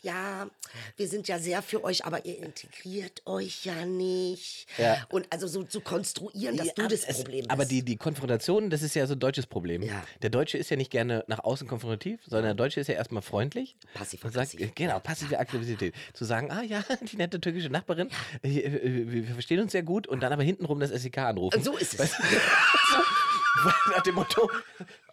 ja, 0.03 0.49
wir 0.97 1.09
sind 1.09 1.29
ja 1.29 1.39
sehr 1.39 1.63
für 1.63 1.85
euch, 1.85 2.05
aber 2.05 2.25
ihr 2.25 2.39
integriert 2.39 3.23
euch 3.27 3.65
ja 3.67 3.85
nicht. 3.85 4.67
Ja. 4.79 5.07
Und 5.11 5.27
also 5.31 5.47
so 5.47 5.63
zu 5.63 5.81
konstruieren, 5.81 6.57
dass 6.57 6.69
Ja, 6.69 6.73
du 6.77 6.89
das 6.89 7.05
es- 7.05 7.17
Problem 7.19 7.41
bist. 7.41 7.51
Aber 7.51 7.65
die, 7.65 7.83
die 7.83 7.97
Konfrontation, 7.97 8.71
das 8.71 8.83
ist 8.83 8.95
ja 8.95 9.07
so 9.07 9.15
ein 9.15 9.21
deutsches 9.21 9.47
Problem. 9.47 9.83
Ja. 9.83 10.03
Der 10.23 10.31
Deutsche 10.31 10.57
ist 10.59 10.71
ja 10.71 10.77
nicht 10.77 10.91
gerne 10.91 11.25
nach 11.27 11.41
außen 11.41 11.67
konfrontativ, 11.69 12.21
sondern 12.27 12.45
der 12.45 12.55
Deutsche 12.55 12.81
ist 12.81 12.87
ja 12.89 12.95
erstmal 12.95 13.23
freundlich. 13.23 13.77
Passiv-aggressiv. 13.95 14.25
Und 14.25 14.33
sagt, 14.33 14.55
äh, 14.61 14.73
Genau, 14.75 15.01
passive 15.01 15.39
Aggressivität. 15.39 15.95
Zu 16.15 16.25
sagen, 16.25 16.51
ah 16.51 16.63
ja, 16.63 16.83
die 17.13 17.17
nette 17.17 17.41
türkische 17.41 17.69
Nachbarin, 17.71 18.09
äh, 18.43 18.49
äh, 18.61 19.07
wir 19.13 19.27
wir 19.29 19.35
verstehen 19.35 19.61
uns 19.61 19.73
sehr 19.73 19.83
gut 19.83 20.07
und 20.07 20.21
dann 20.23 20.33
aber 20.33 20.43
hintenrum 20.43 20.81
das 20.81 20.91
SEK 20.91 21.19
anrufen. 21.19 21.63
so 21.63 21.77
ist 21.77 21.95
es. 21.95 21.99
Weißt 22.01 22.15
du? 22.19 22.25
Nach 23.95 24.03
dem 24.03 24.15
Motto, 24.15 24.51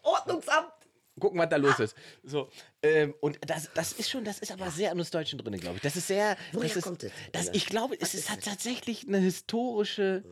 Ordnungsamt. 0.04 0.72
Gucken, 1.20 1.40
was 1.40 1.50
da 1.50 1.56
los 1.58 1.80
ist. 1.80 1.96
So, 2.24 2.50
ähm, 2.84 3.14
und 3.22 3.38
das, 3.50 3.70
das 3.74 3.94
ist 3.94 4.10
schon, 4.10 4.24
das 4.24 4.40
ist 4.40 4.52
aber 4.52 4.70
sehr 4.72 4.92
an 4.92 5.00
uns 5.00 5.10
Deutschen 5.12 5.40
drin, 5.40 5.60
glaube 5.60 5.78
ich. 5.78 5.82
Das 5.82 5.96
ist 5.96 6.08
sehr. 6.08 6.38
Woher 6.52 6.68
das 6.68 6.78
ist, 6.78 6.84
kommt 6.84 7.04
das? 7.04 7.12
Das, 7.32 7.50
ich 7.54 7.66
glaube, 7.66 7.96
es 8.00 8.14
ist 8.14 8.30
hat 8.30 8.44
tatsächlich 8.44 9.08
eine 9.08 9.18
historische. 9.20 10.24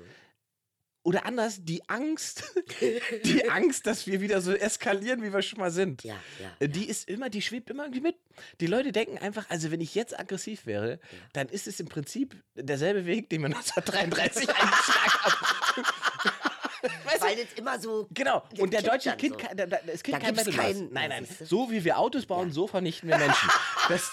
Oder 1.03 1.27
anders, 1.27 1.63
die 1.63 1.87
Angst, 1.87 2.51
die 3.23 3.47
Angst, 3.47 3.85
dass 3.85 4.07
wir 4.07 4.21
wieder 4.21 4.41
so 4.41 4.53
eskalieren, 4.53 5.21
wie 5.21 5.31
wir 5.31 5.43
schon 5.43 5.59
mal 5.59 5.69
sind. 5.69 6.03
Ja, 6.03 6.15
ja, 6.41 6.51
Äh, 6.59 6.67
Die 6.67 6.85
ist 6.89 7.07
immer, 7.07 7.29
die 7.29 7.43
schwebt 7.43 7.69
immer 7.69 7.83
irgendwie 7.83 8.01
mit. 8.01 8.15
Die 8.59 8.65
Leute 8.65 8.91
denken 8.91 9.19
einfach, 9.19 9.47
also 9.51 9.69
wenn 9.69 9.81
ich 9.81 9.93
jetzt 9.93 10.19
aggressiv 10.19 10.65
wäre, 10.65 10.99
dann 11.33 11.47
ist 11.47 11.67
es 11.67 11.79
im 11.79 11.87
Prinzip 11.89 12.35
derselbe 12.55 13.05
Weg, 13.05 13.29
den 13.29 13.41
wir 13.41 13.45
1933 13.55 14.49
eingeschlagen 14.49 15.11
haben. 15.21 15.85
Weißt? 17.05 17.21
Weil 17.21 17.35
das 17.35 17.53
immer 17.57 17.79
so. 17.79 18.07
Genau. 18.11 18.43
das 18.51 18.59
Und 18.59 18.73
der 18.73 18.81
deutsche 18.81 19.15
Kind, 19.17 19.39
so. 19.39 19.47
kann, 19.47 19.57
da, 19.57 19.65
da, 19.65 19.77
das 19.85 20.03
Kind 20.03 20.15
Da 20.17 20.19
kein 20.19 20.33
gibt's 20.35 20.45
Mittelmaß. 20.47 20.65
kein- 20.73 20.89
nein, 20.91 21.09
nein. 21.09 21.27
So 21.43 21.69
wie 21.71 21.83
wir 21.83 21.97
Autos 21.99 22.25
bauen, 22.25 22.51
so 22.51 22.67
vernichten 22.67 23.09
wir 23.09 23.17
Menschen. 23.17 23.49
Das 23.89 24.11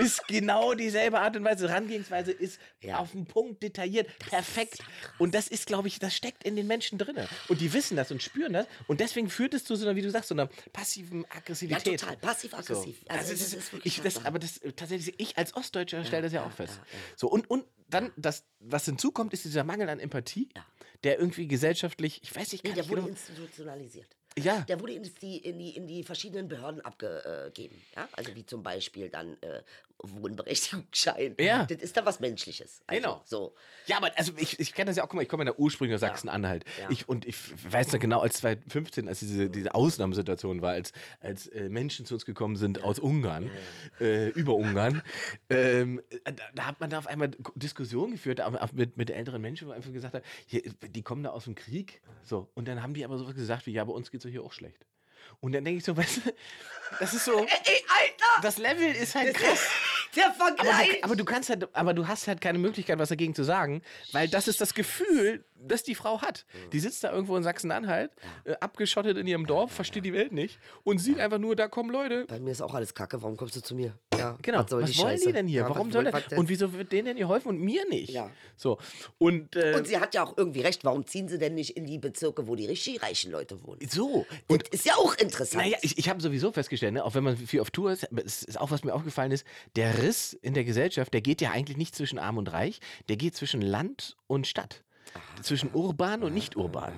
ist 0.00 0.28
genau 0.28 0.74
dieselbe 0.74 1.18
Art 1.18 1.34
und 1.36 1.42
Weise. 1.42 1.68
Herangehensweise 1.68 2.30
ist 2.30 2.60
Ja. 2.82 2.98
auf 2.98 3.10
den 3.10 3.26
Punkt 3.26 3.64
detailliert, 3.64 4.06
perfekt. 4.20 4.78
ja 4.78 4.84
und 5.18 5.34
das 5.34 5.48
ist, 5.48 5.66
glaube 5.66 5.88
ich, 5.88 5.98
das 5.98 6.14
steckt 6.14 6.44
in 6.44 6.54
den 6.54 6.68
Menschen 6.68 6.98
drin. 6.98 7.16
Und 7.48 7.60
die 7.60 7.72
wissen 7.72 7.96
das 7.96 8.12
und 8.12 8.22
spüren 8.22 8.52
das. 8.52 8.68
Und 8.86 9.00
deswegen 9.00 9.28
führt 9.28 9.54
es 9.54 9.64
zu 9.64 9.74
so 9.74 9.84
einer, 9.86 9.96
wie 9.96 10.02
du 10.02 10.10
sagst, 10.10 10.28
so 10.28 10.36
einer 10.36 10.46
passiven 10.72 11.22
Ja, 11.22 11.36
Aggressivität. 11.38 11.98
total. 12.00 12.16
Passiv-aggressiv. 12.18 13.00
So. 13.00 13.06
Also, 13.08 13.32
das 13.32 13.40
das 13.40 13.52
ist 13.54 13.70
ich, 13.82 14.00
das, 14.00 14.24
aber 14.24 14.38
das 14.38 14.60
tatsächlich, 14.76 15.18
ich 15.18 15.36
als 15.36 15.56
Ostdeutscher 15.56 16.04
stelle 16.04 16.22
das 16.22 16.32
ja 16.32 16.44
auch 16.44 16.52
fest. 16.52 16.78
So, 17.16 17.26
und, 17.28 17.50
und 17.50 17.64
dann, 17.88 18.12
das, 18.16 18.44
was 18.60 18.84
hinzukommt, 18.84 19.32
ist 19.32 19.44
dieser 19.46 19.64
Mangel 19.64 19.88
an 19.88 19.98
Empathie. 19.98 20.48
Der 21.04 21.18
irgendwie 21.18 21.46
gesellschaftlich, 21.46 22.20
ich 22.22 22.34
weiß 22.34 22.52
nicht, 22.52 22.64
Nee, 22.64 22.70
gar 22.70 22.74
der 22.74 22.84
nicht 22.84 22.90
wurde 22.90 23.02
genau, 23.02 23.12
institutionalisiert. 23.12 24.16
Ja. 24.36 24.60
Der 24.62 24.80
wurde 24.80 24.94
in 24.94 25.02
die, 25.02 25.38
in 25.38 25.58
die, 25.58 25.76
in 25.76 25.86
die 25.86 26.04
verschiedenen 26.04 26.48
Behörden 26.48 26.80
abgegeben. 26.80 27.80
Ja? 27.96 28.08
Also 28.12 28.34
wie 28.34 28.46
zum 28.46 28.62
Beispiel 28.62 29.08
dann 29.08 29.36
äh, 29.40 29.62
Wohnberechtigungsschein. 30.02 31.34
Ja. 31.40 31.64
Das 31.64 31.78
ist 31.78 31.96
dann 31.96 32.06
was 32.06 32.20
Menschliches. 32.20 32.82
Also, 32.86 33.00
Genau. 33.00 33.22
So. 33.24 33.54
Ja, 33.86 33.96
aber 33.96 34.10
also 34.16 34.32
ich, 34.36 34.60
ich 34.60 34.74
kenne 34.74 34.90
das 34.90 34.96
ja 34.96 35.02
auch, 35.02 35.08
guck 35.08 35.16
mal, 35.16 35.22
ich 35.22 35.28
komme 35.28 35.44
ja 35.44 35.52
ursprünglich 35.56 35.94
aus 35.94 36.00
Sachsen-Anhalt. 36.00 36.64
Ja. 36.80 36.90
Ich, 36.90 37.08
und 37.08 37.26
ich 37.26 37.36
weiß 37.72 37.92
noch 37.92 38.00
genau, 38.00 38.20
als 38.20 38.38
2015, 38.38 39.08
als 39.08 39.20
diese, 39.20 39.50
diese 39.50 39.74
Ausnahmesituation 39.74 40.62
war, 40.62 40.72
als, 40.72 40.92
als 41.20 41.48
äh, 41.48 41.68
Menschen 41.68 42.06
zu 42.06 42.14
uns 42.14 42.24
gekommen 42.24 42.56
sind 42.56 42.84
aus 42.84 42.98
Ungarn, 42.98 43.50
äh, 44.00 44.28
über 44.28 44.54
Ungarn, 44.54 45.02
ähm, 45.50 46.00
da, 46.24 46.32
da 46.54 46.66
hat 46.66 46.80
man 46.80 46.90
da 46.90 46.98
auf 46.98 47.06
einmal 47.06 47.30
Diskussionen 47.54 48.12
geführt 48.12 48.40
mit, 48.72 48.96
mit 48.96 49.10
älteren 49.10 49.40
Menschen, 49.40 49.66
wo 49.66 49.70
man 49.70 49.78
einfach 49.78 49.92
gesagt 49.92 50.14
hat, 50.14 50.22
hier, 50.46 50.62
die 50.82 51.02
kommen 51.02 51.22
da 51.22 51.30
aus 51.30 51.44
dem 51.44 51.54
Krieg. 51.54 52.00
So. 52.22 52.48
Und 52.54 52.68
dann 52.68 52.82
haben 52.82 52.94
die 52.94 53.04
aber 53.04 53.18
sowas 53.18 53.34
gesagt 53.34 53.66
wie, 53.66 53.72
ja, 53.72 53.84
bei 53.84 53.92
uns 53.92 54.10
geht 54.10 54.24
es 54.24 54.27
doch 54.28 54.32
hier 54.32 54.42
auch 54.42 54.52
schlecht. 54.52 54.86
Und 55.40 55.52
dann 55.52 55.64
denke 55.64 55.78
ich 55.78 55.84
so, 55.84 55.96
weißt 55.96 56.18
du, 56.18 56.34
das 57.00 57.14
ist 57.14 57.24
so, 57.24 57.38
Ey, 57.40 57.46
Alter! 57.46 58.42
das 58.42 58.58
Level 58.58 58.94
ist 58.94 59.14
halt 59.14 59.34
krass. 59.34 59.66
Der 60.18 60.26
Aber 60.26 60.34
Vergleich! 60.34 60.98
du, 61.00 61.04
aber 61.04 61.16
du 61.16 61.24
kannst 61.24 61.48
halt, 61.50 61.68
aber 61.74 61.94
du 61.94 62.06
hast 62.08 62.26
halt 62.28 62.40
keine 62.40 62.58
Möglichkeit, 62.58 62.98
was 62.98 63.08
dagegen 63.08 63.34
zu 63.34 63.44
sagen, 63.44 63.82
weil 64.12 64.28
das 64.28 64.48
ist 64.48 64.60
das 64.60 64.74
Gefühl, 64.74 65.44
das 65.60 65.82
die 65.82 65.94
Frau 65.94 66.20
hat. 66.22 66.46
Die 66.72 66.80
sitzt 66.80 67.02
da 67.04 67.12
irgendwo 67.12 67.36
in 67.36 67.42
Sachsen-Anhalt, 67.42 68.12
äh, 68.44 68.54
abgeschottet 68.60 69.16
in 69.16 69.26
ihrem 69.26 69.46
Dorf, 69.46 69.72
versteht 69.72 70.04
die 70.04 70.12
Welt 70.12 70.32
nicht 70.32 70.58
und 70.84 70.98
sieht 70.98 71.18
einfach 71.18 71.38
nur, 71.38 71.56
da 71.56 71.68
kommen 71.68 71.90
Leute. 71.90 72.26
Bei 72.28 72.38
mir 72.38 72.52
ist 72.52 72.60
auch 72.62 72.74
alles 72.74 72.94
Kacke. 72.94 73.20
Warum 73.22 73.36
kommst 73.36 73.56
du 73.56 73.60
zu 73.60 73.74
mir? 73.74 73.98
Ja, 74.16 74.36
Genau, 74.42 74.60
was, 74.60 74.70
soll 74.70 74.80
wollen 74.82 74.92
Scheiße? 74.92 75.26
die 75.26 75.32
denn 75.32 75.46
hier? 75.46 75.62
Ja, 75.62 75.68
Warum 75.68 75.88
was 75.88 75.92
soll 75.94 76.12
was 76.12 76.26
denn? 76.28 76.38
Und 76.38 76.48
wieso 76.48 76.72
wird 76.72 76.92
denen 76.92 77.06
denn 77.06 77.16
geholfen 77.16 77.48
und 77.48 77.60
mir 77.60 77.86
nicht? 77.88 78.10
Ja. 78.10 78.30
So. 78.56 78.78
Und, 79.18 79.54
äh, 79.56 79.74
Und 79.76 79.86
sie 79.86 79.98
hat 79.98 80.14
ja 80.14 80.24
auch 80.24 80.36
irgendwie 80.36 80.60
recht. 80.60 80.84
Warum 80.84 81.06
ziehen 81.06 81.28
sie 81.28 81.38
denn 81.38 81.54
nicht 81.54 81.76
in 81.76 81.86
die 81.86 81.98
Bezirke, 81.98 82.46
wo 82.46 82.54
die 82.56 82.66
richtig 82.66 83.02
reichen 83.02 83.30
Leute 83.32 83.62
wohnen? 83.64 83.80
so. 83.88 84.26
Und 84.48 84.68
ist 84.68 84.84
ja 84.86 84.94
auch 84.94 85.14
interessant. 85.16 85.64
Naja, 85.64 85.78
ich, 85.82 85.98
ich 85.98 86.08
habe 86.08 86.20
sowieso 86.20 86.52
festgestellt, 86.52 86.94
ne, 86.94 87.04
auch 87.04 87.14
wenn 87.14 87.24
man 87.24 87.36
viel 87.36 87.60
auf 87.60 87.70
Tour 87.70 87.92
ist, 87.92 88.10
aber 88.10 88.24
es 88.24 88.42
ist 88.42 88.60
auch 88.60 88.70
was 88.70 88.84
mir 88.84 88.94
aufgefallen 88.94 89.32
ist, 89.32 89.44
der 89.76 89.98
Riss 90.08 90.32
in 90.32 90.54
der 90.54 90.64
Gesellschaft, 90.64 91.12
der 91.12 91.20
geht 91.20 91.42
ja 91.42 91.50
eigentlich 91.50 91.76
nicht 91.76 91.94
zwischen 91.94 92.18
Arm 92.18 92.38
und 92.38 92.50
Reich, 92.50 92.80
der 93.08 93.16
geht 93.16 93.36
zwischen 93.36 93.60
Land 93.60 94.16
und 94.26 94.46
Stadt. 94.46 94.82
Zwischen 95.42 95.70
urban 95.74 96.22
und 96.22 96.34
nicht 96.34 96.56
urban. 96.56 96.92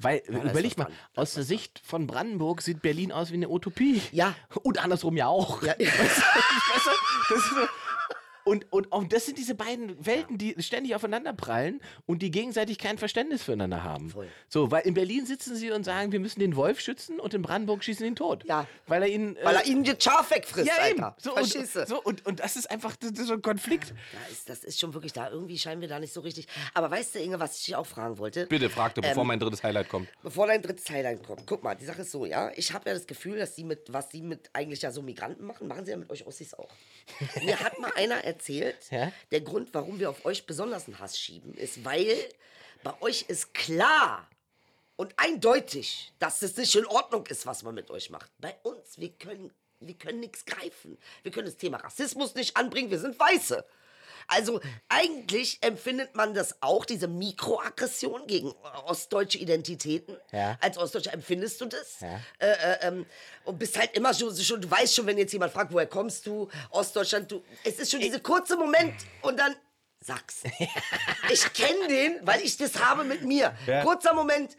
Weil, 0.00 0.22
da 0.26 0.38
ist 0.38 0.50
überleg 0.50 0.72
was 0.72 0.76
mal, 0.76 0.84
dran. 0.84 0.94
Da 1.14 1.22
aus 1.22 1.34
der 1.34 1.44
Sicht 1.44 1.80
von 1.84 2.06
Brandenburg 2.06 2.62
sieht 2.62 2.82
Berlin 2.82 3.12
aus 3.12 3.30
wie 3.30 3.34
eine 3.34 3.48
Utopie. 3.48 4.00
Ja. 4.12 4.34
Und 4.62 4.82
andersrum 4.82 5.16
ja 5.16 5.28
auch. 5.28 5.62
Ja. 5.62 5.72
Weißt 5.78 6.18
du, 6.18 6.90
das 7.28 7.38
ist 7.38 7.50
so, 7.50 7.66
und, 8.44 8.70
und 8.72 8.92
auch 8.92 9.04
das 9.04 9.26
sind 9.26 9.38
diese 9.38 9.54
beiden 9.54 10.04
Welten, 10.04 10.36
die 10.36 10.54
ständig 10.58 10.94
aufeinander 10.94 11.32
prallen 11.32 11.80
und 12.06 12.20
die 12.20 12.30
gegenseitig 12.30 12.78
kein 12.78 12.98
Verständnis 12.98 13.42
füreinander 13.42 13.82
haben. 13.82 14.10
Voll. 14.10 14.28
So, 14.48 14.70
weil 14.70 14.86
in 14.86 14.92
Berlin 14.92 15.24
sitzen 15.24 15.56
sie 15.56 15.70
und 15.70 15.84
sagen, 15.84 16.12
wir 16.12 16.20
müssen 16.20 16.40
den 16.40 16.54
Wolf 16.54 16.80
schützen 16.80 17.18
und 17.20 17.32
in 17.32 17.40
Brandenburg 17.40 17.82
schießen 17.82 18.04
ihn 18.04 18.16
tot. 18.16 18.44
Ja. 18.44 18.66
Weil 18.86 19.02
er 19.02 19.08
ihn. 19.08 19.36
Weil 19.42 19.56
äh, 19.56 19.58
er 19.60 19.66
ihnen 19.66 19.84
das 19.84 19.96
Schaf 20.02 20.30
wegfrisst, 20.30 20.68
ja, 20.68 20.88
eben. 20.88 21.04
So, 21.16 21.34
und, 21.34 21.46
so, 21.88 22.02
und, 22.02 22.26
und 22.26 22.40
das 22.40 22.56
ist 22.56 22.70
einfach 22.70 22.96
das 22.96 23.12
ist 23.12 23.26
so 23.26 23.32
ein 23.32 23.42
Konflikt. 23.42 23.94
Da 24.12 24.30
ist, 24.30 24.48
das 24.48 24.62
ist 24.62 24.78
schon 24.78 24.92
wirklich 24.92 25.14
da. 25.14 25.30
Irgendwie 25.30 25.58
scheinen 25.58 25.80
wir 25.80 25.88
da 25.88 25.98
nicht 25.98 26.12
so 26.12 26.20
richtig. 26.20 26.46
Aber 26.74 26.90
weißt 26.90 27.14
du, 27.14 27.20
Inge, 27.20 27.40
was 27.40 27.58
ich 27.58 27.64
dich 27.64 27.76
auch 27.76 27.86
fragen 27.86 28.18
wollte? 28.18 28.46
Bitte 28.46 28.68
fragte, 28.68 29.00
bevor 29.00 29.24
mein 29.24 29.40
drittes 29.40 29.62
Highlight 29.62 29.88
kommt. 29.88 30.08
Bevor 30.22 30.46
dein 30.46 30.60
drittes 30.60 30.88
Highlight 30.90 31.22
kommt. 31.22 31.46
Guck 31.46 31.62
mal, 31.62 31.74
die 31.74 31.86
Sache 31.86 32.02
ist 32.02 32.10
so, 32.10 32.26
ja. 32.26 32.50
Ich 32.56 32.72
habe 32.74 32.90
ja 32.90 32.94
das 32.94 33.06
Gefühl, 33.06 33.38
dass 33.38 33.56
sie 33.56 33.64
mit, 33.64 33.90
was 33.92 34.10
sie 34.10 34.20
mit 34.20 34.50
eigentlich 34.52 34.82
ja 34.82 34.90
so 34.90 35.00
Migranten 35.00 35.46
machen, 35.46 35.66
machen 35.66 35.86
sie 35.86 35.92
ja 35.92 35.96
mit 35.96 36.10
euch 36.10 36.26
Ossis 36.26 36.52
auch. 36.52 36.68
Mir 37.42 37.58
hat 37.60 37.78
mal 37.78 37.92
einer 37.96 38.16
erzählt, 38.16 38.33
Ja? 38.90 39.12
der 39.30 39.40
Grund, 39.40 39.72
warum 39.72 39.98
wir 39.98 40.10
auf 40.10 40.24
euch 40.24 40.46
besonders 40.46 40.86
einen 40.86 40.98
Hass 40.98 41.18
schieben, 41.18 41.54
ist, 41.54 41.84
weil 41.84 42.16
bei 42.82 43.00
euch 43.00 43.24
ist 43.28 43.54
klar 43.54 44.28
und 44.96 45.14
eindeutig, 45.16 46.12
dass 46.18 46.42
es 46.42 46.56
nicht 46.56 46.74
in 46.74 46.86
Ordnung 46.86 47.26
ist, 47.26 47.46
was 47.46 47.62
man 47.62 47.74
mit 47.74 47.90
euch 47.90 48.10
macht. 48.10 48.30
Bei 48.38 48.56
uns, 48.62 48.98
wir 48.98 49.10
können, 49.10 49.52
wir 49.80 49.94
können 49.94 50.20
nichts 50.20 50.44
greifen. 50.44 50.98
Wir 51.22 51.32
können 51.32 51.46
das 51.46 51.56
Thema 51.56 51.78
Rassismus 51.78 52.34
nicht 52.34 52.56
anbringen, 52.56 52.90
wir 52.90 52.98
sind 52.98 53.18
Weiße. 53.18 53.64
Also 54.26 54.60
eigentlich 54.88 55.58
empfindet 55.62 56.14
man 56.14 56.34
das 56.34 56.62
auch, 56.62 56.84
diese 56.84 57.08
Mikroaggression 57.08 58.26
gegen 58.26 58.52
ostdeutsche 58.86 59.38
Identitäten. 59.38 60.16
Ja. 60.32 60.56
Als 60.60 60.78
Ostdeutscher 60.78 61.12
empfindest 61.12 61.60
du 61.60 61.66
das. 61.66 62.00
Ja. 62.00 62.20
Äh, 62.38 62.46
äh, 62.46 62.88
ähm, 62.88 63.06
und 63.44 63.58
bist 63.58 63.78
halt 63.78 63.96
immer 63.96 64.14
schon, 64.14 64.34
schon, 64.36 64.60
du 64.60 64.70
weißt 64.70 64.94
schon, 64.94 65.06
wenn 65.06 65.18
jetzt 65.18 65.32
jemand 65.32 65.52
fragt, 65.52 65.72
woher 65.72 65.86
kommst 65.86 66.26
du, 66.26 66.48
Ostdeutschland, 66.70 67.30
du, 67.30 67.42
es 67.64 67.78
ist 67.78 67.90
schon 67.90 68.00
dieser 68.00 68.20
kurze 68.20 68.56
Moment 68.56 68.94
und 69.22 69.38
dann 69.38 69.54
sag's. 70.00 70.42
ich 71.30 71.52
kenne 71.52 71.88
den, 71.88 72.18
weil 72.22 72.40
ich 72.42 72.56
das 72.56 72.82
habe 72.82 73.04
mit 73.04 73.22
mir. 73.22 73.56
Ja. 73.66 73.82
Kurzer 73.82 74.14
Moment. 74.14 74.56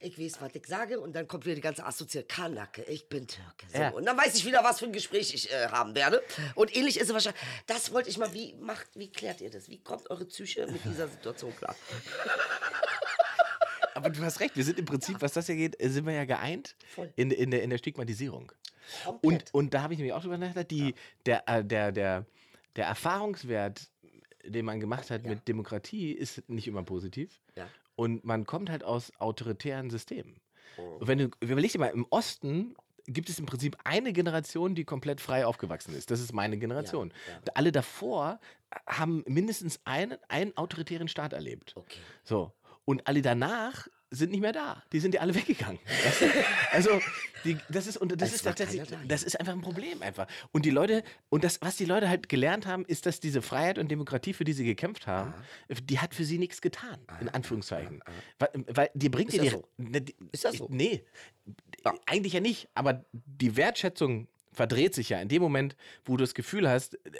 Ich 0.00 0.18
weiß, 0.18 0.40
was 0.40 0.54
ich 0.54 0.66
sage, 0.66 1.00
und 1.00 1.14
dann 1.14 1.26
kommt 1.26 1.46
wieder 1.46 1.54
die 1.54 1.60
ganze 1.60 1.84
Assoziation. 1.84 2.28
Kanake, 2.28 2.82
ich 2.84 3.08
bin 3.08 3.26
Türke. 3.26 3.66
So. 3.72 3.78
Ja. 3.78 3.90
Und 3.90 4.04
dann 4.04 4.16
weiß 4.16 4.34
ich 4.34 4.44
wieder, 4.44 4.62
was 4.62 4.78
für 4.78 4.86
ein 4.86 4.92
Gespräch 4.92 5.34
ich 5.34 5.50
äh, 5.50 5.68
haben 5.68 5.94
werde. 5.94 6.22
Und 6.54 6.74
ähnlich 6.76 6.98
ist 6.98 7.08
es 7.08 7.14
wahrscheinlich. 7.14 7.40
Das 7.66 7.92
wollte 7.92 8.10
ich 8.10 8.18
mal, 8.18 8.32
wie 8.34 8.54
macht, 8.54 8.86
wie 8.94 9.10
klärt 9.10 9.40
ihr 9.40 9.50
das? 9.50 9.68
Wie 9.68 9.78
kommt 9.78 10.10
eure 10.10 10.26
Psyche 10.26 10.66
mit 10.66 10.84
dieser 10.84 11.08
Situation 11.08 11.54
klar? 11.56 11.74
Aber 13.94 14.10
du 14.10 14.22
hast 14.22 14.40
recht, 14.40 14.54
wir 14.54 14.64
sind 14.64 14.78
im 14.78 14.84
Prinzip, 14.84 15.16
was 15.20 15.32
das 15.32 15.46
hier 15.46 15.56
geht, 15.56 15.82
äh, 15.82 15.88
sind 15.88 16.04
wir 16.04 16.12
ja 16.12 16.26
geeint 16.26 16.76
Voll. 16.94 17.10
in, 17.16 17.30
in, 17.30 17.50
der, 17.50 17.62
in 17.62 17.70
der 17.70 17.78
Stigmatisierung. 17.78 18.52
Komplett. 19.04 19.22
Und, 19.22 19.54
und 19.54 19.74
da 19.74 19.82
habe 19.82 19.94
ich 19.94 19.98
nämlich 19.98 20.12
auch 20.12 20.20
drüber 20.20 20.38
nachgedacht, 20.38 20.70
die, 20.70 20.94
der, 21.24 21.48
äh, 21.48 21.64
der, 21.64 21.92
der, 21.92 22.26
der 22.76 22.86
Erfahrungswert, 22.86 23.88
den 24.44 24.66
man 24.66 24.80
gemacht 24.80 25.10
hat 25.10 25.24
mit 25.24 25.48
Demokratie, 25.48 26.12
ist 26.12 26.48
nicht 26.48 26.68
immer 26.68 26.82
positiv. 26.82 27.40
Ja. 27.56 27.68
Und 27.96 28.24
man 28.24 28.46
kommt 28.46 28.70
halt 28.70 28.84
aus 28.84 29.12
autoritären 29.18 29.90
Systemen. 29.90 30.40
Oh. 30.76 30.82
Und 31.00 31.08
wenn 31.08 31.18
du 31.18 31.30
überleg 31.40 31.72
dir 31.72 31.78
mal, 31.78 31.88
im 31.88 32.06
Osten 32.10 32.76
gibt 33.06 33.28
es 33.28 33.38
im 33.38 33.46
Prinzip 33.46 33.76
eine 33.84 34.12
Generation, 34.12 34.74
die 34.74 34.84
komplett 34.84 35.20
frei 35.20 35.46
aufgewachsen 35.46 35.94
ist. 35.94 36.10
Das 36.10 36.20
ist 36.20 36.32
meine 36.32 36.58
Generation. 36.58 37.12
Alle 37.54 37.72
davor 37.72 38.40
haben 38.86 39.24
mindestens 39.26 39.80
einen, 39.84 40.18
einen 40.28 40.56
autoritären 40.56 41.08
Staat 41.08 41.32
erlebt. 41.32 41.74
Okay. 41.76 41.98
So. 42.24 42.52
Und 42.84 43.06
alle 43.06 43.22
danach 43.22 43.88
sind 44.10 44.30
nicht 44.30 44.40
mehr 44.40 44.52
da. 44.52 44.82
Die 44.92 45.00
sind 45.00 45.14
ja 45.14 45.20
alle 45.20 45.34
weggegangen. 45.34 45.78
Weißt 46.04 46.20
du? 46.22 46.26
Also, 46.72 47.00
die, 47.44 47.58
das 47.68 47.86
ist, 47.86 47.96
und 47.96 48.20
das 48.20 48.30
Es 48.30 48.36
ist 48.36 48.42
tatsächlich, 48.42 48.82
das 49.06 49.22
ist 49.22 49.38
einfach 49.38 49.52
ein 49.52 49.60
Problem 49.62 50.02
einfach. 50.02 50.26
Und 50.52 50.64
die 50.64 50.70
Leute, 50.70 51.02
und 51.28 51.44
das, 51.44 51.60
was 51.60 51.76
die 51.76 51.84
Leute 51.84 52.08
halt 52.08 52.28
gelernt 52.28 52.66
haben, 52.66 52.84
ist, 52.84 53.06
dass 53.06 53.20
diese 53.20 53.42
Freiheit 53.42 53.78
und 53.78 53.90
Demokratie, 53.90 54.32
für 54.32 54.44
die 54.44 54.52
sie 54.52 54.64
gekämpft 54.64 55.06
haben, 55.06 55.34
die 55.84 55.98
hat 55.98 56.14
für 56.14 56.24
sie 56.24 56.38
nichts 56.38 56.60
getan, 56.60 56.98
in 57.20 57.28
Anführungszeichen. 57.28 58.02
Weil, 58.38 58.48
weil 58.68 58.90
die 58.94 59.08
bringt 59.08 59.32
Ist 59.34 59.42
dir 59.42 59.50
so? 59.50 59.68
die. 59.78 60.14
Ist 60.32 60.44
das 60.44 60.56
so? 60.56 60.68
Nee. 60.70 61.04
Eigentlich 62.06 62.32
ja 62.32 62.40
nicht. 62.40 62.68
Aber 62.74 63.04
die 63.12 63.56
Wertschätzung 63.56 64.28
verdreht 64.52 64.94
sich 64.94 65.10
ja 65.10 65.20
in 65.20 65.28
dem 65.28 65.42
Moment, 65.42 65.76
wo 66.04 66.16
du 66.16 66.24
das 66.24 66.34
Gefühl 66.34 66.68
hast, 66.68 66.94
äh, 66.94 67.10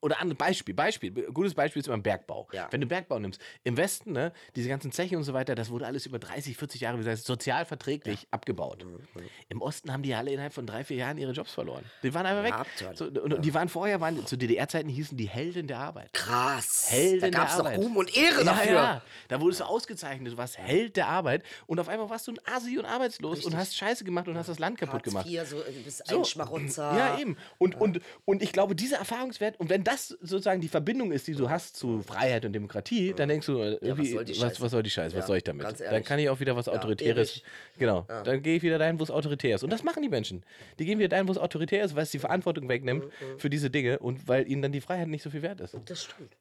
oder 0.00 0.20
ein 0.20 0.36
Beispiel, 0.36 0.74
Beispiel, 0.74 1.10
gutes 1.32 1.54
Beispiel 1.54 1.80
ist 1.80 1.86
immer 1.86 1.96
im 1.96 2.02
Bergbau. 2.02 2.48
Ja. 2.52 2.68
Wenn 2.70 2.80
du 2.80 2.86
Bergbau 2.86 3.18
nimmst, 3.18 3.40
im 3.64 3.76
Westen, 3.76 4.12
ne, 4.12 4.32
diese 4.54 4.68
ganzen 4.68 4.92
Zeche 4.92 5.16
und 5.16 5.24
so 5.24 5.34
weiter, 5.34 5.54
das 5.54 5.70
wurde 5.70 5.86
alles 5.86 6.06
über 6.06 6.18
30, 6.18 6.56
40 6.56 6.80
Jahre, 6.80 6.98
wie 6.98 7.04
gesagt, 7.04 7.24
sozial 7.24 7.64
verträglich 7.64 8.26
abgebaut. 8.30 8.84
Mhm, 8.84 9.00
Im 9.48 9.60
Osten 9.60 9.92
haben 9.92 10.02
die 10.02 10.10
ja 10.10 10.18
alle 10.18 10.30
innerhalb 10.30 10.52
von 10.52 10.66
drei, 10.66 10.84
vier 10.84 10.98
Jahren 10.98 11.18
ihre 11.18 11.32
Jobs 11.32 11.52
verloren. 11.52 11.84
Die 12.02 12.14
waren 12.14 12.26
einfach 12.26 12.44
weg. 12.44 12.54
Abturn. 12.54 12.96
So, 12.96 13.06
und, 13.06 13.44
die 13.44 13.54
waren 13.54 13.68
vorher, 13.68 14.00
waren 14.00 14.24
zu 14.26 14.36
DDR-Zeiten 14.36 14.88
hießen 14.88 15.16
die 15.16 15.28
Helden 15.28 15.66
der 15.66 15.78
Arbeit. 15.78 16.12
Krass. 16.12 16.86
Helden 16.90 17.20
da 17.20 17.38
gab 17.38 17.48
es 17.48 17.56
der 17.56 17.64
Arbeit. 17.64 17.78
Ruhm 17.78 17.96
und 17.96 18.16
Ehre 18.16 18.38
ja, 18.38 18.44
dafür. 18.44 18.72
Ja, 18.72 19.02
da 19.28 19.40
wurdest 19.40 19.60
du 19.60 19.64
ausgezeichnet, 19.64 20.32
du 20.32 20.36
warst 20.36 20.58
Held 20.58 20.96
der 20.96 21.08
Arbeit 21.08 21.42
und 21.66 21.80
auf 21.80 21.88
einmal 21.88 22.08
warst 22.08 22.26
du 22.28 22.32
ein 22.32 22.38
Asi 22.44 22.78
und 22.78 22.84
arbeitslos 22.84 23.44
und 23.44 23.56
hast 23.56 23.76
Scheiße 23.76 24.04
gemacht 24.04 24.28
und 24.28 24.36
hast 24.38 24.48
das 24.48 24.58
Land 24.58 24.78
kaputt 24.78 24.94
Hartz 24.94 25.04
gemacht. 25.04 25.26
IV, 25.26 25.44
so, 25.44 25.56
du 25.56 25.82
bist 25.84 26.06
So. 26.06 26.18
ein 26.18 26.24
Schmarotzer. 26.24 26.96
Ja, 26.96 27.18
eben. 27.18 27.36
Und, 27.58 27.80
und, 27.80 28.00
und 28.24 28.42
ich 28.42 28.52
glaube, 28.52 28.74
dieser 28.76 28.98
Erfahrungswert, 28.98 29.58
und 29.58 29.68
wenn 29.70 29.84
das 29.88 30.08
sozusagen 30.08 30.60
die 30.60 30.68
Verbindung 30.68 31.12
ist, 31.12 31.26
die 31.26 31.34
du 31.34 31.48
hast 31.48 31.76
zu 31.76 32.02
Freiheit 32.02 32.44
und 32.44 32.52
Demokratie, 32.52 33.14
dann 33.14 33.28
denkst 33.28 33.46
du, 33.46 33.58
äh, 33.58 33.78
irgendwie, 33.80 34.12
soll 34.12 34.24
die 34.24 34.32
was, 34.32 34.38
Scheiße? 34.40 34.60
was 34.62 34.70
soll 34.72 34.82
die 34.82 34.90
Scheiße, 34.90 35.16
was 35.16 35.22
Ja, 35.22 35.26
soll 35.26 35.36
ich 35.38 35.44
damit? 35.44 35.80
Dann 35.80 36.04
kann 36.04 36.18
ich 36.18 36.28
auch 36.28 36.40
wieder 36.40 36.54
was 36.56 36.68
Autoritäres. 36.68 37.42
Genau. 37.78 38.06
Dann 38.24 38.42
gehe 38.42 38.56
ich 38.56 38.62
wieder 38.62 38.78
dahin, 38.78 38.98
wo 38.98 39.02
es 39.02 39.10
autoritär 39.10 39.54
ist. 39.56 39.64
Und 39.64 39.70
das 39.70 39.82
machen 39.82 40.02
die 40.02 40.08
Menschen. 40.08 40.44
Die 40.78 40.84
gehen 40.84 40.98
wieder 40.98 41.08
dahin, 41.08 41.26
wo 41.28 41.32
es 41.32 41.38
autoritär 41.38 41.84
ist, 41.84 41.94
weil 41.96 42.02
es 42.02 42.10
die 42.10 42.18
Verantwortung 42.18 42.68
wegnimmt 42.68 43.04
Mhm, 43.06 43.38
für 43.38 43.48
diese 43.50 43.70
Dinge 43.70 43.98
und 43.98 44.28
weil 44.28 44.48
ihnen 44.48 44.62
dann 44.62 44.72
die 44.72 44.80
Freiheit 44.80 45.08
nicht 45.08 45.22
so 45.22 45.30
viel 45.30 45.42
wert 45.42 45.60
ist. 45.60 45.76
Das 45.86 46.04
stimmt. 46.04 46.36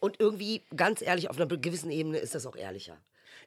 Und 0.00 0.20
irgendwie, 0.20 0.62
ganz 0.76 1.02
ehrlich, 1.02 1.28
auf 1.28 1.40
einer 1.40 1.46
gewissen 1.46 1.90
Ebene 1.90 2.18
ist 2.18 2.34
das 2.34 2.46
auch 2.46 2.56
ehrlicher. 2.56 2.96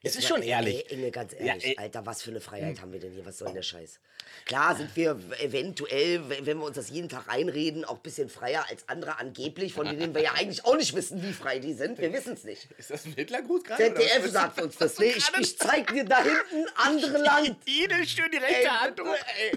Es 0.03 0.15
ist 0.15 0.27
schon 0.27 0.41
ehrlich. 0.41 0.89
Ey, 0.91 0.97
Inge, 0.97 1.11
ganz 1.11 1.33
Ja, 1.33 1.39
ehrlich, 1.39 1.65
ey. 1.67 1.75
Alter, 1.77 2.05
was 2.07 2.23
für 2.23 2.31
eine 2.31 2.41
Freiheit 2.41 2.81
haben 2.81 2.91
wir 2.91 2.99
denn 2.99 3.11
hier? 3.13 3.23
Was 3.25 3.37
soll 3.37 3.47
denn 3.49 3.55
der 3.55 3.61
Scheiß? 3.61 3.99
Klar 4.45 4.75
sind 4.75 4.95
wir 4.95 5.19
eventuell, 5.39 6.27
wenn 6.27 6.45
wir 6.45 6.63
uns 6.65 6.75
das 6.75 6.89
jeden 6.89 7.07
Tag 7.07 7.27
reinreden, 7.27 7.85
auch 7.85 7.95
ein 7.97 8.01
bisschen 8.01 8.27
freier 8.29 8.65
als 8.69 8.89
andere 8.89 9.19
angeblich, 9.19 9.73
von 9.73 9.85
denen 9.85 10.15
wir 10.15 10.21
ja 10.23 10.31
eigentlich 10.33 10.65
auch 10.65 10.75
nicht 10.75 10.95
wissen, 10.95 11.21
wie 11.21 11.33
frei 11.33 11.59
die 11.59 11.73
sind. 11.73 11.99
Wir 11.99 12.11
wissen 12.13 12.33
es 12.33 12.43
nicht. 12.43 12.67
Ist 12.79 12.89
das 12.89 13.05
ein 13.05 13.13
Hitlergruß 13.13 13.63
gerade? 13.63 13.83
ZDF 13.93 14.31
sagt 14.31 14.61
uns 14.61 14.77
das. 14.77 14.97
Nee, 14.99 15.13
ich, 15.15 15.29
ich 15.39 15.57
zeig 15.59 15.91
dir 15.93 16.03
da 16.05 16.23
hinten 16.23 16.67
andere 16.75 17.17
Land. 17.23 17.57
Ihnen 17.65 18.07
schön 18.07 18.31
die 18.31 18.37
Ey, 18.37 18.43
rechte 18.43 18.71
Hand. 18.81 18.97
du- 18.99 19.03
ey. 19.05 19.51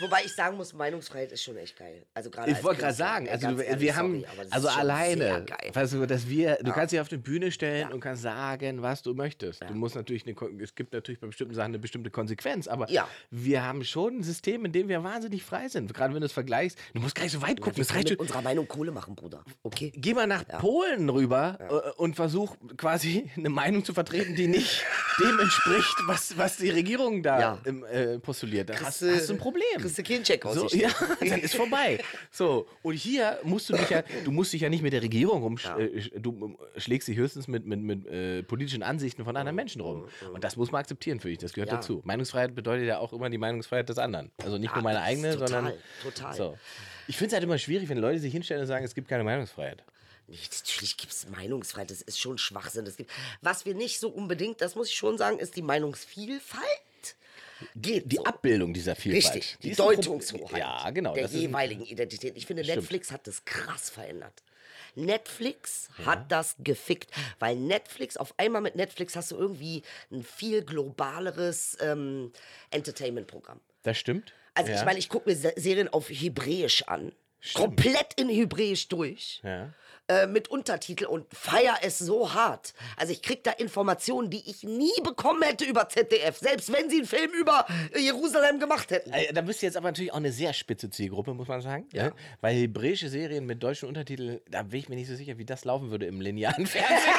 Wobei 0.00 0.18
ich 0.24 0.34
sagen 0.34 0.56
muss, 0.56 0.72
Meinungsfreiheit 0.74 1.32
ist 1.32 1.42
schon 1.42 1.56
echt 1.56 1.76
geil. 1.78 2.04
Also 2.14 2.30
gerade 2.30 2.50
Ich 2.50 2.62
wollte 2.62 2.80
gerade 2.82 2.94
sagen, 2.94 3.28
also 3.28 3.48
du, 3.52 3.60
ehrlich, 3.62 3.80
wir 3.80 3.96
haben, 3.96 4.20
sorry, 4.36 4.48
also 4.50 4.68
alleine, 4.68 5.44
geil. 5.46 5.70
weißt 5.72 5.92
du, 5.94 6.06
dass 6.06 6.28
wir, 6.28 6.56
du 6.62 6.72
kannst 6.72 6.92
dich 6.92 7.00
auf 7.00 7.08
die 7.08 7.16
Bühne 7.16 7.50
stellen 7.50 7.92
und 7.92 8.00
kannst 8.00 8.22
sagen, 8.22 8.82
was 8.82 9.02
du 9.02 9.14
möchtest. 9.14 9.60
Ja. 9.62 9.68
Du 9.68 9.74
musst 9.74 9.94
natürlich, 9.94 10.26
eine, 10.26 10.34
es 10.62 10.74
gibt 10.74 10.92
natürlich 10.92 11.20
bei 11.20 11.26
bestimmten 11.28 11.54
Sachen 11.54 11.66
eine 11.70 11.78
bestimmte 11.78 12.10
Konsequenz, 12.10 12.68
aber 12.68 12.90
Ja. 12.90 13.08
wir 13.30 13.62
haben 13.64 13.84
schon 13.84 14.18
ein 14.18 14.22
System, 14.22 14.64
in 14.64 14.72
dem 14.72 14.88
wir 14.88 15.02
wahnsinnig 15.02 15.42
frei 15.42 15.68
sind. 15.68 15.92
Gerade 15.94 16.12
wenn 16.14 16.20
du 16.20 16.26
es 16.26 16.32
vergleichst, 16.32 16.78
du 16.94 17.00
musst 17.00 17.14
gar 17.14 17.22
nicht 17.22 17.32
so 17.32 17.40
weit 17.42 17.60
gucken, 17.60 17.76
Wir 17.78 17.84
das 17.84 17.94
reicht 17.94 18.10
mit 18.10 18.18
unserer 18.20 18.42
Meinung 18.42 18.68
Kohle 18.68 18.92
machen, 18.92 19.14
Bruder. 19.14 19.44
Okay? 19.62 19.92
Geh 19.94 20.14
mal 20.14 20.26
nach 20.26 20.46
Polen 20.58 21.08
rüber 21.08 21.58
äh, 21.60 22.00
und 22.00 22.16
versuch 22.16 22.56
quasi 22.76 23.30
eine 23.36 23.48
Meinung 23.48 23.84
zu 23.84 23.94
vertreten, 23.94 24.34
die 24.34 24.46
nicht 24.46 24.84
dem 25.22 25.38
entspricht, 25.38 25.94
was, 26.06 26.36
was 26.36 26.58
die 26.58 26.70
Regierung 26.70 27.22
da 27.22 27.40
Ja. 27.40 27.58
im, 27.64 27.84
äh, 27.84 28.18
postuliert. 28.18 28.68
Da 28.68 28.74
hast, 28.80 29.02
hast 29.02 29.28
du 29.28 29.34
ein 29.34 29.38
Problem. 29.38 29.62
Kriegst 29.94 29.98
du 29.98 30.02
keinen 30.14 30.24
Check 30.24 30.44
aus 30.44 30.54
so, 30.54 30.68
Ja, 30.76 30.90
dann 31.20 31.40
ist 31.40 31.54
vorbei. 31.54 31.98
So, 32.30 32.66
und 32.82 32.94
hier 32.94 33.38
musst 33.42 33.68
du 33.68 33.74
dich 33.76 33.90
ja, 33.90 34.02
du 34.24 34.30
musst 34.30 34.52
dich 34.52 34.60
ja 34.62 34.68
nicht 34.68 34.82
mit 34.82 34.92
der 34.92 35.02
Regierung 35.02 35.42
rum, 35.42 35.58
Ja. 35.62 35.78
äh, 35.78 36.10
du 36.18 36.56
äh, 36.74 36.80
schlägst 36.80 37.08
dich 37.08 37.16
höchstens 37.16 37.48
mit, 37.48 37.66
mit, 37.66 37.80
mit 37.80 38.06
äh, 38.06 38.42
politischen 38.42 38.82
Ansichten 38.82 39.24
von 39.24 39.36
anderen 39.36 39.56
Menschen 39.56 39.80
rum. 39.80 40.06
Und 40.32 40.44
das 40.44 40.56
muss 40.56 40.70
man 40.70 40.80
akzeptieren, 40.80 41.20
finde 41.20 41.32
ich. 41.32 41.38
Das 41.38 41.52
gehört 41.52 41.70
Ja. 41.70 41.76
dazu. 41.76 42.00
Meinungsfreiheit 42.04 42.54
bedeutet 42.54 42.86
ja 42.86 42.98
auch 42.98 43.12
immer 43.12 43.30
die 43.30 43.38
Meinungsfreiheit 43.38 43.88
des 43.88 43.98
anderen. 43.98 44.30
Also 44.42 44.58
nicht 44.58 44.74
nur 44.74 44.82
meine 44.82 45.00
eigene, 45.02 45.32
total, 45.32 45.48
sondern. 45.48 45.72
total. 46.02 46.34
So. 46.34 46.58
Ich 47.08 47.16
finde 47.16 47.28
es 47.28 47.32
halt 47.34 47.44
immer 47.44 47.58
schwierig, 47.58 47.88
wenn 47.88 47.98
Leute 47.98 48.18
sich 48.18 48.32
hinstellen 48.32 48.60
und 48.62 48.66
sagen, 48.66 48.84
es 48.84 48.94
gibt 48.94 49.08
keine 49.08 49.24
Meinungsfreiheit. 49.24 49.82
Natürlich 50.28 50.96
gibt 50.96 51.12
es 51.12 51.28
Meinungsfreiheit, 51.28 51.90
das 51.90 52.02
ist 52.02 52.18
schon 52.18 52.36
Schwachsinn. 52.36 52.84
Das 52.84 52.96
gibt, 52.96 53.10
was 53.42 53.64
wir 53.64 53.74
nicht 53.74 54.00
so 54.00 54.08
unbedingt, 54.08 54.60
das 54.60 54.74
muss 54.74 54.88
ich 54.88 54.96
schon 54.96 55.18
sagen, 55.18 55.38
ist 55.38 55.54
die 55.54 55.62
Meinungsvielfalt. 55.62 56.64
Geht 57.74 58.10
Die 58.12 58.16
so. 58.16 58.24
Abbildung 58.24 58.74
dieser 58.74 58.94
Vielfalt. 58.96 59.34
Richtig, 59.36 59.56
die, 59.62 59.70
Pro- 59.74 59.84
Deutungshoheit 59.90 60.58
Ja, 60.58 60.90
genau. 60.90 61.14
der 61.14 61.24
ein- 61.26 61.32
jeweiligen 61.32 61.84
Identität. 61.86 62.36
Ich 62.36 62.46
finde, 62.46 62.62
Stimmt. 62.64 62.78
Netflix 62.82 63.10
hat 63.12 63.26
das 63.26 63.44
krass 63.44 63.88
verändert. 63.90 64.42
Netflix 64.94 65.88
hat 66.04 66.32
das 66.32 66.56
gefickt, 66.58 67.10
weil 67.38 67.56
Netflix, 67.56 68.16
auf 68.16 68.34
einmal 68.38 68.62
mit 68.62 68.76
Netflix 68.76 69.14
hast 69.14 69.30
du 69.30 69.36
irgendwie 69.36 69.82
ein 70.10 70.22
viel 70.24 70.62
globaleres 70.64 71.76
ähm, 71.80 72.32
Entertainment-Programm. 72.70 73.60
Das 73.82 73.98
stimmt. 73.98 74.32
Also 74.54 74.72
ja. 74.72 74.78
ich 74.78 74.84
meine, 74.84 74.98
ich 74.98 75.08
gucke 75.08 75.28
mir 75.28 75.36
Se- 75.36 75.52
Serien 75.56 75.88
auf 75.88 76.08
Hebräisch 76.08 76.82
an. 76.84 77.12
Stimmt. 77.40 77.64
Komplett 77.64 78.14
in 78.16 78.28
Hebräisch 78.30 78.88
durch. 78.88 79.40
Ja. 79.44 79.72
Äh, 80.08 80.28
mit 80.28 80.46
Untertitel 80.48 81.06
und 81.06 81.26
feier 81.34 81.78
es 81.82 81.98
so 81.98 82.32
hart. 82.32 82.74
Also 82.96 83.12
ich 83.12 83.22
krieg 83.22 83.42
da 83.42 83.50
Informationen, 83.50 84.30
die 84.30 84.48
ich 84.48 84.62
nie 84.62 84.92
bekommen 85.02 85.42
hätte 85.42 85.64
über 85.64 85.88
ZDF, 85.88 86.38
selbst 86.38 86.72
wenn 86.72 86.88
sie 86.88 86.98
einen 86.98 87.06
Film 87.06 87.32
über 87.32 87.66
äh, 87.92 87.98
Jerusalem 87.98 88.60
gemacht 88.60 88.92
hätten. 88.92 89.12
Äh, 89.12 89.32
Da 89.32 89.40
bist 89.40 89.62
du 89.62 89.66
jetzt 89.66 89.76
aber 89.76 89.88
natürlich 89.88 90.12
auch 90.12 90.18
eine 90.18 90.30
sehr 90.30 90.52
spitze 90.52 90.90
Zielgruppe, 90.90 91.34
muss 91.34 91.48
man 91.48 91.60
sagen. 91.60 91.88
Ja. 91.92 92.04
Ne? 92.04 92.12
Weil 92.40 92.54
hebräische 92.54 93.08
Serien 93.08 93.46
mit 93.46 93.60
deutschen 93.64 93.88
Untertiteln, 93.88 94.38
da 94.48 94.62
bin 94.62 94.78
ich 94.78 94.88
mir 94.88 94.94
nicht 94.94 95.08
so 95.08 95.16
sicher, 95.16 95.38
wie 95.38 95.44
das 95.44 95.64
laufen 95.64 95.90
würde 95.90 96.06
im 96.06 96.20
linearen 96.20 96.66
Fernsehen. 96.68 97.14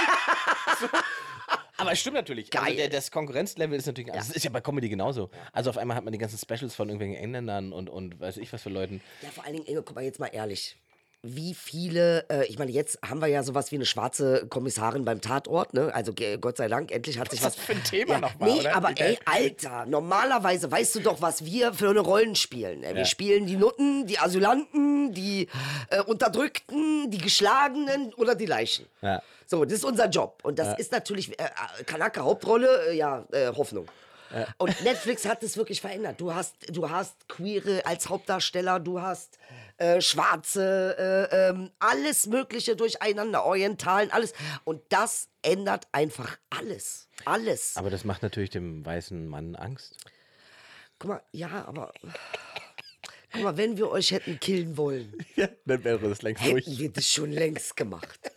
so. 0.80 0.88
Aber 1.80 1.92
es 1.92 2.00
stimmt 2.00 2.16
natürlich. 2.16 2.52
Also 2.56 2.66
Geil. 2.68 2.76
der, 2.78 2.88
das 2.90 3.12
Konkurrenzlevel 3.12 3.78
ist 3.78 3.86
natürlich. 3.86 4.14
Also 4.14 4.30
Es 4.32 4.36
ist 4.38 4.44
ja 4.46 4.50
bei 4.50 4.62
Comedy 4.62 4.88
genauso. 4.88 5.30
Also 5.52 5.70
auf 5.72 5.78
einmal 5.78 5.98
hat 5.98 6.06
man 6.06 6.14
die 6.14 6.18
ganzen 6.20 6.38
Specials 6.40 6.74
von 6.74 6.88
irgendwelchen 6.88 7.22
Engländern 7.22 7.74
und, 7.74 7.90
und 7.90 8.18
weiß 8.20 8.38
ich 8.38 8.52
was 8.54 8.64
für 8.64 8.70
Leuten. 8.70 9.02
Ja, 9.22 9.30
vor 9.30 9.44
allen 9.44 9.56
Dingen, 9.58 9.66
Inge, 9.68 9.84
guck 9.84 9.94
mal 9.96 10.04
jetzt 10.06 10.20
mal 10.22 10.28
ehrlich. 10.28 10.78
Wie 11.24 11.55
viele, 11.55 12.30
äh, 12.30 12.45
ich 12.45 12.59
meine, 12.59 12.72
jetzt 12.72 12.99
haben 13.03 13.20
wir 13.22 13.28
ja 13.28 13.41
sowas 13.43 13.72
wie 13.72 13.76
eine 13.76 13.86
schwarze 13.88 14.45
Kommissarin 14.47 15.03
beim 15.03 15.20
Tatort, 15.20 15.74
ne? 15.74 15.91
Also 15.93 16.13
Gott 16.39 16.57
sei 16.57 16.68
Dank, 16.68 16.91
endlich 16.91 17.18
hat 17.20 17.32
sich 17.32 17.41
Was 17.43 17.57
was. 17.57 17.65
für 17.65 17.72
ein 17.74 17.84
Thema 17.84 18.13
ja, 18.13 18.20
nochmal, 18.20 18.51
Nee, 18.53 18.59
oder? 18.61 18.76
aber 18.76 18.91
ey, 18.99 19.18
Alter, 19.26 19.86
normalerweise 19.88 20.72
weißt 20.72 20.95
du 20.95 20.99
doch, 21.01 21.22
was 21.22 21.43
wir 21.43 21.74
für 21.74 21.89
eine 21.89 22.01
Rollen 22.01 22.36
spielen. 22.36 22.84
Äh, 22.84 22.93
Wir 22.93 22.99
Ja. 22.99 23.05
spielen 23.05 23.47
die 23.47 23.55
Nutten, 23.57 24.05
die 24.05 24.20
Asylanten, 24.20 25.11
die 25.13 25.47
äh, 25.89 26.01
Unterdrückten, 26.03 27.09
die 27.09 27.18
Geschlagenen 27.18 28.13
oder 28.13 28.36
die 28.36 28.45
Leichen. 28.45 28.86
Ja. 29.01 29.22
So, 29.47 29.65
das 29.65 29.74
ist 29.74 29.86
unser 29.86 30.07
Job. 30.09 30.39
Und 30.43 30.59
das 30.59 30.78
ist 30.78 30.91
natürlich, 30.91 31.38
äh, 31.39 31.45
äh, 31.45 31.84
Kanaka 31.86 32.22
Hauptrolle, 32.22 32.89
äh, 32.91 32.95
ja, 32.95 33.26
äh, 33.32 33.47
Hoffnung. 33.47 33.88
Und 34.57 34.84
Netflix 34.84 35.24
hat 35.26 35.41
es 35.41 35.55
wirklich 35.55 35.80
verändert. 35.80 36.20
Du 36.20 36.34
hast, 36.36 36.53
du 36.70 36.89
hast 36.89 37.30
Queere 37.30 37.86
als 37.86 38.09
Hauptdarsteller, 38.09 38.78
du 38.82 39.01
hast 39.01 39.39
äh, 39.78 40.01
Schwarze, 40.01 41.30
äh, 41.32 41.49
ähm, 41.49 41.71
alles 41.80 42.28
Mögliche 42.28 42.75
durcheinander, 42.75 43.45
Orientalen, 43.45 44.11
alles. 44.11 44.34
Und 44.63 44.82
das 44.89 45.30
ändert 45.41 45.88
einfach 45.91 46.38
alles. 46.49 47.09
Alles. 47.25 47.78
Aber 47.78 47.89
das 47.89 48.03
macht 48.03 48.23
natürlich 48.23 48.49
dem 48.49 48.86
weißen 48.86 49.28
Mann 49.28 49.55
Angst. 49.55 49.95
Guck 50.99 51.09
mal, 51.09 51.21
ja, 51.32 51.65
aber. 51.65 51.93
Guck 53.32 53.43
mal, 53.43 53.57
wenn 53.57 53.78
wir 53.78 53.89
euch 53.89 54.11
hätten 54.11 54.39
killen 54.39 54.78
wollen, 54.78 55.13
Ja, 55.36 55.47
dann 55.65 55.84
wäre 55.84 56.09
das 56.09 56.21
längst 56.21 56.43
hätten 56.43 56.78
wir 56.78 56.91
das 56.91 57.07
schon 57.07 57.32
längst 57.32 57.75
gemacht. 57.75 58.19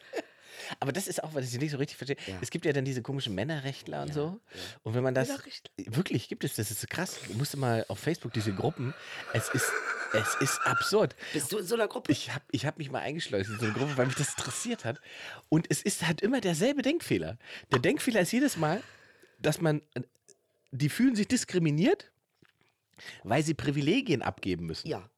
Aber 0.79 0.93
das 0.93 1.09
ist 1.09 1.25
auch, 1.25 1.35
was 1.35 1.53
ich 1.53 1.59
nicht 1.59 1.73
so 1.73 1.79
richtig 1.79 1.97
verstehe. 1.97 2.17
Es 2.41 2.51
gibt 2.51 2.65
ja 2.65 2.73
dann 2.73 2.85
diese 2.85 3.03
komischen 3.03 3.35
Männerrechtler 3.35 4.03
und 4.03 4.15
so. 4.15 4.39
Und 4.85 4.95
wenn 4.95 5.03
man 5.03 5.15
das. 5.15 5.27
Männerrechtler? 5.27 5.73
Wirklich 5.97 6.29
gibt 6.29 6.45
es, 6.45 6.55
das 6.55 6.71
ist 6.71 6.89
krass. 6.89 7.19
Du 7.27 7.35
musst 7.35 7.57
mal 7.57 7.85
auf 7.89 7.99
Facebook 7.99 8.33
diese 8.33 8.55
Gruppen. 8.55 8.95
Es 9.33 9.49
ist, 9.49 9.73
es 10.13 10.35
ist 10.41 10.61
absurd. 10.67 11.15
Bist 11.33 11.53
du 11.53 11.59
in 11.59 11.67
so 11.67 11.75
einer 11.75 11.89
Gruppe? 11.89 12.13
Ich 12.13 12.33
habe 12.33 12.45
ich 12.51 12.67
hab 12.67 12.79
mich 12.79 12.91
mal 12.91 13.01
eingeschleust 13.01 13.51
in 13.51 13.59
so 13.59 13.65
eine 13.65 13.75
Gruppe, 13.75 13.97
weil 13.97 14.07
mich 14.07 14.17
das 14.17 14.31
interessiert 14.31 14.85
hat. 14.85 15.01
Und 15.49 15.67
es 15.71 15.83
ist 15.83 16.07
halt 16.07 16.21
immer 16.21 16.41
derselbe 16.41 16.83
Denkfehler. 16.83 17.39
Der 17.73 17.79
Denkfehler 17.79 18.21
ist 18.21 18.33
jedes 18.33 18.57
Mal, 18.57 18.83
dass 19.39 19.61
man. 19.61 19.83
Die 20.73 20.89
fühlen 20.89 21.17
sich 21.17 21.27
diskriminiert, 21.27 22.13
weil 23.25 23.43
sie 23.43 23.55
Privilegien 23.55 24.23
abgeben 24.23 24.67
müssen. 24.67 24.87
Ja. 24.89 25.11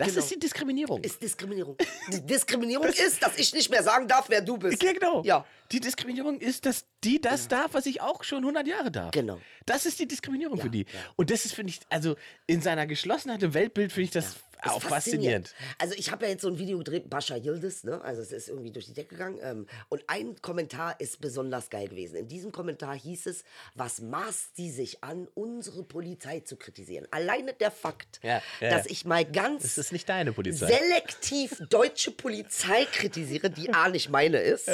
Das 0.00 0.08
genau. 0.14 0.20
ist 0.20 0.30
die 0.34 0.38
Diskriminierung. 0.38 1.02
Ist 1.04 1.22
Diskriminierung. 1.22 1.76
Die 2.10 2.24
Diskriminierung 2.24 2.86
ist, 2.86 3.22
dass 3.22 3.36
ich 3.38 3.52
nicht 3.52 3.70
mehr 3.70 3.82
sagen 3.82 4.08
darf, 4.08 4.28
wer 4.28 4.40
du 4.40 4.56
bist. 4.56 4.82
Ja, 4.82 4.92
genau. 4.92 5.22
Ja. 5.24 5.44
Die 5.70 5.78
Diskriminierung 5.80 6.40
ist, 6.40 6.64
dass 6.64 6.86
die 7.04 7.20
das 7.20 7.48
darf, 7.48 7.74
was 7.74 7.84
ich 7.86 8.00
auch 8.00 8.24
schon 8.24 8.38
100 8.38 8.66
Jahre 8.66 8.90
darf. 8.90 9.10
Genau. 9.10 9.38
Das 9.66 9.84
ist 9.84 9.98
die 9.98 10.08
Diskriminierung 10.08 10.56
Ja, 10.56 10.64
für 10.64 10.70
die. 10.70 10.80
ja. 10.80 10.86
Und 11.16 11.30
das 11.30 11.44
ist, 11.44 11.54
finde 11.54 11.70
ich, 11.72 11.80
also 11.90 12.16
in 12.46 12.62
seiner 12.62 12.86
Geschlossenheit 12.86 13.42
im 13.42 13.52
Weltbild 13.52 13.92
finde 13.92 14.04
ich 14.04 14.10
das 14.10 14.36
auch 14.64 14.82
faszinierend. 14.82 15.54
Also 15.78 15.94
ich 15.96 16.10
habe 16.10 16.24
ja 16.24 16.30
jetzt 16.32 16.42
so 16.42 16.48
ein 16.48 16.58
Video 16.58 16.78
gedreht, 16.78 17.08
Bascha 17.10 17.36
Yildiz, 17.36 17.84
ne? 17.84 18.00
Also 18.02 18.22
es 18.22 18.32
ist 18.32 18.48
irgendwie 18.48 18.70
durch 18.70 18.86
die 18.86 18.94
Decke 18.94 19.10
gegangen. 19.16 19.38
Ähm, 19.42 19.66
und 19.88 20.02
ein 20.06 20.40
Kommentar 20.42 20.98
ist 21.00 21.20
besonders 21.20 21.70
geil 21.70 21.88
gewesen. 21.88 22.16
In 22.16 22.28
diesem 22.28 22.52
Kommentar 22.52 22.94
hieß 22.96 23.26
es, 23.26 23.44
was 23.74 24.00
maßt 24.00 24.56
sie 24.56 24.70
sich 24.70 25.02
an, 25.02 25.28
unsere 25.34 25.82
Polizei 25.82 26.40
zu 26.40 26.56
kritisieren? 26.56 27.06
Alleine 27.10 27.52
der 27.54 27.70
Fakt, 27.70 28.20
Ja, 28.22 28.42
ja, 28.60 28.70
dass 28.70 28.86
ja. 28.86 28.90
ich 28.92 29.04
mal 29.04 29.24
ganz 29.24 29.62
Das 29.62 29.78
ist 29.78 29.92
nicht 29.92 30.08
deine 30.08 30.32
Polizei. 30.32 30.66
selektiv 30.66 31.60
deutsche 31.68 32.10
Polizei 32.10 32.84
kritisiere, 32.86 33.50
die 33.50 33.72
A 33.72 33.88
nicht 33.88 34.08
meine 34.10 34.38
ist 34.38 34.68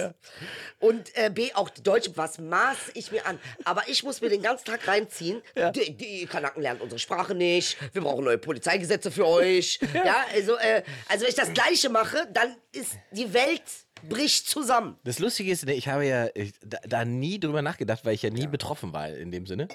und 0.81 1.17
äh, 1.17 1.31
B 1.31 1.53
auch 1.55 1.71
die 1.71 1.83
deutsche, 1.83 2.17
was 2.17 2.39
maß 2.39 2.77
ich 2.95 3.13
mir 3.13 3.27
an? 3.27 3.39
Aber 3.65 3.83
ich 3.89 4.03
muss 4.03 4.21
mir 4.21 4.29
den 4.29 4.43
ganzen 4.43 4.65
Tag 4.65 4.87
reinziehen, 4.89 5.43
Ja. 5.57 5.71
die, 5.71 5.97
die 5.97 6.27
Kanaken 6.27 6.63
lernen 6.63 6.81
unsere 6.81 6.99
Sprache 6.99 7.35
nicht, 7.35 7.77
wir 7.95 8.03
brauchen 8.03 8.25
neue 8.25 8.39
Polizeigesetze 8.39 9.11
für 9.11 9.27
euch. 9.27 9.76
Ja, 9.93 10.25
also, 10.33 10.57
äh, 10.57 10.83
also 11.09 11.23
wenn 11.23 11.31
ich 11.31 11.35
das 11.37 11.53
Gleiche 11.53 11.89
mache, 11.89 12.29
dann 12.33 12.57
ist 12.73 12.93
die 13.11 13.33
Welt 13.33 13.63
bricht 14.09 14.49
zusammen. 14.49 14.97
Das 15.05 15.19
Lustige 15.19 15.51
ist, 15.51 15.65
ne, 15.67 15.75
ich 15.75 15.89
habe 15.89 16.07
ja 16.07 16.29
ich, 16.35 16.53
da, 16.65 16.79
da 16.87 17.05
nie 17.05 17.41
drüber 17.41 17.63
nachgedacht, 17.63 18.05
weil 18.05 18.15
ich 18.15 18.23
ja 18.23 18.31
nie 18.31 18.47
betroffen 18.47 18.93
war 18.93 19.09
in 19.09 19.31
dem 19.33 19.47
Sinne, 19.47 19.69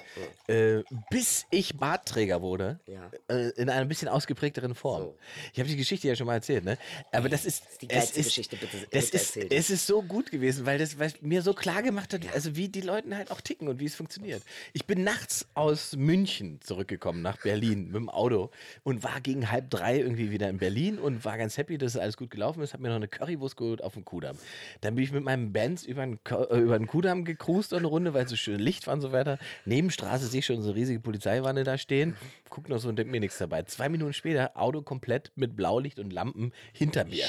äh, 0.48 0.82
bis 1.10 1.44
ich 1.50 1.76
Bartträger 1.76 2.40
wurde, 2.40 2.80
Ja. 2.86 3.10
äh, 3.28 3.50
in 3.50 3.68
einer 3.68 3.84
bisschen 3.86 4.08
ausgeprägteren 4.08 4.74
Form. 4.74 5.02
So. 5.02 5.18
Ich 5.52 5.58
habe 5.58 5.68
die 5.68 5.76
Geschichte 5.76 6.08
ja 6.08 6.16
schon 6.16 6.26
mal 6.26 6.34
erzählt, 6.34 6.64
ne? 6.64 6.78
Aber 7.10 7.28
das 7.28 7.44
ist, 7.44 7.64
ist 7.70 7.82
die 7.82 7.88
es 7.90 7.94
geilste 7.94 8.20
ist, 8.20 8.26
Geschichte, 8.26 8.56
bitte- 8.56 8.86
das 8.90 9.10
bitte 9.10 9.40
ist, 9.40 9.52
es 9.52 9.70
ist 9.70 9.86
so 9.86 10.02
gut 10.02 10.30
gewesen, 10.30 10.66
weil 10.66 10.78
das 10.78 10.98
weil 10.98 11.12
mir 11.20 11.42
so 11.42 11.52
klar 11.52 11.82
gemacht 11.82 12.14
hat, 12.14 12.20
also 12.34 12.56
wie 12.56 12.68
die 12.68 12.80
Leute 12.80 13.14
halt 13.16 13.30
auch 13.30 13.40
ticken 13.40 13.68
und 13.68 13.80
wie 13.80 13.86
es 13.86 13.94
funktioniert. 13.94 14.42
Ich 14.72 14.86
bin 14.86 15.04
nachts 15.04 15.46
aus 15.54 15.94
München 15.96 16.60
zurückgekommen 16.62 17.22
nach 17.22 17.38
Berlin 17.42 17.86
mit 17.86 17.96
dem 17.96 18.08
Auto 18.08 18.50
und 18.84 19.02
war 19.02 19.20
gegen 19.20 19.50
halb 19.50 19.68
drei 19.70 19.98
irgendwie 19.98 20.30
wieder 20.30 20.48
in 20.48 20.58
Berlin 20.58 20.98
und 20.98 21.24
war 21.24 21.36
ganz 21.38 21.56
happy, 21.58 21.76
dass 21.78 21.96
alles 21.96 22.16
gut 22.16 22.30
gelaufen 22.30 22.62
ist. 22.62 22.72
Hab 22.72 22.80
mir 22.80 22.88
noch 22.88 22.96
eine 22.96 23.08
Currywurst 23.08 23.56
geholt 23.56 23.82
auf 23.82 23.94
dem 23.94 24.04
Kudamm. 24.12 24.36
Dann 24.82 24.94
bin 24.94 25.04
ich 25.04 25.10
mit 25.10 25.24
meinem 25.24 25.54
Benz 25.54 25.84
über 25.84 26.04
den, 26.04 26.18
äh, 26.28 26.58
über 26.58 26.78
den 26.78 26.86
Kudamm 26.86 27.24
gekrust 27.24 27.72
eine 27.72 27.86
Runde, 27.86 28.12
weil 28.12 28.24
es 28.24 28.30
so 28.30 28.36
schön 28.36 28.60
Licht 28.60 28.86
war 28.86 28.92
und 28.92 29.00
so 29.00 29.10
weiter. 29.10 29.38
Nebenstraße 29.64 30.26
sehe 30.26 30.40
ich 30.40 30.46
schon 30.46 30.60
so 30.60 30.68
eine 30.68 30.78
riesige 30.78 31.00
Polizeiwanne 31.00 31.64
da 31.64 31.78
stehen. 31.78 32.14
Guck 32.50 32.68
noch 32.68 32.78
so 32.78 32.90
und 32.90 32.96
denk 32.96 33.10
mir 33.10 33.20
nichts 33.20 33.38
dabei. 33.38 33.62
Zwei 33.62 33.88
Minuten 33.88 34.12
später, 34.12 34.54
Auto 34.54 34.82
komplett 34.82 35.32
mit 35.34 35.56
Blaulicht 35.56 35.98
und 35.98 36.12
Lampen 36.12 36.52
hinter 36.74 37.06
mir. 37.06 37.24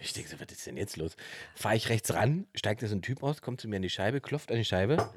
Ich 0.00 0.12
denke 0.12 0.30
so, 0.30 0.36
was 0.38 0.46
ist 0.52 0.64
denn 0.68 0.76
jetzt 0.76 0.96
los? 0.96 1.16
Fahre 1.56 1.74
ich 1.74 1.88
rechts 1.88 2.14
ran, 2.14 2.46
steigt 2.54 2.80
da 2.80 2.86
so 2.86 2.94
ein 2.94 3.02
Typ 3.02 3.24
aus, 3.24 3.42
kommt 3.42 3.60
zu 3.60 3.66
mir 3.66 3.76
an 3.76 3.82
die 3.82 3.90
Scheibe, 3.90 4.20
klopft 4.20 4.52
an 4.52 4.56
die 4.56 4.64
Scheibe. 4.64 5.10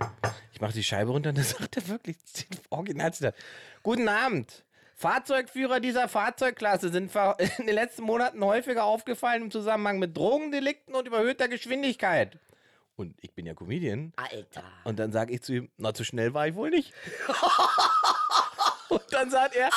Ich 0.52 0.62
mache 0.62 0.74
die 0.74 0.84
Scheibe 0.84 1.12
runter 1.12 1.30
und 1.30 1.38
dann 1.38 1.46
sagt 1.46 1.78
er 1.78 1.88
wirklich, 1.90 2.18
original 2.72 3.12
Guten 3.84 4.08
Abend. 4.08 4.64
Fahrzeugführer 4.96 5.80
dieser 5.80 6.08
Fahrzeugklasse 6.08 6.90
sind 6.90 7.12
in 7.58 7.66
den 7.66 7.76
letzten 7.76 8.04
Monaten 8.04 8.44
häufiger 8.44 8.84
aufgefallen 8.84 9.44
im 9.44 9.52
Zusammenhang 9.52 10.00
mit 10.00 10.16
Drogendelikten 10.16 10.96
und 10.96 11.08
überhöhter 11.08 11.48
Geschwindigkeit. 11.48 12.38
Und 12.96 13.16
ich 13.22 13.34
bin 13.34 13.46
ja 13.46 13.54
Comedian. 13.54 14.14
Alter. 14.16 14.64
Und 14.84 15.00
dann 15.00 15.12
sage 15.12 15.34
ich 15.34 15.42
zu 15.42 15.54
ihm, 15.54 15.70
na, 15.78 15.94
zu 15.94 16.04
schnell 16.04 16.34
war 16.34 16.48
ich 16.48 16.56
wohl 16.56 16.70
nicht. 16.70 16.94
und 18.90 19.02
dann 19.12 19.32
sagt 19.32 19.56
er, 19.56 19.70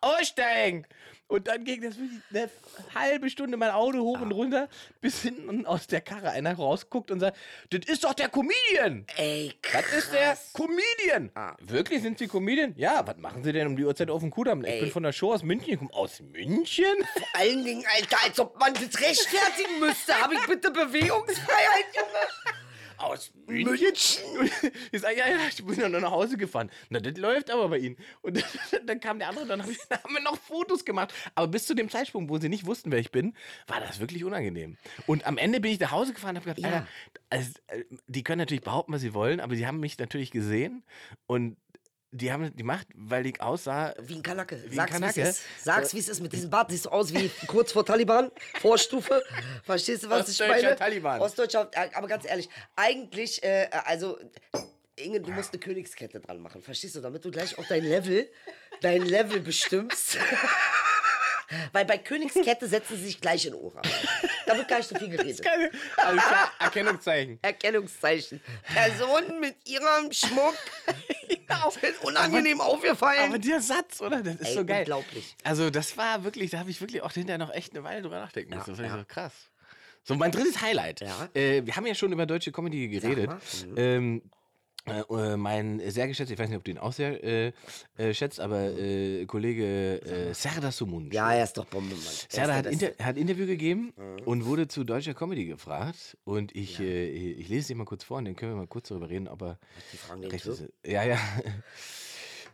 aussteigen. 0.00 0.86
Und 1.28 1.46
dann 1.46 1.64
ging 1.64 1.82
das 1.82 1.96
wirklich 1.98 2.20
eine 2.30 2.50
halbe 2.94 3.28
Stunde 3.28 3.56
mein 3.58 3.70
Auto 3.70 3.98
hoch 4.00 4.20
und 4.20 4.32
runter, 4.32 4.68
bis 5.02 5.20
hinten 5.22 5.66
aus 5.66 5.86
der 5.86 6.00
Karre 6.00 6.30
einer 6.30 6.54
rausguckt 6.54 7.10
und 7.10 7.20
sagt, 7.20 7.36
das 7.70 7.80
ist 7.86 8.04
doch 8.04 8.14
der 8.14 8.30
Comedian. 8.30 9.04
Ey, 9.16 9.52
Das 9.72 9.92
ist 9.92 10.12
der 10.12 10.28
krass. 10.28 10.50
Comedian. 10.54 11.30
Ah. 11.34 11.54
Wirklich, 11.60 12.00
sind 12.02 12.18
Sie 12.18 12.28
Comedian? 12.28 12.72
Ja, 12.78 13.06
was 13.06 13.18
machen 13.18 13.44
Sie 13.44 13.52
denn 13.52 13.66
um 13.66 13.76
die 13.76 13.84
Uhrzeit 13.84 14.08
auf 14.10 14.20
dem 14.22 14.30
Kudamm? 14.30 14.64
Ich 14.64 14.80
bin 14.80 14.90
von 14.90 15.02
der 15.02 15.12
Show 15.12 15.32
aus 15.34 15.42
München 15.42 15.70
gekommen. 15.72 15.90
Aus 15.92 16.20
München? 16.20 16.84
Vor 17.12 17.28
allen 17.34 17.62
Dingen, 17.62 17.84
Alter, 17.94 18.16
als 18.24 18.40
ob 18.40 18.58
man 18.58 18.72
das 18.72 18.84
rechtfertigen 19.00 19.80
müsste. 19.80 20.14
Habe 20.14 20.34
ich 20.34 20.46
bitte 20.46 20.70
Bewegungsfreiheit, 20.70 21.84
Junge? 21.94 22.58
Aus 22.98 23.32
München? 23.46 23.92
Ich 24.92 25.00
sage, 25.00 25.16
ja, 25.18 25.28
ja, 25.28 25.38
ich 25.48 25.64
bin 25.64 25.78
ja 25.78 25.88
nur 25.88 26.00
nach 26.00 26.10
Hause 26.10 26.36
gefahren. 26.36 26.70
Na, 26.88 27.00
das 27.00 27.16
läuft 27.16 27.50
aber 27.50 27.68
bei 27.68 27.78
Ihnen. 27.78 27.96
Und 28.22 28.42
dann 28.86 29.00
kam 29.00 29.18
der 29.18 29.28
andere, 29.28 29.46
dann 29.46 29.62
haben 29.62 30.14
wir 30.14 30.20
noch 30.22 30.38
Fotos 30.38 30.84
gemacht. 30.84 31.12
Aber 31.34 31.48
bis 31.48 31.66
zu 31.66 31.74
dem 31.74 31.88
Zeitpunkt, 31.90 32.30
wo 32.30 32.38
sie 32.38 32.48
nicht 32.48 32.66
wussten, 32.66 32.90
wer 32.90 32.98
ich 32.98 33.10
bin, 33.10 33.34
war 33.66 33.80
das 33.80 34.00
wirklich 34.00 34.24
unangenehm. 34.24 34.76
Und 35.06 35.26
am 35.26 35.38
Ende 35.38 35.60
bin 35.60 35.70
ich 35.70 35.80
nach 35.80 35.92
Hause 35.92 36.12
gefahren 36.12 36.36
und 36.36 36.46
habe 36.46 36.54
gedacht, 36.54 36.72
Ja. 36.72 36.78
Alter, 36.78 36.88
also, 37.30 37.50
äh, 37.68 37.84
die 38.06 38.22
können 38.24 38.38
natürlich 38.38 38.62
behaupten, 38.62 38.92
was 38.92 39.00
sie 39.00 39.14
wollen, 39.14 39.40
aber 39.40 39.54
sie 39.54 39.66
haben 39.66 39.80
mich 39.80 39.98
natürlich 39.98 40.30
gesehen 40.30 40.82
und 41.26 41.56
die 42.10 42.32
haben 42.32 42.54
die 42.56 42.62
Macht, 42.62 42.86
weil 42.94 43.26
ich 43.26 43.40
aussah. 43.40 43.94
Wie 44.00 44.14
ein 44.14 44.22
Kanake. 44.22 44.62
Wie 44.64 44.70
ein 44.70 44.74
Sag's, 44.76 44.92
Kanake. 44.92 45.16
wie 45.16 45.20
es 45.20 45.28
ist. 45.28 45.42
Sag's, 45.62 45.94
wie 45.94 45.98
es 45.98 46.08
ist. 46.08 46.20
Mit 46.20 46.32
diesem 46.32 46.50
Bart 46.50 46.70
siehst 46.70 46.86
du 46.86 46.90
aus 46.90 47.12
wie 47.12 47.30
kurz 47.46 47.72
vor 47.72 47.84
Taliban. 47.84 48.30
Vorstufe. 48.60 49.22
Verstehst 49.64 50.04
du, 50.04 50.10
was 50.10 50.28
ich 50.28 50.38
meine? 50.40 50.74
Taliban. 50.76 51.20
Ostdeutscher, 51.20 51.70
äh, 51.72 51.90
aber 51.94 52.08
ganz 52.08 52.24
ehrlich, 52.26 52.48
eigentlich, 52.76 53.42
äh, 53.42 53.68
also, 53.84 54.18
Inge, 54.96 55.20
du 55.20 55.30
musst 55.30 55.52
eine 55.52 55.60
Königskette 55.60 56.20
dran 56.20 56.40
machen. 56.40 56.62
Verstehst 56.62 56.96
du? 56.96 57.00
Damit 57.00 57.24
du 57.24 57.30
gleich 57.30 57.58
auch 57.58 57.66
dein 57.66 57.84
Level, 57.84 58.28
dein 58.80 59.02
Level 59.02 59.40
bestimmst. 59.40 60.18
Weil 61.72 61.84
bei 61.84 61.98
Königskette 61.98 62.66
setzen 62.68 62.96
sie 62.96 63.04
sich 63.04 63.20
gleich 63.20 63.46
in 63.46 63.54
Ohren. 63.54 63.80
Da 64.46 64.56
wird 64.56 64.68
gar 64.68 64.78
nicht 64.78 64.88
so 64.88 64.96
viel 64.96 65.08
geredet. 65.08 65.42
Keine, 65.42 65.68
klar, 65.68 66.52
Erkennungszeichen. 66.58 67.38
Erkennungszeichen. 67.42 68.40
Personen 68.62 69.40
mit 69.40 69.56
ihrem 69.66 70.12
Schmuck 70.12 70.54
sind 71.80 72.02
unangenehm 72.02 72.60
aufgefallen. 72.60 73.28
Aber 73.30 73.38
der 73.38 73.60
Satz, 73.60 74.00
oder? 74.00 74.22
Das 74.22 74.36
ist 74.36 74.48
Ey, 74.48 74.54
so 74.54 74.64
geil. 74.64 74.80
unglaublich. 74.80 75.36
Also, 75.44 75.70
das 75.70 75.96
war 75.96 76.24
wirklich, 76.24 76.50
da 76.50 76.58
habe 76.58 76.70
ich 76.70 76.80
wirklich 76.80 77.02
auch 77.02 77.12
hinterher 77.12 77.38
noch 77.38 77.52
echt 77.52 77.74
eine 77.74 77.84
Weile 77.84 78.02
drüber 78.02 78.18
nachdenken 78.18 78.54
müssen. 78.54 78.70
Ja, 78.70 78.76
das 78.76 78.78
war 78.78 78.86
ja. 78.86 78.98
so 78.98 79.04
krass. 79.06 79.32
So, 80.04 80.14
mein 80.14 80.32
drittes 80.32 80.60
Highlight. 80.60 81.00
Ja. 81.00 81.28
Äh, 81.34 81.66
wir 81.66 81.76
haben 81.76 81.86
ja 81.86 81.94
schon 81.94 82.12
über 82.12 82.24
deutsche 82.24 82.52
Comedy 82.52 82.88
geredet. 82.88 83.30
Mhm. 83.66 83.74
Ähm, 83.76 84.22
äh, 84.86 85.00
äh, 85.00 85.36
mein 85.36 85.80
sehr 85.90 86.08
geschätzter, 86.08 86.32
ich 86.32 86.38
weiß 86.38 86.48
nicht, 86.48 86.58
ob 86.58 86.64
du 86.64 86.70
ihn 86.70 86.78
auch 86.78 86.92
sehr 86.92 87.22
äh, 87.22 87.52
äh, 87.96 88.14
schätzt, 88.14 88.40
aber 88.40 88.70
äh, 88.78 89.26
Kollege 89.26 90.00
äh, 90.02 90.32
Serdar 90.34 90.72
Sumuncu. 90.72 91.14
ja, 91.14 91.32
er 91.34 91.44
ist 91.44 91.58
doch 91.58 91.66
Bombe, 91.66 91.94
Mann. 91.94 92.04
Er 92.04 92.34
Serdar 92.34 92.62
der 92.62 92.72
hat. 92.72 92.82
Inter 92.82 93.04
hat 93.04 93.16
Interview 93.16 93.46
gegeben 93.46 93.92
und 94.24 94.46
wurde 94.46 94.66
zu 94.68 94.84
deutscher 94.84 95.14
Comedy 95.14 95.44
gefragt. 95.46 96.16
Und 96.24 96.54
ich, 96.56 96.80
äh, 96.80 97.08
ich 97.08 97.48
lese 97.48 97.60
es 97.60 97.66
dir 97.68 97.76
mal 97.76 97.84
kurz 97.84 98.04
vor 98.04 98.18
und 98.18 98.24
dann 98.24 98.36
können 98.36 98.52
wir 98.52 98.56
mal 98.56 98.66
kurz 98.66 98.88
darüber 98.88 99.10
reden, 99.10 99.28
ob 99.28 99.42
er 99.42 99.58
Die 99.92 99.96
fragen 99.98 100.24
recht 100.24 100.46
ist. 100.46 100.64
Ja, 100.86 101.04
ja. 101.04 101.18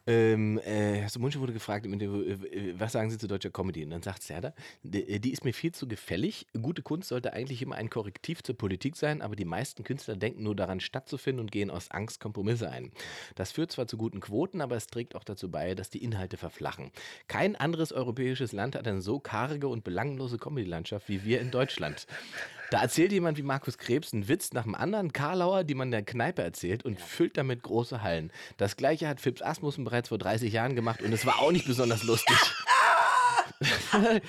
Ähm, 0.06 0.58
äh, 0.58 0.98
Herr 0.98 1.08
Munche 1.18 1.40
wurde 1.40 1.54
gefragt 1.54 1.86
äh, 1.86 2.74
was 2.78 2.92
sagen 2.92 3.10
Sie 3.10 3.16
zu 3.16 3.26
deutscher 3.26 3.50
Comedy? 3.50 3.84
Und 3.84 3.90
dann 3.90 4.02
sagt 4.02 4.22
Serdar, 4.22 4.52
die, 4.82 5.18
die 5.18 5.32
ist 5.32 5.44
mir 5.44 5.54
viel 5.54 5.72
zu 5.72 5.88
gefällig. 5.88 6.46
Gute 6.60 6.82
Kunst 6.82 7.08
sollte 7.08 7.32
eigentlich 7.32 7.62
immer 7.62 7.76
ein 7.76 7.88
Korrektiv 7.88 8.42
zur 8.42 8.56
Politik 8.56 8.96
sein, 8.96 9.22
aber 9.22 9.34
die 9.34 9.46
meisten 9.46 9.82
Künstler 9.82 10.16
denken 10.16 10.42
nur 10.42 10.54
daran, 10.54 10.80
stattzufinden 10.80 11.40
und 11.40 11.52
gehen 11.52 11.70
aus 11.70 11.90
Angst 11.90 12.20
Kompromisse 12.20 12.70
ein. 12.70 12.92
Das 13.34 13.52
führt 13.52 13.72
zwar 13.72 13.86
zu 13.86 13.96
guten 13.96 14.20
Quoten, 14.20 14.60
aber 14.60 14.76
es 14.76 14.88
trägt 14.88 15.14
auch 15.14 15.24
dazu 15.24 15.50
bei, 15.50 15.74
dass 15.74 15.88
die 15.88 16.04
Inhalte 16.04 16.36
verflachen. 16.36 16.90
Kein 17.26 17.56
anderes 17.56 17.92
europäisches 17.92 18.52
Land 18.52 18.76
hat 18.76 18.86
eine 18.86 19.00
so 19.00 19.20
karge 19.20 19.68
und 19.68 19.84
belanglose 19.84 20.36
Comedy-Landschaft 20.38 21.08
wie 21.08 21.24
wir 21.24 21.40
in 21.40 21.50
Deutschland. 21.50 22.06
Da 22.74 22.82
erzählt 22.82 23.12
jemand 23.12 23.38
wie 23.38 23.44
Markus 23.44 23.78
Krebs 23.78 24.12
einen 24.12 24.26
Witz 24.26 24.52
nach 24.52 24.64
dem 24.64 24.74
anderen 24.74 25.12
Karlauer, 25.12 25.62
die 25.62 25.76
man 25.76 25.86
in 25.86 25.92
der 25.92 26.02
Kneipe 26.02 26.42
erzählt 26.42 26.84
und 26.84 27.00
füllt 27.00 27.36
damit 27.36 27.62
große 27.62 28.02
Hallen. 28.02 28.32
Das 28.56 28.76
gleiche 28.76 29.06
hat 29.06 29.20
Phipps 29.20 29.42
Asmussen 29.42 29.84
bereits 29.84 30.08
vor 30.08 30.18
30 30.18 30.52
Jahren 30.52 30.74
gemacht 30.74 31.00
und 31.00 31.12
es 31.12 31.24
war 31.24 31.38
auch 31.38 31.52
nicht 31.52 31.68
besonders 31.68 32.02
lustig. 32.02 32.36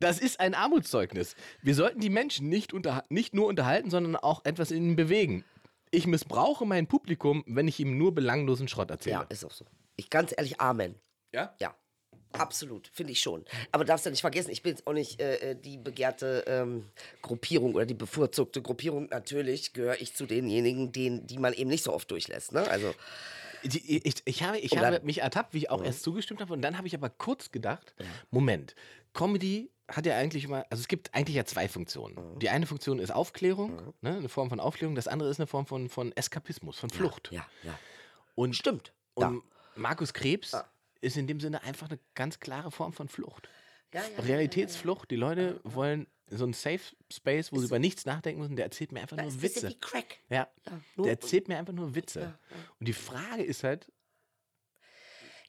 Das 0.00 0.18
ist 0.18 0.40
ein 0.40 0.54
Armutszeugnis. 0.54 1.36
Wir 1.62 1.76
sollten 1.76 2.00
die 2.00 2.10
Menschen 2.10 2.48
nicht, 2.48 2.72
unter, 2.72 3.04
nicht 3.10 3.32
nur 3.32 3.46
unterhalten, 3.46 3.90
sondern 3.90 4.16
auch 4.16 4.44
etwas 4.44 4.72
in 4.72 4.78
ihnen 4.78 4.96
bewegen. 4.96 5.44
Ich 5.92 6.08
missbrauche 6.08 6.66
mein 6.66 6.88
Publikum, 6.88 7.44
wenn 7.46 7.68
ich 7.68 7.78
ihm 7.78 7.96
nur 7.96 8.12
belanglosen 8.12 8.66
Schrott 8.66 8.90
erzähle. 8.90 9.14
Ja, 9.14 9.22
ist 9.28 9.44
auch 9.44 9.52
so. 9.52 9.64
Ich 9.94 10.10
ganz 10.10 10.34
ehrlich, 10.36 10.60
Amen. 10.60 10.96
Ja? 11.32 11.54
Ja. 11.60 11.76
Absolut, 12.32 12.88
finde 12.92 13.12
ich 13.12 13.20
schon. 13.20 13.44
Aber 13.72 13.84
darfst 13.84 14.04
ja 14.04 14.10
nicht 14.10 14.20
vergessen, 14.20 14.50
ich 14.50 14.62
bin 14.62 14.72
jetzt 14.72 14.86
auch 14.86 14.92
nicht 14.92 15.20
äh, 15.20 15.56
die 15.56 15.78
begehrte 15.78 16.44
ähm, 16.46 16.84
Gruppierung 17.22 17.74
oder 17.74 17.86
die 17.86 17.94
bevorzugte 17.94 18.60
Gruppierung. 18.62 19.08
Natürlich 19.10 19.72
gehöre 19.72 20.00
ich 20.00 20.14
zu 20.14 20.26
denjenigen, 20.26 20.92
den, 20.92 21.26
die 21.26 21.38
man 21.38 21.52
eben 21.54 21.70
nicht 21.70 21.84
so 21.84 21.92
oft 21.92 22.10
durchlässt. 22.10 22.52
Ne? 22.52 22.68
Also, 22.68 22.94
Die, 23.64 24.06
ich, 24.06 24.14
ich, 24.24 24.42
habe, 24.42 24.58
ich 24.58 24.76
habe 24.76 25.00
mich 25.04 25.20
ertappt, 25.22 25.54
wie 25.54 25.58
ich 25.58 25.70
auch 25.70 25.82
erst 25.82 26.02
zugestimmt 26.02 26.40
habe. 26.40 26.52
Und 26.52 26.62
dann 26.62 26.76
habe 26.76 26.86
ich 26.86 26.94
aber 26.94 27.10
kurz 27.10 27.50
gedacht: 27.50 27.94
Moment, 28.30 28.74
Comedy 29.14 29.70
hat 29.88 30.04
ja 30.04 30.16
eigentlich 30.16 30.44
immer, 30.44 30.66
also 30.70 30.80
es 30.82 30.86
gibt 30.88 31.14
eigentlich 31.14 31.34
ja 31.36 31.44
zwei 31.46 31.66
Funktionen. 31.66 32.38
Die 32.40 32.50
eine 32.50 32.66
Funktion 32.66 32.98
ist 32.98 33.10
Aufklärung, 33.10 33.94
ne, 34.02 34.16
eine 34.16 34.28
Form 34.28 34.50
von 34.50 34.60
Aufklärung. 34.60 34.94
Das 34.94 35.08
andere 35.08 35.30
ist 35.30 35.40
eine 35.40 35.46
Form 35.46 35.66
von, 35.66 35.88
von 35.88 36.12
Eskapismus, 36.14 36.78
von 36.78 36.90
Flucht. 36.90 37.30
ja, 37.32 37.46
ja. 37.62 37.78
Und, 38.34 38.54
Stimmt. 38.54 38.92
Und 39.14 39.22
Ja. 39.22 39.42
Markus 39.76 40.12
Krebs 40.12 40.54
ist 41.00 41.16
in 41.16 41.26
dem 41.26 41.40
Sinne 41.40 41.62
einfach 41.62 41.88
eine 41.88 41.98
ganz 42.14 42.40
klare 42.40 42.70
Form 42.70 42.92
von 42.92 43.08
Flucht. 43.08 43.48
Ja, 43.92 44.02
ja, 44.02 44.22
Realitätsflucht. 44.22 45.10
Die 45.10 45.16
Leute 45.16 45.60
wollen 45.64 46.06
so 46.30 46.44
einen 46.44 46.52
Safe 46.52 46.80
Space, 47.10 47.52
wo 47.52 47.58
sie 47.58 47.66
über 47.66 47.78
nichts 47.78 48.04
nachdenken 48.04 48.40
müssen. 48.40 48.56
Der 48.56 48.66
erzählt 48.66 48.92
mir 48.92 49.00
einfach 49.00 49.16
nur 49.16 49.26
ist 49.26 49.36
ein 49.36 49.42
Witze. 49.42 49.76
Ja, 50.28 50.48
der 50.98 51.10
erzählt 51.10 51.48
mir 51.48 51.58
einfach 51.58 51.72
nur 51.72 51.94
Witze. 51.94 52.38
Und 52.78 52.86
die 52.86 52.92
Frage 52.92 53.42
ist 53.42 53.64
halt, 53.64 53.90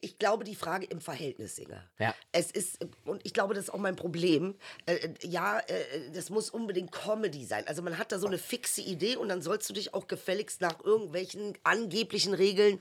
Ich 0.01 0.17
glaube, 0.17 0.43
die 0.45 0.55
Frage 0.55 0.85
im 0.85 1.01
Verhältnis, 1.01 1.57
Inge. 1.57 1.83
Ja. 1.97 2.15
Es 2.31 2.51
ist, 2.51 2.77
und 3.05 3.21
ich 3.25 3.33
glaube, 3.33 3.53
das 3.53 3.65
ist 3.65 3.69
auch 3.69 3.77
mein 3.79 3.95
Problem. 3.97 4.55
Äh, 4.85 4.95
äh, 4.95 5.13
ja, 5.23 5.59
äh, 5.59 6.11
das 6.13 6.29
muss 6.29 6.49
unbedingt 6.49 6.91
Comedy 6.91 7.43
sein. 7.45 7.67
Also 7.67 7.81
man 7.81 7.97
hat 7.97 8.11
da 8.11 8.19
so 8.19 8.27
eine 8.27 8.37
fixe 8.37 8.81
Idee 8.81 9.17
und 9.17 9.27
dann 9.29 9.41
sollst 9.41 9.69
du 9.69 9.73
dich 9.73 9.93
auch 9.93 10.07
gefälligst 10.07 10.61
nach 10.61 10.83
irgendwelchen 10.83 11.57
angeblichen 11.63 12.33
Regeln, 12.33 12.79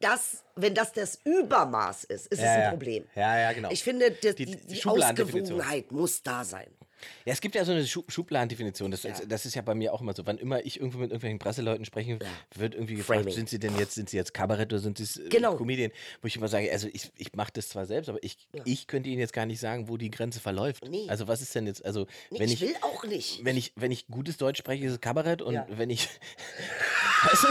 das, 0.00 0.44
wenn 0.54 0.74
das 0.74 0.92
das 0.92 1.18
Übermaß 1.24 2.04
ist, 2.04 2.26
ist 2.28 2.38
es 2.38 2.40
Ja, 2.44 2.52
ein 2.52 2.60
ja. 2.62 2.70
Problem. 2.70 3.04
Ja, 3.16 3.38
ja, 3.38 3.52
genau. 3.52 3.70
Ich 3.70 3.82
finde, 3.82 4.10
das, 4.12 4.36
Die- 4.36 4.46
die, 4.46 4.56
die. 4.56 4.84
Ausgewogenheit 4.84 5.90
muss 5.90 6.22
da 6.22 6.44
sein. 6.44 6.68
Ja, 7.24 7.32
es 7.32 7.40
gibt 7.40 7.54
ja 7.54 7.64
so 7.64 7.72
eine 7.72 7.86
Schub 7.86 8.10
Schubladendefinition. 8.10 8.90
Das, 8.90 9.06
das 9.26 9.46
ist 9.46 9.54
ja 9.54 9.62
bei 9.62 9.74
mir 9.74 9.92
auch 9.92 10.00
immer 10.00 10.14
so. 10.14 10.26
Wann 10.26 10.38
immer 10.38 10.64
ich 10.64 10.78
irgendwo 10.78 10.98
mit 10.98 11.10
irgendwelchen 11.10 11.38
Presseleuten 11.38 11.84
spreche, 11.84 12.18
wird 12.54 12.74
irgendwie 12.74 12.94
gefragt, 12.96 13.20
Framing. 13.20 13.34
sind 13.34 13.48
sie 13.48 13.58
denn 13.58 13.76
jetzt, 13.78 13.94
sind 13.94 14.08
sie 14.10 14.16
jetzt 14.16 14.34
Kabarett 14.34 14.72
oder 14.72 14.80
sind 14.80 14.98
sie 14.98 15.28
Genau. 15.28 15.56
Comedian? 15.56 15.90
Wo 16.20 16.26
ich 16.28 16.36
immer 16.36 16.48
sage, 16.48 16.70
also 16.72 16.88
ich, 16.92 17.10
ich 17.16 17.32
mache 17.34 17.50
das 17.54 17.68
zwar 17.68 17.86
selbst, 17.86 18.08
aber 18.08 18.22
ich, 18.22 18.36
ich 18.64 18.86
könnte 18.86 19.08
Ihnen 19.08 19.20
jetzt 19.20 19.32
gar 19.32 19.46
nicht 19.46 19.60
sagen, 19.60 19.88
wo 19.88 19.96
die 19.96 20.10
Grenze 20.10 20.40
verläuft. 20.40 20.84
Nee. 20.88 21.06
Also 21.08 21.28
was 21.28 21.42
ist 21.42 21.54
denn 21.54 21.66
jetzt, 21.66 21.84
also 21.84 22.06
Nee, 22.30 22.38
wenn 22.40 22.48
ich 22.48 22.54
ich, 22.62 22.68
will 22.68 22.76
auch 22.82 23.04
nicht. 23.04 23.44
wenn 23.44 23.56
ich, 23.56 23.72
wenn 23.76 23.90
ich 23.90 24.06
gutes 24.08 24.36
Deutsch 24.36 24.58
spreche, 24.58 24.84
ist 24.86 24.92
es 24.92 25.00
Kabarett 25.00 25.42
und 25.42 25.54
Ja. 25.54 25.66
wenn 25.70 25.90
ich, 25.90 26.08
weißt 27.24 27.44
du, 27.44 27.48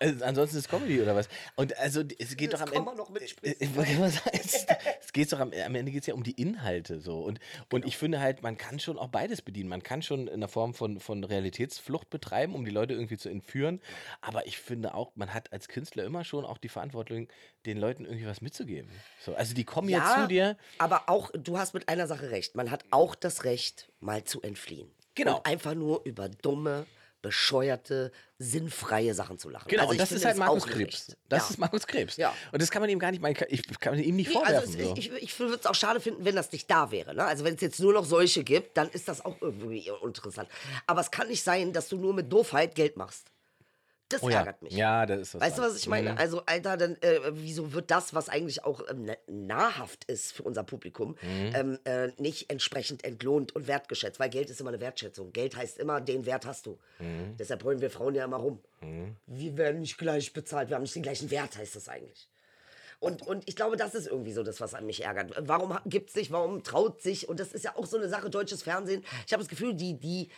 Also, 0.00 0.24
ansonsten 0.24 0.56
ist 0.58 0.64
es 0.64 0.68
Comedy 0.68 1.00
oder 1.00 1.14
was? 1.14 1.28
Und 1.56 1.76
also 1.78 2.02
es 2.18 2.36
geht 2.36 2.52
Jetzt 2.52 2.54
doch 2.54 2.66
am 2.66 2.72
Ende. 2.72 2.96
noch 2.96 3.10
mal 3.10 4.10
sagen, 4.10 4.30
es, 4.32 4.66
es 5.00 5.12
geht 5.12 5.32
doch 5.32 5.40
am, 5.40 5.52
am 5.52 5.74
Ende 5.74 5.92
geht 5.92 6.02
es 6.02 6.06
ja 6.06 6.14
um 6.14 6.22
die 6.22 6.32
Inhalte 6.40 7.00
so. 7.00 7.20
Und, 7.20 7.38
und 7.72 7.84
Genau. 7.84 7.86
ich 7.86 7.96
finde 7.98 8.20
halt, 8.20 8.42
man 8.42 8.56
kann 8.56 8.78
schon 8.78 8.98
auch 8.98 9.08
beides 9.08 9.42
bedienen. 9.42 9.68
Man 9.68 9.82
kann 9.82 10.02
schon 10.02 10.26
in 10.26 10.34
einer 10.34 10.48
Form 10.48 10.74
von, 10.74 11.00
von 11.00 11.22
Realitätsflucht 11.22 12.10
betreiben, 12.10 12.54
um 12.54 12.64
die 12.64 12.70
Leute 12.70 12.94
irgendwie 12.94 13.16
zu 13.18 13.28
entführen. 13.28 13.80
Aber 14.20 14.46
ich 14.46 14.58
finde 14.58 14.94
auch, 14.94 15.12
man 15.16 15.34
hat 15.34 15.52
als 15.52 15.68
Künstler 15.68 16.04
immer 16.04 16.24
schon 16.24 16.44
auch 16.44 16.58
die 16.58 16.68
Verantwortung, 16.68 17.28
den 17.66 17.78
Leuten 17.78 18.04
irgendwie 18.04 18.26
was 18.26 18.40
mitzugeben. 18.40 18.90
So, 19.20 19.34
also 19.34 19.54
die 19.54 19.64
kommen 19.64 19.88
ja, 19.88 20.16
zu 20.22 20.28
dir. 20.28 20.56
Aber 20.78 21.08
auch, 21.08 21.30
du 21.32 21.58
hast 21.58 21.74
mit 21.74 21.88
einer 21.88 22.06
Sache 22.06 22.30
recht. 22.30 22.54
Man 22.54 22.70
hat 22.70 22.84
auch 22.90 23.14
das 23.14 23.44
Recht, 23.44 23.90
mal 24.00 24.24
zu 24.24 24.42
entfliehen. 24.42 24.90
Genau. 25.14 25.36
Und 25.36 25.46
einfach 25.46 25.74
nur 25.74 26.02
über 26.04 26.28
dumme, 26.28 26.86
bescheuerte, 27.24 28.12
sinnfreie 28.38 29.14
Sachen 29.14 29.38
zu 29.38 29.48
lachen. 29.48 29.68
Genau, 29.68 29.82
Also 29.84 29.92
und 29.92 30.00
das 30.00 30.12
ist 30.12 30.24
halt 30.24 30.36
Markus 30.36 30.66
Krebs. 30.66 31.16
Das 31.28 31.44
ja. 31.44 31.50
ist 31.50 31.58
Markus 31.58 31.86
Krebs. 31.86 32.16
Ja. 32.18 32.34
Und 32.52 32.60
das 32.60 32.70
kann 32.70 32.82
man 32.82 32.90
ihm 32.90 32.98
gar 32.98 33.10
nicht, 33.10 33.22
man 33.22 33.32
kann, 33.32 33.48
ich 33.50 33.62
kann 33.80 33.98
ihm 33.98 34.16
nicht 34.16 34.28
Nee, 34.28 34.34
vorwerfen. 34.34 34.56
also 34.56 34.78
es, 34.78 34.88
so. 34.88 34.94
ich, 34.96 35.10
ich, 35.10 35.22
ich 35.22 35.38
würde 35.40 35.54
es 35.54 35.66
auch 35.66 35.74
schade 35.74 36.00
finden, 36.00 36.24
wenn 36.24 36.36
das 36.36 36.52
nicht 36.52 36.70
da 36.70 36.90
wäre. 36.90 37.14
Ne? 37.14 37.24
Also 37.24 37.44
wenn 37.44 37.54
es 37.54 37.62
jetzt 37.62 37.80
nur 37.80 37.94
noch 37.94 38.04
solche 38.04 38.44
gibt, 38.44 38.76
dann 38.76 38.90
ist 38.90 39.08
das 39.08 39.24
auch 39.24 39.36
irgendwie 39.40 39.90
interessant. 40.02 40.48
Aber 40.86 41.00
es 41.00 41.10
kann 41.10 41.28
nicht 41.28 41.42
sein, 41.42 41.72
dass 41.72 41.88
du 41.88 41.96
nur 41.96 42.12
mit 42.12 42.30
Doofheit 42.32 42.74
Geld 42.74 42.96
machst. 42.98 43.28
Das 44.10 44.22
oh 44.22 44.28
ja. 44.28 44.40
ärgert 44.40 44.62
mich. 44.62 44.72
Ja, 44.74 45.06
das 45.06 45.20
ist 45.20 45.34
das. 45.34 45.40
Weißt 45.40 45.58
du, 45.58 45.62
was 45.62 45.76
ich 45.76 45.86
meine? 45.88 46.12
Mhm. 46.12 46.18
Also, 46.18 46.42
Alter, 46.44 46.76
dann, 46.76 46.96
äh, 47.00 47.20
wieso 47.32 47.72
wird 47.72 47.90
das, 47.90 48.12
was 48.14 48.28
eigentlich 48.28 48.62
auch 48.64 48.82
ähm, 48.90 49.06
na- 49.06 49.16
nahrhaft 49.26 50.04
ist 50.04 50.32
für 50.32 50.42
unser 50.42 50.62
Publikum, 50.62 51.16
Mhm. 51.22 51.52
ähm, 51.54 51.78
äh, 51.84 52.08
nicht 52.18 52.50
entsprechend 52.50 53.02
entlohnt 53.02 53.54
und 53.56 53.66
wertgeschätzt? 53.66 54.20
Weil 54.20 54.28
Geld 54.28 54.50
ist 54.50 54.60
immer 54.60 54.68
eine 54.70 54.80
Wertschätzung. 54.80 55.32
Geld 55.32 55.56
heißt 55.56 55.78
immer, 55.78 56.00
den 56.02 56.26
Wert 56.26 56.44
hast 56.44 56.66
du. 56.66 56.78
Mhm. 56.98 57.36
Deshalb 57.38 57.64
heulen 57.64 57.80
wir 57.80 57.90
Frauen 57.90 58.14
ja 58.14 58.24
immer 58.24 58.36
rum. 58.36 58.60
Wir 59.26 59.56
werden 59.56 59.80
nicht 59.80 59.96
gleich 59.96 60.32
bezahlt, 60.34 60.68
wir 60.68 60.76
haben 60.76 60.82
nicht 60.82 60.94
den 60.94 61.02
gleichen 61.02 61.30
Wert, 61.30 61.56
heißt 61.56 61.74
das 61.74 61.88
eigentlich. 61.88 62.28
Und, 63.00 63.26
und 63.26 63.48
ich 63.48 63.56
glaube, 63.56 63.76
das 63.76 63.94
ist 63.94 64.06
irgendwie 64.06 64.32
so 64.32 64.42
das, 64.42 64.60
was 64.60 64.72
an 64.74 64.86
mich 64.86 65.02
ärgert. 65.04 65.32
Warum 65.40 65.76
gibt 65.86 66.10
es 66.10 66.16
nicht, 66.16 66.30
warum 66.30 66.62
traut 66.62 67.02
sich, 67.02 67.28
und 67.28 67.40
das 67.40 67.52
ist 67.52 67.64
ja 67.64 67.76
auch 67.76 67.86
so 67.86 67.96
eine 67.96 68.08
Sache, 68.08 68.30
deutsches 68.30 68.62
Fernsehen. 68.62 69.02
Ich 69.26 69.32
habe 69.32 69.42
das 69.42 69.48
Gefühl, 69.48 69.74
die, 69.74 69.98
die 69.98 70.28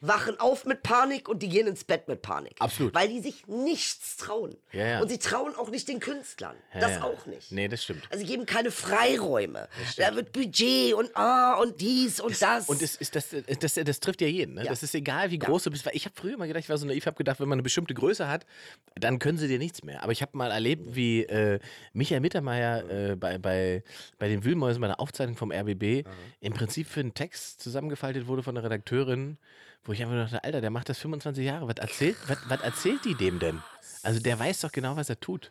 wachen 0.00 0.40
auf 0.40 0.64
mit 0.64 0.82
Panik 0.82 1.28
und 1.28 1.42
die 1.42 1.48
gehen 1.48 1.66
ins 1.66 1.84
Bett 1.84 2.08
mit 2.08 2.22
Panik. 2.22 2.54
Absolut. 2.58 2.94
Weil 2.94 3.08
die 3.08 3.20
sich 3.20 3.46
nichts 3.46 4.16
trauen. 4.16 4.56
Ja, 4.72 4.86
ja. 4.86 5.00
Und 5.00 5.08
sie 5.08 5.18
trauen 5.18 5.54
auch 5.56 5.70
nicht 5.70 5.88
den 5.88 6.00
Künstlern. 6.00 6.56
Ja, 6.72 6.80
das 6.80 7.02
auch 7.02 7.26
nicht. 7.26 7.52
Nee, 7.52 7.68
das 7.68 7.84
stimmt. 7.84 8.04
Also 8.10 8.24
sie 8.24 8.30
geben 8.30 8.46
keine 8.46 8.70
Freiräume. 8.70 9.68
Da 9.96 10.14
wird 10.14 10.32
Budget 10.32 10.94
und 10.94 11.14
ah 11.14 11.54
und 11.54 11.80
dies 11.80 12.18
und 12.20 12.40
das. 12.40 12.68
Und 12.68 12.80
es 12.80 12.96
ist 12.96 13.14
das, 13.14 13.28
das, 13.60 13.74
das 13.74 14.00
trifft 14.00 14.22
ja 14.22 14.28
jeden. 14.28 14.54
Ne? 14.54 14.64
Das 14.64 14.82
ist 14.82 14.94
egal, 14.94 15.30
wie 15.30 15.38
groß 15.38 15.64
du 15.64 15.70
bist. 15.70 15.86
Ich 15.92 16.06
habe 16.06 16.14
früher 16.18 16.38
mal 16.38 16.48
gedacht, 16.48 16.64
ich 16.64 16.70
war 16.70 16.78
so 16.78 16.86
naiv, 16.86 17.04
habe 17.04 17.16
gedacht, 17.16 17.38
wenn 17.40 17.48
man 17.48 17.56
eine 17.56 17.62
bestimmte 17.62 17.92
Größe 17.92 18.26
hat, 18.26 18.46
dann 18.94 19.18
können 19.18 19.36
sie 19.36 19.48
dir 19.48 19.58
nichts 19.58 19.82
mehr. 19.82 20.02
Aber 20.02 20.12
ich 20.12 20.22
habe 20.22 20.36
mal 20.36 20.50
erlebt, 20.50 20.94
wie 20.94 21.24
äh, 21.24 21.60
Michael 21.92 22.20
Mittermeier 22.20 22.88
äh, 22.90 23.16
bei, 23.16 23.36
bei, 23.36 23.82
bei 24.18 24.28
den 24.28 24.44
Wühlmäusen, 24.44 24.80
bei 24.80 24.86
der 24.86 25.00
Aufzeichnung 25.00 25.36
vom 25.36 25.52
RBB, 25.52 26.06
im 26.40 26.54
Prinzip 26.54 26.86
für 26.88 27.00
einen 27.00 27.12
Text 27.12 27.60
zusammengefaltet 27.60 28.26
wurde 28.26 28.42
von 28.42 28.54
der 28.54 28.64
Redakteurin, 28.64 29.36
wo 29.84 29.92
ich 29.92 30.00
einfach 30.02 30.14
nur 30.14 30.24
dachte, 30.24 30.44
Alter, 30.44 30.60
der 30.60 30.70
macht 30.70 30.88
das 30.88 30.98
25 30.98 31.44
Jahre. 31.44 31.66
Was 31.68 31.76
erzählt, 31.76 32.16
was, 32.26 32.38
was 32.48 32.60
erzählt 32.60 33.04
die 33.04 33.14
dem 33.14 33.38
denn? 33.38 33.62
Also 34.02 34.20
der 34.20 34.38
weiß 34.38 34.60
doch 34.60 34.72
genau, 34.72 34.96
was 34.96 35.08
er 35.08 35.20
tut. 35.20 35.50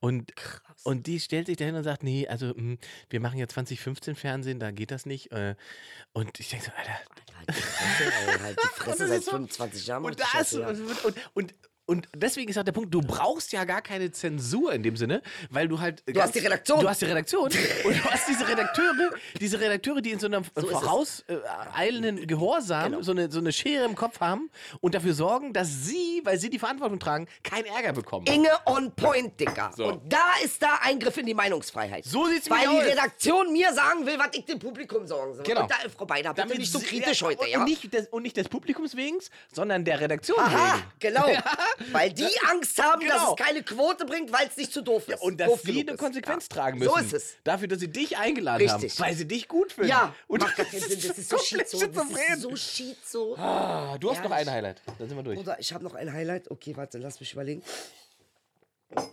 Und, 0.00 0.32
und 0.84 1.06
die 1.06 1.20
stellt 1.20 1.46
sich 1.46 1.58
dahin 1.58 1.74
und 1.74 1.84
sagt, 1.84 2.02
nee, 2.02 2.26
also 2.26 2.54
mh, 2.56 2.78
wir 3.10 3.20
machen 3.20 3.38
ja 3.38 3.46
2015 3.46 4.14
Fernsehen, 4.16 4.58
da 4.58 4.70
geht 4.70 4.90
das 4.90 5.04
nicht. 5.04 5.30
Äh, 5.32 5.56
und 6.14 6.40
ich 6.40 6.48
denke 6.48 6.66
so, 6.66 6.72
Alter, 6.76 6.92
halt 7.36 7.48
die 7.48 7.52
Fresse, 7.62 8.04
ey, 8.04 8.38
halt 8.38 8.58
die 8.62 8.68
Fresse 8.80 9.08
seit 9.08 9.18
ist 9.18 9.24
so- 9.26 9.30
25 9.32 9.86
Jahren. 9.86 10.04
und, 10.04 10.18
das, 10.18 10.52
und, 10.54 11.04
und, 11.04 11.14
und, 11.34 11.54
und 11.90 12.06
deswegen 12.14 12.48
ist 12.48 12.56
auch 12.56 12.62
der 12.62 12.70
Punkt, 12.70 12.94
du 12.94 13.00
brauchst 13.00 13.50
ja 13.52 13.64
gar 13.64 13.82
keine 13.82 14.12
Zensur 14.12 14.72
in 14.72 14.84
dem 14.84 14.96
Sinne, 14.96 15.22
weil 15.50 15.66
du 15.66 15.80
halt. 15.80 16.04
Du 16.06 16.22
hast 16.22 16.36
die 16.36 16.38
Redaktion. 16.38 16.78
Du 16.78 16.88
hast 16.88 17.00
die 17.00 17.06
Redaktion. 17.06 17.50
und 17.84 17.96
du 17.96 18.04
hast 18.04 18.28
diese 18.28 18.46
Redakteure, 18.46 19.10
diese 19.40 19.58
Redakteure, 19.60 20.00
die 20.00 20.12
in 20.12 20.20
so 20.20 20.26
einem 20.26 20.44
es. 20.54 20.64
vorauseilenden 20.64 22.28
Gehorsam 22.28 22.92
Genau. 22.92 23.02
so, 23.02 23.10
eine, 23.10 23.28
so 23.28 23.40
eine 23.40 23.50
Schere 23.52 23.86
im 23.86 23.96
Kopf 23.96 24.20
haben 24.20 24.50
und 24.80 24.94
dafür 24.94 25.14
sorgen, 25.14 25.52
dass 25.52 25.68
sie, 25.84 26.20
weil 26.22 26.38
sie 26.38 26.48
die 26.48 26.60
Verantwortung 26.60 27.00
tragen, 27.00 27.26
keinen 27.42 27.66
Ärger 27.66 27.92
bekommen. 27.92 28.24
Inge 28.28 28.52
on 28.66 28.94
point, 28.94 29.38
Dicker. 29.40 29.72
So. 29.76 29.86
Und 29.86 30.12
da 30.12 30.34
ist 30.44 30.62
da 30.62 30.78
Eingriff 30.82 31.16
in 31.16 31.26
die 31.26 31.34
Meinungsfreiheit. 31.34 32.04
So 32.04 32.26
sieht's 32.26 32.48
Weil 32.48 32.60
die 32.60 32.66
aus. 32.68 32.84
Redaktion 32.84 33.52
mir 33.52 33.72
sagen 33.72 34.06
will, 34.06 34.16
was 34.16 34.28
ich 34.34 34.44
dem 34.44 34.60
Publikum 34.60 35.08
sagen 35.08 35.34
soll. 35.34 35.42
Genau. 35.42 35.62
Und 35.62 35.70
da, 35.72 35.76
Frau 35.96 36.06
Beider, 36.06 36.34
bitte 36.34 36.56
nicht 36.56 36.70
so 36.70 36.78
kritisch 36.78 37.22
heute, 37.22 37.40
und, 37.40 37.48
ja? 37.48 37.58
Und 37.58 37.64
nicht, 37.64 37.92
des, 37.92 38.06
und 38.08 38.22
nicht 38.22 38.36
des 38.36 38.48
Publikums 38.48 38.94
wegen, 38.94 39.18
sondern 39.52 39.84
der 39.84 39.98
Redaktion 40.00 40.38
Aha, 40.38 40.76
wegen. 40.76 40.84
genau. 41.00 41.26
Weil 41.92 42.12
die 42.12 42.28
Angst 42.50 42.80
haben, 42.82 43.00
dass 43.06 43.18
Genau. 43.20 43.34
es 43.38 43.44
keine 43.44 43.62
Quote 43.62 44.04
bringt, 44.04 44.32
weil 44.32 44.46
es 44.48 44.56
nicht 44.56 44.72
zu 44.72 44.82
doof 44.82 45.08
ist. 45.08 45.20
Und 45.22 45.40
dass 45.40 45.48
doof 45.48 45.60
sie 45.64 45.80
eine 45.80 45.92
ist. 45.92 45.98
Konsequenz 45.98 46.46
Ja. 46.50 46.54
tragen 46.56 46.78
müssen. 46.78 46.90
So 46.90 46.96
ist 46.98 47.12
es. 47.14 47.34
Dafür, 47.44 47.68
dass 47.68 47.80
sie 47.80 47.88
dich 47.88 48.16
eingeladen 48.18 48.68
Richtig. 48.68 48.98
haben. 48.98 49.06
Weil 49.08 49.14
sie 49.16 49.26
dich 49.26 49.48
gut 49.48 49.72
finden. 49.72 49.88
Ja, 49.90 50.14
und 50.28 50.42
macht 50.42 50.56
gar 50.56 50.66
keinen 50.70 50.80
Sinn. 50.80 51.00
Das 51.08 51.18
ist 51.18 51.30
so 51.30 51.36
komplett 51.36 51.70
schizo. 51.70 51.86
Das 51.86 51.94
schizophren. 52.06 52.34
ist 52.34 52.40
so 52.42 52.56
schizo. 52.56 53.34
Ah, 53.36 53.96
du 53.98 54.10
hast 54.10 54.22
noch 54.22 54.30
Ehrlich. 54.30 54.48
ein 54.48 54.54
Highlight. 54.54 54.82
Dann 54.98 55.08
sind 55.08 55.16
wir 55.16 55.22
durch. 55.22 55.38
Oder 55.38 55.58
ich 55.58 55.72
habe 55.72 55.82
noch 55.84 55.94
ein 55.94 56.12
Highlight. 56.12 56.50
Okay, 56.50 56.76
warte, 56.76 56.98
lass 56.98 57.18
mich 57.20 57.32
überlegen. 57.32 57.62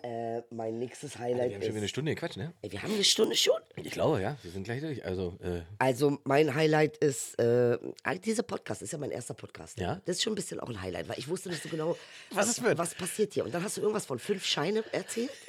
Äh, 0.02 0.42
mein 0.50 0.80
nächstes 0.80 1.20
Highlight 1.20 1.50
Wir 1.50 1.56
haben 1.56 1.62
schon 1.62 1.70
wieder 1.70 1.78
eine. 1.78 1.88
Stunde 1.88 2.16
gequatscht, 2.16 2.38
ne? 2.38 2.52
Ey, 2.64 2.72
wir 2.72 2.82
haben 2.82 2.94
eine 2.94 3.04
Stunde 3.04 3.36
schon. 3.36 3.62
Ich 3.76 3.92
glaube, 3.92 4.20
ja. 4.22 4.36
Wir 4.42 4.50
sind 4.50 4.64
gleich 4.64 4.82
durch. 4.82 5.06
Also, 5.06 5.38
äh, 5.44 5.62
Also 5.78 6.18
mein 6.24 6.56
Highlight 6.56 6.98
ist, 6.98 7.38
äh, 7.40 7.78
eigentlich 8.04 8.22
dieser 8.22 8.42
Podcast 8.42 8.82
ist 8.82 8.92
ja 8.92 8.98
mein 8.98 9.12
erster 9.12 9.36
Podcast. 9.36 9.80
Ja? 9.80 10.02
Das 10.06 10.16
ist 10.18 10.24
schon 10.24 10.34
ein 10.34 10.36
bisschen 10.36 10.60
auch 10.60 10.70
ein 10.70 10.82
Highlight, 10.82 11.08
weil 11.10 11.20
ich 11.20 11.28
wusste 11.28 11.50
nicht 11.50 11.62
so 11.62 11.70
genau, 11.70 11.96
Was 12.32 12.62
wird. 12.64 12.76
was 12.78 12.96
passiert 12.96 13.34
hier. 13.36 13.46
Und 13.46 13.54
dann 13.54 13.64
hast 13.64 13.78
du 13.78 13.82
irgendwas 13.82 14.08
von 14.08 14.18
fünf 14.18 14.44
Scheine 14.46 14.84
erzählt. 14.92 15.30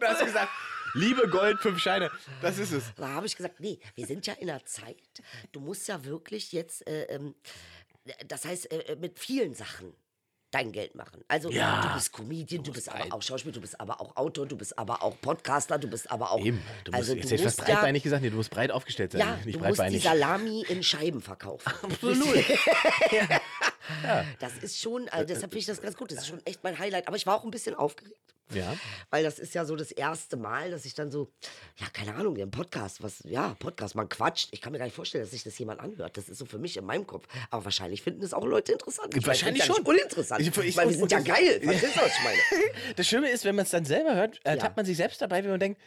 du 0.00 0.06
hast 0.06 0.24
gesagt, 0.24 0.50
liebe 0.94 1.28
Gold, 1.28 1.58
fünf 1.60 1.78
Scheine. 1.78 2.10
Das 2.40 2.56
ist 2.58 2.72
es. 2.72 2.84
Da 2.96 3.08
habe 3.08 3.26
ich 3.26 3.36
gesagt, 3.36 3.60
nee, 3.60 3.78
wir 3.96 4.06
sind 4.06 4.26
ja 4.26 4.32
in 4.34 4.48
einer 4.48 4.64
Zeit, 4.64 4.96
du 5.52 5.60
musst 5.60 5.88
ja 5.88 6.02
wirklich 6.06 6.52
jetzt, 6.52 6.86
äh, 6.88 7.02
ähm, 7.04 7.34
das 8.26 8.46
heißt, 8.46 8.72
äh, 8.72 8.96
mit 8.96 9.18
vielen 9.18 9.52
Sachen 9.54 9.92
dein 10.50 10.72
Geld 10.72 10.94
machen. 10.94 11.22
Also 11.28 11.50
Ja. 11.50 11.80
du 11.82 11.94
bist 11.94 12.12
Comedian, 12.12 12.62
du, 12.62 12.72
bist 12.72 12.88
aber 12.88 13.14
auch 13.14 13.22
Schauspieler, 13.22 13.54
du 13.54 13.60
bist 13.60 13.80
aber 13.80 14.00
auch 14.00 14.16
Autor, 14.16 14.46
du 14.46 14.56
bist 14.56 14.76
aber 14.78 15.02
auch 15.02 15.20
Podcaster, 15.20 15.78
du 15.78 15.88
bist 15.88 16.10
aber 16.10 16.32
auch... 16.32 16.44
Eben. 16.44 16.60
Du 16.84 16.90
musst, 16.90 16.94
also 16.94 17.14
jetzt 17.14 17.24
du 17.24 17.28
hätte 17.28 17.34
ich 17.36 17.42
fast 17.42 17.58
musst 17.58 17.68
ja, 17.68 17.74
breitbeinig 17.74 18.02
gesagt. 18.02 18.22
Nee, 18.22 18.30
du 18.30 18.36
musst 18.36 18.50
breit 18.50 18.70
aufgestellt 18.70 19.12
sein. 19.12 19.20
ja, 19.20 19.36
nicht 19.44 19.44
du 19.44 19.46
musst 19.46 19.54
die 19.54 19.58
breitbeinig. 19.58 20.02
Salami 20.02 20.64
in 20.68 20.82
Scheiben 20.82 21.20
verkaufen. 21.20 21.72
Absolut. 21.82 22.36
Das 24.38 24.56
ist 24.62 24.80
schon, 24.80 25.08
also 25.08 25.26
deshalb 25.26 25.50
finde 25.52 25.58
ich 25.58 25.66
das 25.66 25.80
ganz 25.80 25.96
gut. 25.96 26.10
Das 26.12 26.18
ist 26.20 26.26
schon 26.28 26.44
echt 26.46 26.62
mein 26.64 26.78
Highlight. 26.78 27.08
Aber 27.08 27.16
ich 27.16 27.26
war 27.26 27.36
auch 27.36 27.44
ein 27.44 27.50
bisschen 27.50 27.74
aufgeregt. 27.74 28.16
Ja. 28.52 28.76
Weil 29.10 29.22
das 29.22 29.38
ist 29.38 29.54
ja 29.54 29.64
so 29.64 29.76
das 29.76 29.92
erste 29.92 30.36
Mal, 30.36 30.72
dass 30.72 30.84
ich 30.84 30.94
dann 30.94 31.12
so, 31.12 31.30
ja, 31.76 31.86
keine 31.92 32.16
Ahnung, 32.16 32.34
der 32.34 32.46
Podcast, 32.46 33.00
was, 33.00 33.20
ja, 33.22 33.54
Podcast, 33.60 33.94
man 33.94 34.08
quatscht. 34.08 34.48
Ich 34.50 34.60
kann 34.60 34.72
mir 34.72 34.78
gar 34.78 34.86
nicht 34.86 34.96
vorstellen, 34.96 35.22
dass 35.22 35.30
sich 35.30 35.44
das 35.44 35.56
jemand 35.58 35.78
anhört. 35.80 36.16
Das 36.16 36.28
ist 36.28 36.38
so 36.38 36.46
für 36.46 36.58
mich 36.58 36.76
in 36.76 36.84
meinem 36.84 37.06
Kopf. 37.06 37.28
Aber 37.50 37.64
wahrscheinlich 37.64 38.02
finden 38.02 38.22
es 38.24 38.34
auch 38.34 38.44
Leute 38.44 38.72
interessant. 38.72 39.16
Ich 39.16 39.24
Wahrscheinlich 39.24 39.62
schon. 39.64 39.76
Ja 39.76 39.82
uninteressant. 39.88 40.40
Ich- 40.40 40.48
ich- 40.56 40.76
weil 40.76 40.88
wir 40.88 40.96
sind 40.96 41.12
ja 41.12 41.20
geil. 41.20 41.60
Meine? 41.62 41.80
Das 42.96 43.06
Schöne 43.06 43.30
ist, 43.30 43.44
wenn 43.44 43.54
man 43.54 43.66
es 43.66 43.70
dann 43.70 43.84
selber 43.84 44.16
hört, 44.16 44.36
Ja. 44.44 44.52
ertappt 44.52 44.76
man 44.76 44.84
sich 44.84 44.96
selbst 44.96 45.22
dabei, 45.22 45.44
wenn 45.44 45.50
man 45.50 45.60
denkt, 45.60 45.80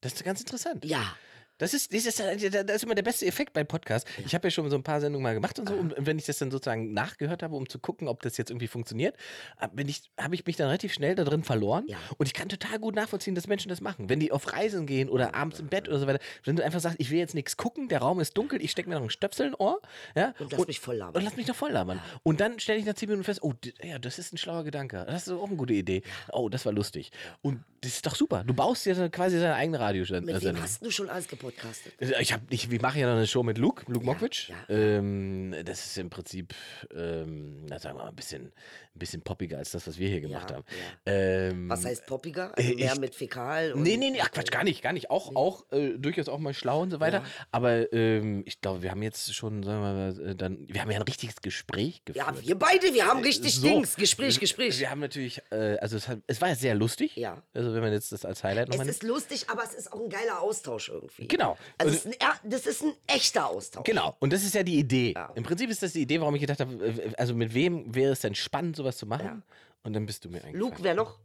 das 0.00 0.12
ist 0.12 0.22
ganz 0.24 0.38
interessant. 0.40 0.84
Ja. 0.84 1.16
Das 1.58 1.72
ist, 1.72 1.92
das, 1.92 2.04
ist, 2.04 2.20
das 2.20 2.76
ist 2.76 2.82
immer 2.84 2.94
der 2.94 3.02
beste 3.02 3.26
Effekt 3.26 3.52
bei 3.52 3.64
Podcasts. 3.64 4.10
Ich 4.24 4.34
habe 4.34 4.46
ja 4.46 4.50
schon 4.50 4.68
so 4.68 4.76
ein 4.76 4.82
paar 4.82 5.00
Sendungen 5.00 5.22
mal 5.22 5.34
gemacht 5.34 5.58
und 5.58 5.68
so. 5.68 5.74
Und 5.74 5.94
wenn 5.98 6.18
ich 6.18 6.26
das 6.26 6.38
dann 6.38 6.50
sozusagen 6.50 6.92
nachgehört 6.92 7.42
habe, 7.42 7.56
um 7.56 7.68
zu 7.68 7.78
gucken, 7.78 8.08
ob 8.08 8.22
das 8.22 8.36
jetzt 8.36 8.50
irgendwie 8.50 8.68
funktioniert, 8.68 9.16
habe 9.58 9.82
ich, 9.82 10.10
hab 10.18 10.32
ich 10.32 10.44
mich 10.44 10.56
dann 10.56 10.66
relativ 10.66 10.92
schnell 10.92 11.14
da 11.14 11.24
drin 11.24 11.44
verloren. 11.44 11.84
Ja. 11.88 11.96
Und 12.18 12.26
ich 12.26 12.34
kann 12.34 12.48
total 12.48 12.78
gut 12.78 12.94
nachvollziehen, 12.94 13.34
dass 13.34 13.46
Menschen 13.46 13.68
das 13.68 13.80
machen. 13.80 14.08
Wenn 14.08 14.20
die 14.20 14.32
auf 14.32 14.52
Reisen 14.52 14.86
gehen 14.86 15.08
oder 15.08 15.34
abends 15.34 15.58
im 15.58 15.68
Bett 15.68 15.88
oder 15.88 15.98
so 15.98 16.06
weiter, 16.06 16.20
wenn 16.44 16.56
du 16.56 16.64
einfach 16.64 16.80
sagst, 16.80 17.00
ich 17.00 17.10
will 17.10 17.18
jetzt 17.18 17.34
nichts 17.34 17.56
gucken, 17.56 17.88
der 17.88 18.00
Raum 18.00 18.20
ist 18.20 18.36
dunkel, 18.36 18.62
ich 18.62 18.70
stecke 18.70 18.88
mir 18.88 18.96
noch 18.96 19.02
einen 19.02 19.10
Stöpsel 19.10 19.48
in 19.48 19.54
Ohr. 19.54 19.80
Ja, 20.14 20.34
Und 20.38 20.52
lass 20.52 20.66
mich 20.66 20.80
voll 20.80 20.96
labern. 20.96 21.16
Und 21.16 21.24
lass 21.24 21.36
mich 21.36 21.46
noch 21.46 21.56
voll 21.56 21.70
labern. 21.70 22.00
Und 22.22 22.40
dann 22.40 22.58
stelle 22.58 22.78
ich 22.78 22.84
nach 22.84 22.94
zehn 22.94 23.08
Minuten 23.08 23.24
fest, 23.24 23.42
oh, 23.42 23.54
ja, 23.82 23.98
das 23.98 24.18
ist 24.18 24.32
ein 24.32 24.38
schlauer 24.38 24.64
Gedanke. 24.64 25.04
Das 25.08 25.26
ist 25.26 25.32
auch 25.32 25.46
eine 25.46 25.56
gute 25.56 25.74
Idee. 25.74 26.02
Oh, 26.32 26.48
das 26.48 26.66
war 26.66 26.72
lustig. 26.72 27.12
Und 27.42 27.62
das 27.80 27.92
ist 27.92 28.06
doch 28.06 28.16
super. 28.16 28.42
Du 28.44 28.52
baust 28.52 28.84
dir 28.84 29.08
quasi 29.10 29.36
deine 29.38 29.54
eigene 29.54 29.78
Radiosendung. 29.78 30.34
Mit 30.34 30.42
wem 30.42 30.60
hast 30.60 30.84
du 30.84 30.90
schon 30.90 31.08
alles 31.08 31.28
gepodcastet? 31.50 31.92
Ich 32.20 32.32
habe 32.32 32.42
ich, 32.50 32.70
wir 32.70 32.80
machen 32.80 33.00
ja 33.00 33.06
noch 33.08 33.16
eine 33.16 33.26
Show 33.26 33.42
mit 33.42 33.58
Luke, 33.58 33.84
Luke 33.90 34.04
Mokwitsch. 34.04 34.50
ja. 34.50 34.56
Ähm, 34.68 35.54
das 35.64 35.86
ist 35.86 35.98
im 35.98 36.10
Prinzip, 36.10 36.54
ähm, 36.94 37.66
na, 37.68 37.78
sagen 37.78 37.96
wir 37.98 38.02
mal, 38.04 38.08
ein 38.10 38.16
bisschen, 38.16 38.46
ein 38.46 38.98
bisschen 38.98 39.22
poppiger 39.22 39.58
als 39.58 39.70
das, 39.72 39.86
was 39.86 39.98
wir 39.98 40.08
hier 40.08 40.20
gemacht 40.20 40.50
Ja, 40.50 40.56
haben. 40.56 40.64
ja. 41.06 41.12
Ähm, 41.12 41.68
Was 41.68 41.84
heißt 41.84 42.06
poppiger? 42.06 42.52
Also 42.56 42.70
ich- 42.70 42.76
mehr 42.76 42.98
mit 42.98 43.14
Fäkal? 43.14 43.72
und- 43.72 43.82
Nee, 43.82 43.96
nee, 43.96 44.10
nee, 44.10 44.20
ach 44.20 44.30
Quatsch, 44.30 44.50
gar 44.50 44.64
nicht, 44.64 44.82
gar 44.82 44.92
nicht. 44.92 45.10
Auch, 45.10 45.34
auch 45.36 45.64
äh, 45.72 45.90
durchaus 45.98 46.28
auch 46.28 46.38
mal 46.38 46.54
schlau 46.54 46.80
und 46.82 46.90
so 46.90 47.00
weiter. 47.00 47.24
Aber 47.52 47.92
ähm, 47.92 48.42
ich 48.46 48.60
glaube, 48.60 48.82
wir 48.82 48.90
haben 48.90 49.02
jetzt 49.02 49.34
schon, 49.34 49.62
sagen 49.62 49.80
wir 49.82 49.92
mal, 49.92 50.30
äh, 50.30 50.34
dann, 50.34 50.66
wir 50.68 50.80
haben 50.80 50.90
ja 50.90 50.96
ein 50.96 51.02
richtiges 51.02 51.36
Gespräch 51.40 52.04
geführt. 52.04 52.26
Ja, 52.26 52.34
wir 52.46 52.58
beide, 52.58 52.92
wir 52.94 53.06
haben 53.06 53.22
richtig 53.22 53.54
So. 53.56 53.66
Dings. 53.66 53.96
Gespräch, 53.96 54.40
Gespräch. 54.40 54.78
Wir 54.78 54.90
haben 54.90 55.00
natürlich, 55.00 55.40
äh, 55.50 55.76
also 55.78 55.96
es, 55.96 56.08
hat, 56.08 56.20
es 56.26 56.40
war 56.40 56.48
ja 56.48 56.54
sehr 56.54 56.74
lustig. 56.74 57.16
Ja. 57.16 57.42
Also 57.54 57.74
wenn 57.74 57.80
man 57.82 57.92
jetzt 57.92 58.12
das 58.12 58.24
als 58.24 58.42
Highlight 58.44 58.68
Es 58.68 58.72
nochmal 58.76 58.88
ist 58.88 59.02
lustig, 59.02 59.48
aber 59.48 59.62
es 59.64 59.74
ist 59.74 59.92
auch 59.92 60.00
ein 60.00 60.08
geiler 60.08 60.40
Austausch 60.40 60.88
irgendwie. 60.88 61.28
Genau. 61.36 61.58
Also 61.76 61.94
es 61.94 62.06
ist 62.06 62.22
ein, 62.22 62.50
das 62.50 62.66
ist 62.66 62.82
ein 62.82 62.92
echter 63.06 63.46
Austausch. 63.46 63.84
Genau, 63.84 64.16
und 64.20 64.32
das 64.32 64.42
ist 64.42 64.54
ja 64.54 64.62
die 64.62 64.78
Idee. 64.78 65.12
Ja. 65.14 65.30
Im 65.34 65.42
Prinzip 65.42 65.68
ist 65.68 65.82
das 65.82 65.92
die 65.92 66.00
Idee, 66.02 66.18
warum 66.20 66.34
ich 66.34 66.40
gedacht 66.40 66.60
habe, 66.60 66.72
äh, 66.86 67.12
also 67.18 67.34
mit 67.34 67.52
wem 67.52 67.94
wäre 67.94 68.12
es 68.12 68.20
denn 68.20 68.34
spannend, 68.34 68.76
sowas 68.76 68.96
zu 68.96 69.04
machen? 69.06 69.26
Ja. 69.26 69.42
Und 69.82 69.92
dann 69.92 70.06
bist 70.06 70.24
du 70.24 70.30
mir 70.30 70.38
eingefallen. 70.38 70.58
Luke, 70.60 70.76
wer 70.80 70.94
noch? 70.94 71.18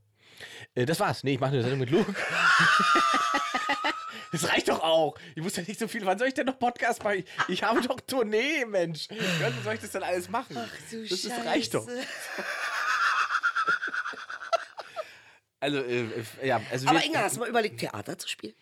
Äh, 0.75 0.85
das 0.85 0.99
war's. 0.99 1.23
Nee, 1.23 1.35
ich 1.35 1.39
mache 1.39 1.53
eine 1.53 1.61
Sendung 1.61 1.79
mit 1.79 1.89
Luke. 1.89 2.13
Das 4.33 4.47
reicht 4.47 4.69
doch 4.69 4.79
auch. 4.81 5.17
Ich 5.35 5.43
muss 5.43 5.57
ja 5.57 5.63
nicht 5.63 5.77
so 5.77 5.89
viel. 5.89 6.05
Wann 6.05 6.17
soll 6.17 6.29
ich 6.29 6.33
denn 6.33 6.45
noch 6.45 6.57
Podcast 6.57 7.03
machen? 7.03 7.25
Ich, 7.49 7.63
habe 7.63 7.81
doch 7.81 7.99
Tournee, 7.99 8.63
Mensch. 8.65 9.09
Wann 9.41 9.53
soll 9.61 9.73
ich 9.73 9.81
das 9.81 9.91
denn 9.91 10.03
alles 10.03 10.29
machen? 10.29 10.55
Du 10.89 11.05
das, 11.05 11.21
das 11.23 11.45
reicht 11.45 11.73
doch. 11.73 11.85
Also, 15.63 15.77
äh, 15.77 16.05
äh, 16.41 16.47
ja, 16.47 16.59
also 16.71 16.87
Aber 16.87 16.99
wir- 16.99 17.05
Inga, 17.05 17.19
hast 17.21 17.35
du 17.35 17.41
mal 17.41 17.49
überlegt, 17.49 17.79
Theater 17.79 18.17
zu 18.17 18.27
spielen? 18.27 18.55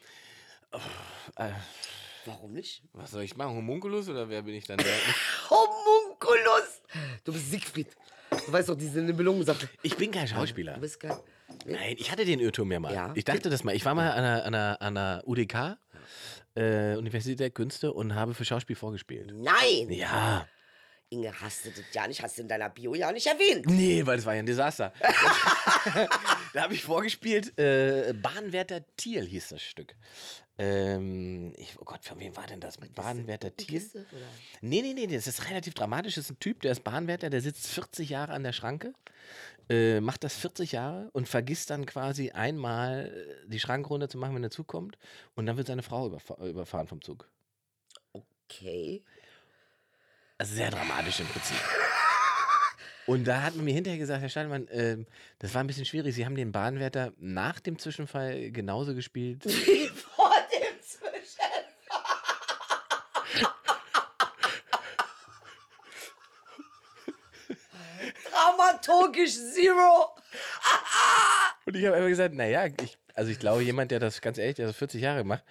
Äh, 1.35 1.51
Warum 2.25 2.53
nicht? 2.53 2.83
was 2.93 3.11
soll 3.11 3.23
ich 3.23 3.35
machen? 3.35 3.55
Homunculus 3.55 4.09
oder 4.09 4.29
wer 4.29 4.41
bin 4.41 4.55
ich 4.55 4.65
dann? 4.65 4.77
Homunculus! 5.49 6.81
Du 7.23 7.33
bist 7.33 7.51
Siegfried. 7.51 7.87
Du 8.29 8.51
weißt 8.51 8.69
doch, 8.69 8.75
diese 8.75 9.01
Nibelungensache. 9.01 9.69
Ich 9.81 9.95
bin 9.97 10.11
kein 10.11 10.27
Schauspieler. 10.27 10.75
Du 10.75 10.81
bist. 10.81 11.01
Nee? 11.65 11.73
Nein, 11.73 11.95
ich 11.97 12.11
hatte 12.11 12.25
den 12.25 12.39
Irrtum 12.39 12.71
ja 12.71 12.79
mal. 12.79 12.93
Ja. 12.93 13.11
Ich 13.15 13.25
dachte 13.25 13.49
das 13.49 13.63
mal. 13.63 13.75
Ich 13.75 13.85
war 13.85 13.95
mal 13.95 14.11
an 14.11 14.23
einer, 14.23 14.45
an 14.45 14.55
einer, 14.55 14.81
an 14.81 14.97
einer 14.97 15.23
UDK, 15.25 15.77
äh, 16.55 16.95
Universität 16.95 17.39
der 17.39 17.49
Künste, 17.49 17.91
und 17.91 18.13
habe 18.13 18.33
für 18.33 18.45
Schauspiel 18.45 18.75
vorgespielt. 18.75 19.31
Nein! 19.33 19.89
Ja. 19.89 20.47
Inge, 21.11 21.33
hast 21.41 21.65
du 21.65 21.71
das 21.71 21.85
ja 21.91 22.07
nicht, 22.07 22.21
hast 22.21 22.37
du 22.37 22.43
in 22.43 22.47
deiner 22.47 22.69
Bio 22.69 22.93
ja 22.93 23.11
nicht 23.11 23.25
erwähnt. 23.25 23.65
Nee, 23.65 24.05
weil 24.05 24.17
das 24.17 24.25
war 24.27 24.35
ja 24.35 24.39
ein 24.39 24.45
Desaster. 24.45 24.93
da 26.53 26.61
habe 26.61 26.75
ich 26.75 26.83
vorgespielt, 26.83 27.57
äh, 27.57 28.13
Bahnwärter 28.13 28.85
Thiel 28.95 29.25
hieß 29.25 29.49
das 29.49 29.63
Stück. 29.63 29.95
Ähm, 30.59 31.53
ich, 31.55 31.79
oh 31.79 31.85
Gott, 31.85 32.03
von 32.03 32.19
wem 32.19 32.35
war 32.35 32.45
denn 32.45 32.59
das? 32.59 32.77
Bahnwärter 32.77 33.55
Thiel? 33.55 33.81
Nee, 34.59 34.81
nee, 34.81 34.93
nee, 34.93 35.07
das 35.07 35.25
ist 35.25 35.49
relativ 35.49 35.73
dramatisch. 35.73 36.15
Das 36.15 36.25
ist 36.25 36.31
ein 36.31 36.39
Typ, 36.39 36.61
der 36.61 36.73
ist 36.73 36.83
Bahnwärter, 36.83 37.29
der 37.29 37.39
sitzt 37.41 37.67
40 37.67 38.09
Jahre 38.09 38.33
an 38.33 38.43
der 38.43 38.51
Schranke, 38.51 38.93
äh, 39.69 40.01
macht 40.01 40.25
das 40.25 40.35
40 40.35 40.73
Jahre 40.73 41.09
und 41.13 41.29
vergisst 41.29 41.69
dann 41.69 41.85
quasi 41.85 42.31
einmal 42.31 43.07
äh, 43.07 43.49
die 43.49 43.59
Schranke 43.59 43.87
runter 43.87 44.09
zu 44.09 44.17
machen, 44.17 44.35
wenn 44.35 44.41
der 44.41 44.51
Zug 44.51 44.67
kommt. 44.67 44.97
Und 45.35 45.45
dann 45.45 45.55
wird 45.55 45.67
seine 45.67 45.81
Frau 45.81 46.07
überfa 46.07 46.35
überfahren 46.45 46.87
vom 46.87 47.01
Zug. 47.01 47.29
Okay. 48.11 49.01
Also 50.37 50.55
sehr 50.55 50.71
dramatisch 50.71 51.21
im 51.21 51.27
Prinzip. 51.27 51.57
Und 53.09 53.23
da 53.25 53.41
hat 53.41 53.55
man 53.55 53.65
mir 53.65 53.73
hinterher 53.73 53.97
gesagt, 53.97 54.21
Herr 54.21 54.29
Steinmann, 54.29 54.67
ähm, 54.71 55.07
das 55.39 55.55
war 55.55 55.63
ein 55.63 55.67
bisschen 55.67 55.85
schwierig. 55.85 56.13
Sie 56.13 56.25
haben 56.25 56.35
den 56.35 56.51
Bahnwärter 56.51 57.11
nach 57.17 57.59
dem 57.59 57.79
Zwischenfall 57.79 58.51
genauso 58.51 58.93
gespielt. 58.93 59.45
Wie 59.45 59.87
vor 59.87 60.31
dem 60.51 60.79
Zwischen. 60.83 61.09
Dramaturgisch 68.89 69.35
Zero. 69.53 70.09
Und 71.65 71.75
ich 71.75 71.85
habe 71.85 71.97
immer 71.97 72.07
gesagt, 72.09 72.33
naja, 72.33 72.65
ich, 72.65 72.97
also 73.13 73.31
ich 73.31 73.39
glaube, 73.39 73.61
jemand, 73.63 73.91
der 73.91 73.99
das 73.99 74.21
ganz 74.21 74.37
ehrlich, 74.37 74.55
der 74.55 74.67
das 74.67 74.75
40 74.75 75.01
Jahre 75.01 75.23
macht, 75.23 75.43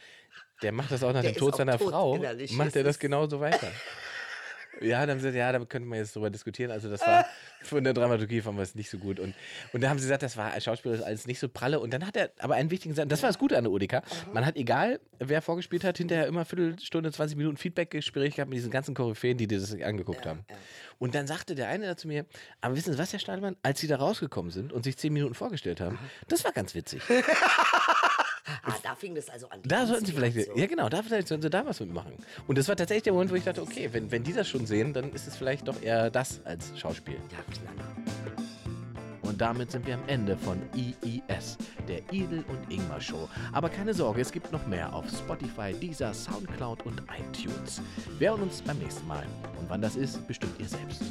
der 0.62 0.72
macht 0.72 0.91
das 0.91 1.05
auch 1.05 1.12
nach 1.12 1.22
Der 1.22 1.32
dem 1.32 1.39
Tod 1.39 1.57
seiner 1.57 1.78
tot 1.78 1.91
Frau, 1.91 2.16
innerlich. 2.16 2.53
macht 2.53 2.74
er 2.74 2.82
das 2.82 2.99
genauso 2.99 3.41
weiter. 3.41 3.70
Ja, 4.81 5.01
dann 5.01 5.11
haben 5.11 5.20
sie 5.20 5.29
gesagt, 5.29 5.37
ja, 5.37 5.53
da 5.53 5.64
könnte 5.64 5.89
man 5.89 5.99
jetzt 5.99 6.14
drüber 6.14 6.31
diskutieren. 6.31 6.70
Also 6.70 6.89
das 6.89 7.01
war 7.01 7.26
von 7.62 7.83
der 7.83 7.93
Dramaturgie 7.93 8.41
fanden 8.41 8.59
wir 8.59 8.62
es 8.62 8.74
nicht 8.74 8.91
so 8.91 8.99
gut. 8.99 9.18
Und, 9.18 9.35
und 9.72 9.81
da 9.81 9.91
haben 9.91 9.99
sie 9.99 10.05
gesagt, 10.05 10.22
das 10.22 10.37
war 10.37 10.53
als 10.53 10.64
Schauspieler 10.64 10.95
ist 10.95 11.03
alles 11.03 11.26
nicht 11.26 11.39
so 11.39 11.49
pralle. 11.49 11.81
Und 11.81 11.93
dann 11.93 12.07
hat 12.07 12.16
er 12.16 12.31
aber 12.39 12.55
einen 12.55 12.70
wichtigen 12.70 12.95
Satz, 12.95 13.09
das 13.09 13.22
war 13.22 13.29
das 13.29 13.39
Gute 13.39 13.57
an 13.57 13.64
der 13.64 13.72
UDK. 13.72 14.03
Man 14.33 14.47
hat, 14.47 14.57
egal 14.57 15.01
wer 15.18 15.43
vorgespielt 15.43 15.85
hat, 15.85 15.99
hinterher 15.99 16.26
immer 16.26 16.45
Viertelstunde, 16.45 17.11
20 17.11 17.37
Minuten 17.37 17.57
Feedback-Gespräch 17.57 18.37
gehabt 18.37 18.51
mit 18.51 18.57
diesen 18.59 18.70
ganzen 18.70 18.95
Koryphäen, 18.95 19.37
die 19.37 19.47
das 19.47 19.64
sich 19.64 19.85
angeguckt 19.85 20.26
haben. 20.26 20.45
Und 20.99 21.14
dann 21.14 21.26
sagte 21.26 21.55
der 21.55 21.68
eine 21.68 21.87
da 21.87 21.97
zu 21.97 22.09
mir, 22.09 22.26
aber 22.61 22.76
wissen 22.76 22.93
Sie 22.93 22.99
was, 22.99 23.12
Herr 23.12 23.20
Stahlmann, 23.20 23.57
als 23.62 23.81
Sie 23.81 23.87
da 23.87 23.97
rausgekommen 23.97 24.51
sind 24.51 24.72
und 24.72 24.85
sich 24.85 24.97
10 24.97 25.12
Minuten 25.12 25.35
vorgestellt 25.35 25.81
haben, 25.81 25.99
das 26.29 26.45
war 26.45 26.53
ganz 26.53 26.74
witzig. 26.74 27.03
Ah, 28.63 28.75
da 28.83 28.95
fing 28.95 29.15
das 29.15 29.29
also 29.29 29.49
an. 29.49 29.61
Da 29.65 29.87
sollten 29.87 30.07
Sie 30.07 30.13
vielleicht, 30.13 30.37
Inspiration. 30.37 30.63
ja 30.63 30.67
genau, 30.67 30.89
da 30.89 31.03
vielleicht 31.03 31.29
sollten 31.29 31.43
Sie 31.43 31.51
da 31.51 31.65
was 31.65 31.81
mitmachen. 31.81 32.13
Und 32.47 32.59
das 32.59 32.69
war 32.69 32.77
tatsächlich 32.77 33.05
der 33.05 33.13
Moment, 33.13 33.31
wo 33.31 33.35
ich 33.35 33.45
dachte, 33.45 33.63
okay, 33.63 33.89
wenn, 33.93 34.11
wenn 34.11 34.23
die 34.23 34.33
das 34.33 34.49
schon 34.49 34.67
sehen, 34.67 34.93
dann 34.93 35.13
ist 35.13 35.27
es 35.27 35.37
vielleicht 35.37 35.69
doch 35.69 35.81
eher 35.83 36.11
das 36.11 36.41
als 36.45 36.79
Schauspiel. 36.79 37.17
Ja, 37.31 37.39
Knaller. 37.53 37.89
Und 39.23 39.43
damit 39.43 39.71
sind 39.71 39.87
wir 39.87 39.95
am 39.95 40.03
Ende 40.07 40.37
von 40.39 40.59
IIS, 40.75 41.59
der 41.87 42.01
Idel 42.11 42.45
und 42.49 42.73
Ingmar 42.73 43.01
Show. 43.01 43.29
Aber 43.53 43.69
keine 43.69 43.93
Sorge, 43.93 44.23
es 44.23 44.33
gibt 44.33 44.51
noch 44.53 44.67
mehr 44.67 44.93
auf 44.95 45.05
Spotify, 45.11 45.75
Deezer, 45.75 46.15
Soundcloud 46.15 46.87
und 46.87 47.03
iTunes. 47.03 47.83
Wir 48.19 48.31
hören 48.31 48.43
uns 48.43 48.63
beim 48.63 48.79
nächsten 48.79 49.07
Mal. 49.07 49.27
Und 49.61 49.69
wann 49.69 49.83
das 49.83 49.97
ist, 49.97 50.27
bestimmt 50.27 50.59
ihr 50.59 50.69
selbst. 50.69 51.03